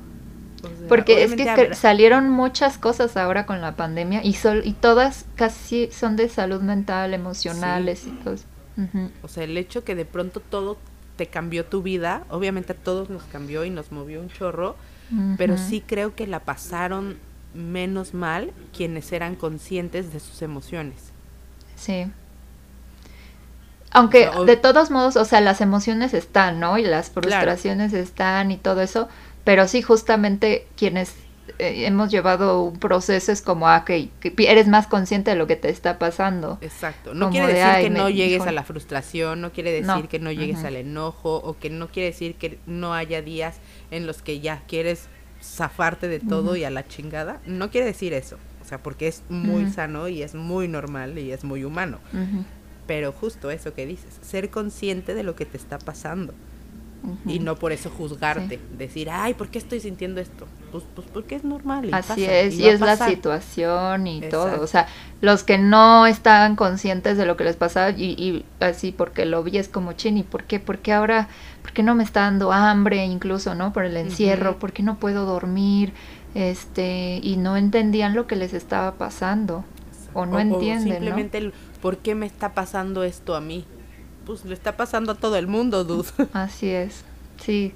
porque 0.87 1.23
es 1.23 1.35
que 1.35 1.75
salieron 1.75 2.29
muchas 2.29 2.77
cosas 2.77 3.17
ahora 3.17 3.45
con 3.45 3.61
la 3.61 3.75
pandemia 3.75 4.23
y, 4.23 4.33
sol, 4.33 4.61
y 4.65 4.73
todas 4.73 5.25
casi 5.35 5.89
son 5.91 6.15
de 6.15 6.29
salud 6.29 6.61
mental, 6.61 7.13
emocionales 7.13 8.07
y 8.07 8.11
todo. 8.11 8.35
O 9.23 9.27
sea, 9.27 9.43
el 9.43 9.57
hecho 9.57 9.83
que 9.83 9.95
de 9.95 10.05
pronto 10.05 10.39
todo 10.39 10.77
te 11.15 11.27
cambió 11.27 11.65
tu 11.65 11.81
vida, 11.81 12.23
obviamente 12.29 12.73
a 12.73 12.75
todos 12.75 13.09
nos 13.09 13.23
cambió 13.23 13.65
y 13.65 13.69
nos 13.69 13.91
movió 13.91 14.21
un 14.21 14.29
chorro, 14.29 14.75
pero 15.37 15.57
sí 15.57 15.83
creo 15.85 16.15
que 16.15 16.27
la 16.27 16.39
pasaron 16.41 17.17
menos 17.53 18.13
mal 18.13 18.51
quienes 18.75 19.11
eran 19.11 19.35
conscientes 19.35 20.13
de 20.13 20.19
sus 20.19 20.41
emociones. 20.41 21.11
Sí. 21.75 22.11
Aunque 23.91 24.29
de 24.45 24.57
todos 24.57 24.91
modos, 24.91 25.15
o 25.15 25.25
sea, 25.25 25.41
las 25.41 25.61
emociones 25.61 26.13
están, 26.13 26.59
¿no? 26.59 26.77
Y 26.77 26.83
las 26.83 27.09
frustraciones 27.09 27.93
están 27.93 28.51
y 28.51 28.57
todo 28.57 28.81
eso, 28.81 29.07
pero 29.47 29.65
sí 29.69 29.81
justamente 29.81 30.67
quienes 30.75 31.15
eh, 31.57 31.85
hemos 31.85 32.11
llevado 32.11 32.63
un 32.63 32.79
proceso 32.79 33.31
es 33.31 33.41
como, 33.41 33.69
ah, 33.69 33.85
que 33.85 34.11
eres 34.39 34.67
más 34.67 34.87
consciente 34.87 35.31
de 35.31 35.37
lo 35.37 35.47
que 35.47 35.55
te 35.55 35.69
está 35.69 35.97
pasando. 35.97 36.57
Exacto. 36.59 37.13
No 37.13 37.29
quiere 37.29 37.53
decir 37.53 37.83
que 37.83 37.89
no 37.89 38.09
llegues 38.09 38.41
a 38.41 38.51
la 38.51 38.63
frustración, 38.65 39.39
no 39.39 39.53
quiere 39.53 39.71
decir 39.71 40.09
que 40.09 40.19
no 40.19 40.33
llegues 40.33 40.65
al 40.65 40.75
enojo 40.75 41.37
o 41.37 41.57
que 41.57 41.69
no 41.69 41.87
quiere 41.87 42.09
decir 42.09 42.35
que 42.35 42.59
no 42.65 42.93
haya 42.93 43.21
días 43.21 43.61
en 43.89 44.05
los 44.05 44.21
que 44.21 44.41
ya 44.41 44.63
quieres 44.67 45.07
zafarte 45.41 46.09
de 46.09 46.19
todo 46.19 46.57
y 46.57 46.65
a 46.65 46.69
la 46.69 46.85
chingada. 46.85 47.39
No 47.45 47.71
quiere 47.71 47.87
decir 47.87 48.11
eso. 48.11 48.37
O 48.61 48.65
sea, 48.67 48.83
porque 48.83 49.07
es 49.07 49.23
muy 49.29 49.71
sano 49.71 50.09
y 50.09 50.23
es 50.23 50.35
muy 50.35 50.67
normal 50.67 51.17
y 51.17 51.31
es 51.31 51.45
muy 51.45 51.63
humano. 51.63 51.99
Pero 52.85 53.13
justo 53.13 53.49
eso 53.49 53.73
que 53.73 53.85
dices, 53.85 54.19
ser 54.21 54.49
consciente 54.49 55.13
de 55.13 55.23
lo 55.23 55.37
que 55.37 55.45
te 55.45 55.55
está 55.55 55.79
pasando 55.79 56.33
y 57.25 57.39
no 57.39 57.55
por 57.55 57.71
eso 57.71 57.89
juzgarte, 57.89 58.59
decir, 58.77 59.09
ay, 59.09 59.33
¿por 59.33 59.49
qué 59.49 59.59
estoy 59.59 59.79
sintiendo 59.79 60.19
esto? 60.19 60.45
Pues, 60.71 60.83
pues 60.95 61.07
porque 61.11 61.35
es 61.35 61.43
normal. 61.43 61.89
Así 61.93 62.25
es, 62.25 62.55
y, 62.55 62.67
es 62.67 62.81
la 62.81 62.97
situación 62.97 64.07
y 64.07 64.21
todo. 64.21 64.61
O 64.61 64.67
sea, 64.67 64.87
los 65.21 65.43
que 65.43 65.57
no 65.57 66.05
estaban 66.05 66.55
conscientes 66.55 67.17
de 67.17 67.25
lo 67.25 67.37
que 67.37 67.43
les 67.43 67.55
pasaba 67.55 67.91
y, 67.91 68.03
y 68.03 68.45
así 68.59 68.91
porque 68.91 69.25
lo 69.25 69.43
vi 69.43 69.57
es 69.57 69.69
como, 69.69 69.93
chini, 69.93 70.23
¿por 70.23 70.43
qué? 70.43 70.59
¿Por 70.59 70.79
qué 70.79 70.93
ahora, 70.93 71.29
por 71.61 71.71
qué 71.71 71.83
no 71.83 71.95
me 71.95 72.03
está 72.03 72.21
dando 72.21 72.51
hambre 72.51 73.05
incluso, 73.05 73.55
¿no? 73.55 73.73
Por 73.73 73.85
el 73.85 73.95
encierro, 73.95 74.59
¿por 74.59 74.73
qué 74.73 74.83
no 74.83 74.97
puedo 74.97 75.25
dormir? 75.25 75.93
Este, 76.35 77.19
y 77.23 77.37
no 77.37 77.57
entendían 77.57 78.13
lo 78.13 78.27
que 78.27 78.35
les 78.35 78.53
estaba 78.53 78.95
pasando. 78.95 79.63
O 80.13 80.25
no 80.25 80.39
entienden. 80.39 80.93
simplemente 80.93 81.37
el, 81.37 81.53
¿por 81.81 81.97
qué 81.97 82.15
me 82.15 82.25
está 82.25 82.53
pasando 82.53 83.03
esto 83.03 83.35
a 83.35 83.41
mí? 83.41 83.65
Pues 84.27 84.43
le 84.43 84.53
está 84.53 84.75
pasando 84.75 85.13
a 85.13 85.15
todo 85.15 85.37
el 85.37 85.47
mundo, 85.47 85.85
dude. 85.85 86.09
Así 86.33 86.69
es, 86.69 87.05
sí. 87.39 87.73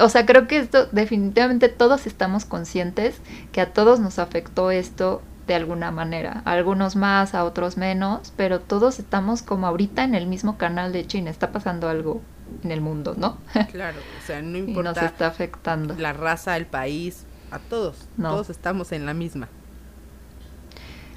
o 0.00 0.08
sea, 0.10 0.26
creo 0.26 0.46
que 0.46 0.58
esto 0.58 0.86
definitivamente 0.92 1.70
todos 1.70 2.06
estamos 2.06 2.44
conscientes 2.44 3.16
que 3.52 3.62
a 3.62 3.72
todos 3.72 3.98
nos 3.98 4.18
afectó 4.18 4.70
esto 4.70 5.22
de 5.46 5.54
alguna 5.54 5.90
manera, 5.90 6.42
a 6.44 6.52
algunos 6.52 6.94
más, 6.94 7.34
a 7.34 7.42
otros 7.44 7.78
menos, 7.78 8.34
pero 8.36 8.60
todos 8.60 8.98
estamos 8.98 9.40
como 9.40 9.66
ahorita 9.66 10.04
en 10.04 10.14
el 10.14 10.26
mismo 10.26 10.58
canal 10.58 10.92
de 10.92 11.06
China, 11.06 11.30
está 11.30 11.52
pasando 11.52 11.88
algo 11.88 12.20
en 12.62 12.70
el 12.70 12.82
mundo, 12.82 13.14
¿no? 13.16 13.38
Claro, 13.72 13.96
o 14.22 14.26
sea, 14.26 14.42
no 14.42 14.58
importa. 14.58 14.92
nos 14.92 15.02
está 15.10 15.26
afectando. 15.26 15.94
La 15.96 16.12
raza, 16.12 16.58
el 16.58 16.66
país, 16.66 17.24
a 17.50 17.58
todos, 17.58 18.08
todos 18.20 18.50
estamos 18.50 18.92
en 18.92 19.06
la 19.06 19.14
misma. 19.14 19.48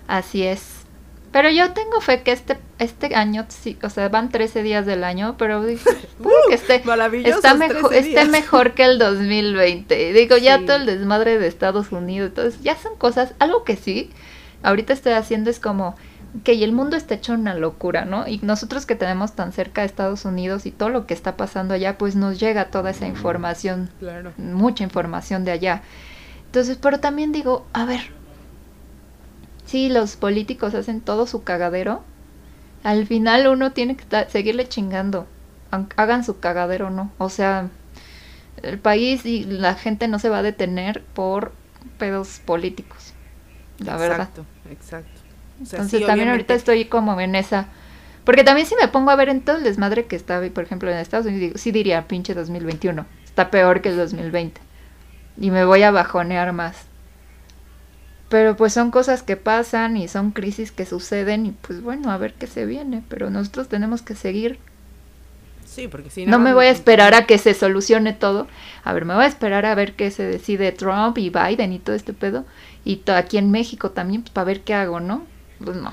Así 0.07 0.43
es. 0.43 0.80
Pero 1.31 1.49
yo 1.49 1.71
tengo 1.71 2.01
fe 2.01 2.23
que 2.23 2.31
este 2.31 2.57
este 2.81 3.15
año, 3.15 3.45
sí, 3.47 3.77
o 3.83 3.89
sea, 3.89 4.09
van 4.09 4.29
13 4.29 4.63
días 4.63 4.85
del 4.85 5.03
año, 5.03 5.35
pero 5.37 5.63
digo, 5.63 5.81
uh, 6.19 6.29
que 6.49 6.55
esté, 6.55 6.83
está 7.23 7.53
mejor, 7.53 7.93
esté 7.93 8.25
mejor 8.25 8.73
que 8.73 8.83
el 8.83 8.97
2020. 8.97 10.13
Digo, 10.13 10.37
ya 10.37 10.59
todo 10.65 10.77
el 10.77 10.87
desmadre 10.87 11.37
de 11.37 11.47
Estados 11.47 11.91
Unidos, 11.91 12.29
entonces 12.29 12.61
ya 12.63 12.75
son 12.75 12.95
cosas, 12.95 13.35
algo 13.37 13.63
que 13.63 13.75
sí, 13.75 14.09
ahorita 14.63 14.93
estoy 14.93 15.13
haciendo 15.13 15.51
es 15.51 15.59
como 15.59 15.95
que 16.43 16.63
el 16.63 16.71
mundo 16.71 16.97
está 16.97 17.15
hecho 17.15 17.33
una 17.33 17.53
locura, 17.53 18.05
¿no? 18.05 18.27
Y 18.27 18.39
nosotros 18.41 18.85
que 18.85 18.95
tenemos 18.95 19.33
tan 19.33 19.51
cerca 19.51 19.81
de 19.81 19.87
Estados 19.87 20.25
Unidos 20.25 20.65
y 20.65 20.71
todo 20.71 20.89
lo 20.89 21.05
que 21.05 21.13
está 21.13 21.37
pasando 21.37 21.73
allá, 21.73 21.97
pues 21.97 22.15
nos 22.15 22.39
llega 22.39 22.65
toda 22.65 22.89
esa 22.89 23.05
información, 23.05 23.89
mucha 24.37 24.83
información 24.83 25.45
de 25.45 25.51
allá. 25.51 25.83
Entonces, 26.45 26.77
pero 26.81 26.99
también 26.99 27.31
digo, 27.31 27.65
a 27.73 27.85
ver, 27.85 28.01
sí, 29.71 29.87
los 29.87 30.17
políticos 30.17 30.75
hacen 30.75 30.99
todo 30.99 31.25
su 31.25 31.43
cagadero, 31.43 32.03
al 32.83 33.07
final 33.07 33.47
uno 33.47 33.71
tiene 33.71 33.95
que 33.95 34.05
seguirle 34.29 34.67
chingando, 34.67 35.27
hagan 35.95 36.25
su 36.25 36.39
cagadero 36.39 36.87
o 36.87 36.89
no. 36.89 37.09
O 37.17 37.29
sea, 37.29 37.69
el 38.61 38.77
país 38.79 39.25
y 39.25 39.45
la 39.45 39.75
gente 39.75 40.09
no 40.09 40.19
se 40.19 40.27
va 40.27 40.39
a 40.39 40.43
detener 40.43 41.01
por 41.13 41.53
pedos 41.97 42.41
políticos, 42.43 43.13
la 43.79 43.95
verdad. 43.95 44.29
Exacto, 44.29 44.45
exacto. 44.69 45.21
Entonces 45.59 46.05
también 46.05 46.29
ahorita 46.29 46.53
estoy 46.53 46.85
como 46.85 47.19
en 47.21 47.35
esa... 47.35 47.67
Porque 48.25 48.43
también 48.43 48.67
si 48.67 48.75
me 48.75 48.87
pongo 48.87 49.09
a 49.09 49.15
ver 49.15 49.29
en 49.29 49.41
todo 49.41 49.57
el 49.57 49.63
desmadre 49.63 50.05
que 50.05 50.15
estaba, 50.15 50.45
por 50.49 50.63
ejemplo, 50.63 50.91
en 50.91 50.97
Estados 50.97 51.25
Unidos, 51.25 51.61
sí 51.61 51.71
diría, 51.71 52.07
pinche 52.07 52.33
2021, 52.33 53.05
está 53.25 53.49
peor 53.49 53.81
que 53.81 53.89
el 53.89 53.97
2020. 53.97 54.59
Y 55.39 55.49
me 55.49 55.65
voy 55.65 55.83
a 55.83 55.91
bajonear 55.91 56.51
más. 56.51 56.90
Pero 58.31 58.55
pues 58.55 58.71
son 58.71 58.91
cosas 58.91 59.23
que 59.23 59.35
pasan 59.35 59.97
y 59.97 60.07
son 60.07 60.31
crisis 60.31 60.71
que 60.71 60.85
suceden 60.85 61.45
y 61.45 61.51
pues 61.51 61.81
bueno, 61.81 62.11
a 62.11 62.17
ver 62.17 62.33
qué 62.33 62.47
se 62.47 62.65
viene, 62.65 63.03
pero 63.09 63.29
nosotros 63.29 63.67
tenemos 63.67 64.01
que 64.01 64.15
seguir. 64.15 64.57
Sí, 65.65 65.89
porque 65.89 66.09
si 66.09 66.25
no... 66.25 66.31
No 66.31 66.39
me 66.39 66.53
voy 66.53 66.67
a 66.67 66.69
esperar 66.69 67.13
a 67.13 67.25
que 67.25 67.37
se 67.37 67.53
solucione 67.53 68.13
todo. 68.13 68.47
A 68.85 68.93
ver, 68.93 69.03
me 69.03 69.15
voy 69.15 69.25
a 69.25 69.27
esperar 69.27 69.65
a 69.65 69.75
ver 69.75 69.97
qué 69.97 70.11
se 70.11 70.23
decide 70.23 70.71
Trump 70.71 71.17
y 71.17 71.29
Biden 71.29 71.73
y 71.73 71.79
todo 71.79 71.93
este 71.93 72.13
pedo. 72.13 72.45
Y 72.85 73.01
aquí 73.11 73.37
en 73.37 73.51
México 73.51 73.91
también, 73.91 74.21
pues, 74.21 74.31
para 74.31 74.45
ver 74.45 74.61
qué 74.61 74.75
hago, 74.75 75.01
¿no? 75.01 75.25
Pues 75.61 75.75
no. 75.75 75.91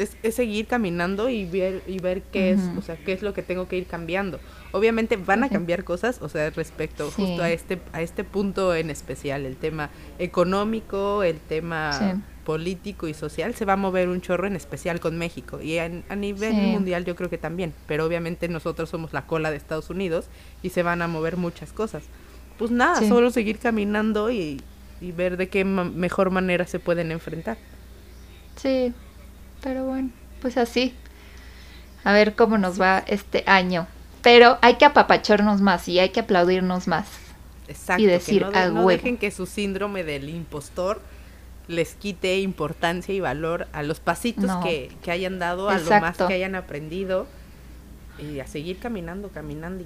Es, 0.00 0.16
es 0.22 0.34
seguir 0.34 0.66
caminando 0.66 1.28
y 1.28 1.44
ver, 1.44 1.82
y 1.86 1.98
ver 1.98 2.22
qué 2.22 2.50
es, 2.52 2.60
o 2.76 2.82
sea, 2.82 2.96
qué 2.96 3.12
es 3.12 3.22
lo 3.22 3.34
que 3.34 3.42
tengo 3.42 3.68
que 3.68 3.76
ir 3.76 3.86
cambiando. 3.86 4.40
Obviamente 4.72 5.16
van 5.16 5.44
a 5.44 5.48
cambiar 5.48 5.84
cosas, 5.84 6.20
o 6.22 6.28
sea, 6.28 6.50
respecto 6.50 7.08
Sí. 7.10 7.22
justo 7.22 7.42
a 7.42 7.50
este, 7.50 7.80
a 7.92 8.02
este 8.02 8.24
punto 8.24 8.74
en 8.74 8.90
especial, 8.90 9.46
el 9.46 9.56
tema 9.56 9.90
económico, 10.18 11.22
el 11.22 11.38
tema 11.38 11.92
Sí. 11.92 12.20
político 12.44 13.06
y 13.06 13.14
social, 13.14 13.54
se 13.54 13.64
va 13.64 13.74
a 13.74 13.76
mover 13.76 14.08
un 14.08 14.20
chorro 14.20 14.46
en 14.46 14.56
especial 14.56 14.98
con 15.00 15.18
México. 15.18 15.60
Y 15.60 15.78
a, 15.78 15.90
a 16.08 16.16
nivel 16.16 16.52
Sí. 16.52 16.60
mundial 16.60 17.04
yo 17.04 17.14
creo 17.14 17.28
que 17.30 17.38
también, 17.38 17.72
pero 17.86 18.04
obviamente 18.06 18.48
nosotros 18.48 18.88
somos 18.90 19.12
la 19.12 19.26
cola 19.26 19.50
de 19.50 19.56
Estados 19.56 19.90
Unidos 19.90 20.26
y 20.62 20.70
se 20.70 20.82
van 20.82 21.02
a 21.02 21.08
mover 21.08 21.36
muchas 21.36 21.72
cosas. 21.72 22.04
Pues 22.58 22.70
nada, 22.70 23.06
solo 23.08 23.30
seguir 23.30 23.58
caminando 23.58 24.30
y, 24.30 24.60
y 25.00 25.12
ver 25.12 25.36
de 25.36 25.48
qué 25.48 25.64
ma- 25.64 25.84
mejor 25.84 26.30
manera 26.30 26.66
se 26.66 26.78
pueden 26.78 27.10
enfrentar. 27.12 27.56
Sí, 28.56 28.92
pero 29.62 29.84
bueno, 29.84 30.10
pues 30.40 30.56
así. 30.56 30.94
A 32.04 32.12
ver 32.12 32.34
cómo 32.34 32.56
nos 32.58 32.80
va 32.80 33.04
este 33.06 33.44
año. 33.46 33.86
Pero 34.22 34.58
hay 34.62 34.74
que 34.76 34.84
apapacharnos 34.84 35.60
más 35.60 35.88
y 35.88 35.98
hay 35.98 36.10
que 36.10 36.20
aplaudirnos 36.20 36.86
más. 36.88 37.06
Exacto. 37.68 38.02
Y 38.02 38.06
decir, 38.06 38.40
que 38.40 38.46
no, 38.46 38.50
de- 38.52 38.58
"A 38.58 38.68
no 38.68 38.74
huevo". 38.80 38.88
dejen 38.90 39.16
que 39.16 39.30
su 39.30 39.46
síndrome 39.46 40.02
del 40.04 40.28
impostor 40.28 41.00
les 41.68 41.94
quite 41.94 42.40
importancia 42.40 43.14
y 43.14 43.20
valor 43.20 43.68
a 43.72 43.82
los 43.82 44.00
pasitos 44.00 44.44
No. 44.44 44.60
que, 44.62 44.90
que 45.02 45.10
hayan 45.10 45.38
dado, 45.38 45.68
a 45.70 45.74
lo 45.78 45.80
más 45.90 46.00
Exacto. 46.00 46.26
que 46.26 46.34
hayan 46.34 46.54
aprendido 46.56 47.26
y 48.18 48.40
a 48.40 48.46
seguir 48.46 48.78
caminando, 48.78 49.28
caminando, 49.28 49.84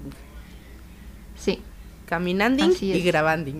Sí, 1.37 1.61
caminando 2.07 2.65
y 2.81 3.01
grabando. 3.01 3.51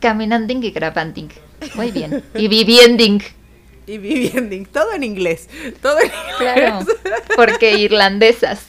caminando 0.00 0.52
y 0.52 0.70
grabando. 0.70 1.28
Muy 1.76 1.90
bien. 1.92 2.24
Y 2.34 2.48
viviendo. 2.48 3.04
Y 3.90 3.98
viviendo, 3.98 4.70
todo 4.70 4.92
en 4.92 5.02
inglés, 5.02 5.48
todo 5.82 5.98
en 6.00 6.10
Claro, 6.38 6.80
porque 7.36 7.76
irlandesas. 7.78 8.62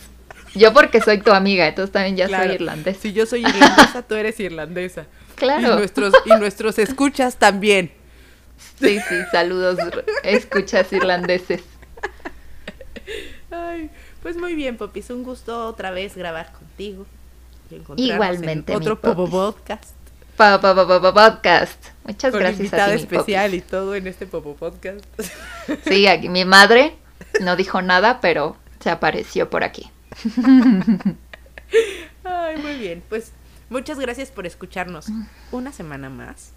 Yo 0.55 0.73
porque 0.73 0.99
soy 0.99 1.19
tu 1.21 1.31
amiga, 1.31 1.67
entonces 1.67 1.91
también 1.93 2.17
ya 2.17 2.27
Claro. 2.27 2.45
soy 2.45 2.55
irlandesa. 2.55 2.99
Si 3.01 3.13
yo 3.13 3.25
soy 3.25 3.41
irlandesa, 3.41 4.01
tú 4.07 4.15
eres 4.15 4.39
irlandesa. 4.39 5.05
Claro. 5.35 5.73
Y 5.73 5.75
nuestros, 5.77 6.13
y 6.25 6.29
nuestros 6.31 6.77
escuchas 6.79 7.37
también. 7.37 7.91
Sí, 8.79 8.99
sí, 9.07 9.15
saludos, 9.31 9.77
escuchas 10.23 10.91
irlandeses. 10.91 11.61
Ay, 13.51 13.89
pues 14.23 14.37
muy 14.37 14.55
bien, 14.55 14.77
Popis, 14.77 15.09
un 15.09 15.23
gusto 15.23 15.67
otra 15.67 15.91
vez 15.91 16.15
grabar 16.15 16.51
contigo. 16.51 17.05
y 17.69 17.75
encontrarnos 17.75 18.09
en 18.09 18.13
Igualmente, 18.15 18.71
mi 18.73 18.77
Otro 18.77 18.99
Popis. 18.99 19.15
Popo 19.15 19.29
Podcast. 19.29 19.95
Pa, 20.41 20.59
pa, 20.59 20.73
pa, 20.73 20.87
pa, 20.87 20.99
pa, 20.99 21.13
podcast. 21.13 21.77
Muchas 22.03 22.31
Con 22.31 22.39
gracias 22.39 22.73
a 22.73 22.87
ti, 22.87 22.93
especial 22.93 23.53
y 23.53 23.61
todo 23.61 23.93
en 23.93 24.07
este 24.07 24.25
Popo 24.25 24.55
Podcast. 24.55 25.05
Sí, 25.87 26.07
aquí 26.07 26.29
mi 26.29 26.45
madre 26.45 26.95
no 27.41 27.55
dijo 27.55 27.83
nada, 27.83 28.21
pero 28.21 28.57
se 28.79 28.89
apareció 28.89 29.51
por 29.51 29.63
aquí. 29.63 29.91
Ay, 32.23 32.57
muy 32.57 32.73
bien. 32.79 33.03
Pues 33.07 33.33
muchas 33.69 33.99
gracias 33.99 34.31
por 34.31 34.47
escucharnos 34.47 35.09
una 35.51 35.71
semana 35.71 36.09
más. 36.09 36.53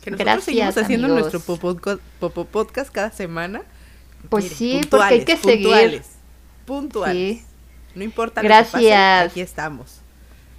Que 0.00 0.12
nosotros 0.12 0.24
Gracias, 0.24 0.44
seguimos 0.44 0.78
haciendo 0.78 1.06
amigos. 1.08 1.32
nuestro 1.32 1.56
Popo, 2.20 2.44
Podcast 2.44 2.92
cada 2.92 3.10
semana. 3.10 3.62
Pues 4.28 4.50
sí, 4.50 4.82
porque 4.88 5.04
hay 5.04 5.24
que 5.24 5.36
seguir. 5.36 5.64
Puntuales, 5.64 6.10
puntuales. 6.64 7.38
Sí. 7.38 7.44
No 7.96 8.04
importa 8.04 8.40
lo 8.40 8.48
que 8.48 8.54
pase, 8.54 8.70
Gracias. 8.70 9.30
aquí 9.32 9.40
estamos. 9.40 9.98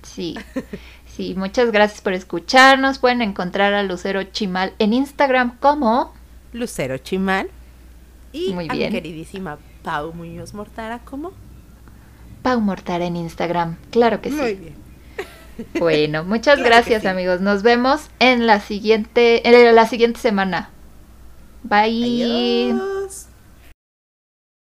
Sí, 0.03 0.35
sí, 1.15 1.35
muchas 1.35 1.71
gracias 1.71 2.01
por 2.01 2.13
escucharnos. 2.13 2.99
Pueden 2.99 3.21
encontrar 3.21 3.73
a 3.73 3.83
Lucero 3.83 4.23
Chimal 4.23 4.73
en 4.79 4.93
Instagram 4.93 5.57
como 5.59 6.13
Lucero 6.53 6.97
Chimal. 6.97 7.49
Y 8.31 8.53
Muy 8.53 8.67
a 8.69 8.73
mi 8.73 8.79
bien. 8.79 8.91
queridísima 8.91 9.57
Pau 9.83 10.13
Muñoz 10.13 10.53
Mortara, 10.53 10.99
¿cómo? 11.05 11.31
Pau 12.41 12.59
Mortar 12.59 13.01
en 13.01 13.15
Instagram. 13.15 13.77
Claro 13.91 14.21
que 14.21 14.29
Muy 14.29 14.49
sí. 14.49 14.55
bien. 14.55 14.75
Bueno, 15.79 16.23
muchas 16.23 16.55
Claro 16.55 16.69
gracias 16.69 17.03
sí. 17.03 17.07
amigos. 17.07 17.39
Nos 17.41 17.61
vemos 17.61 18.09
en 18.19 18.47
la 18.47 18.59
siguiente, 18.59 19.47
en 19.47 19.75
la 19.75 19.85
siguiente 19.87 20.19
semana. 20.19 20.69
Bye. 21.63 22.23
Adiós. 22.23 23.27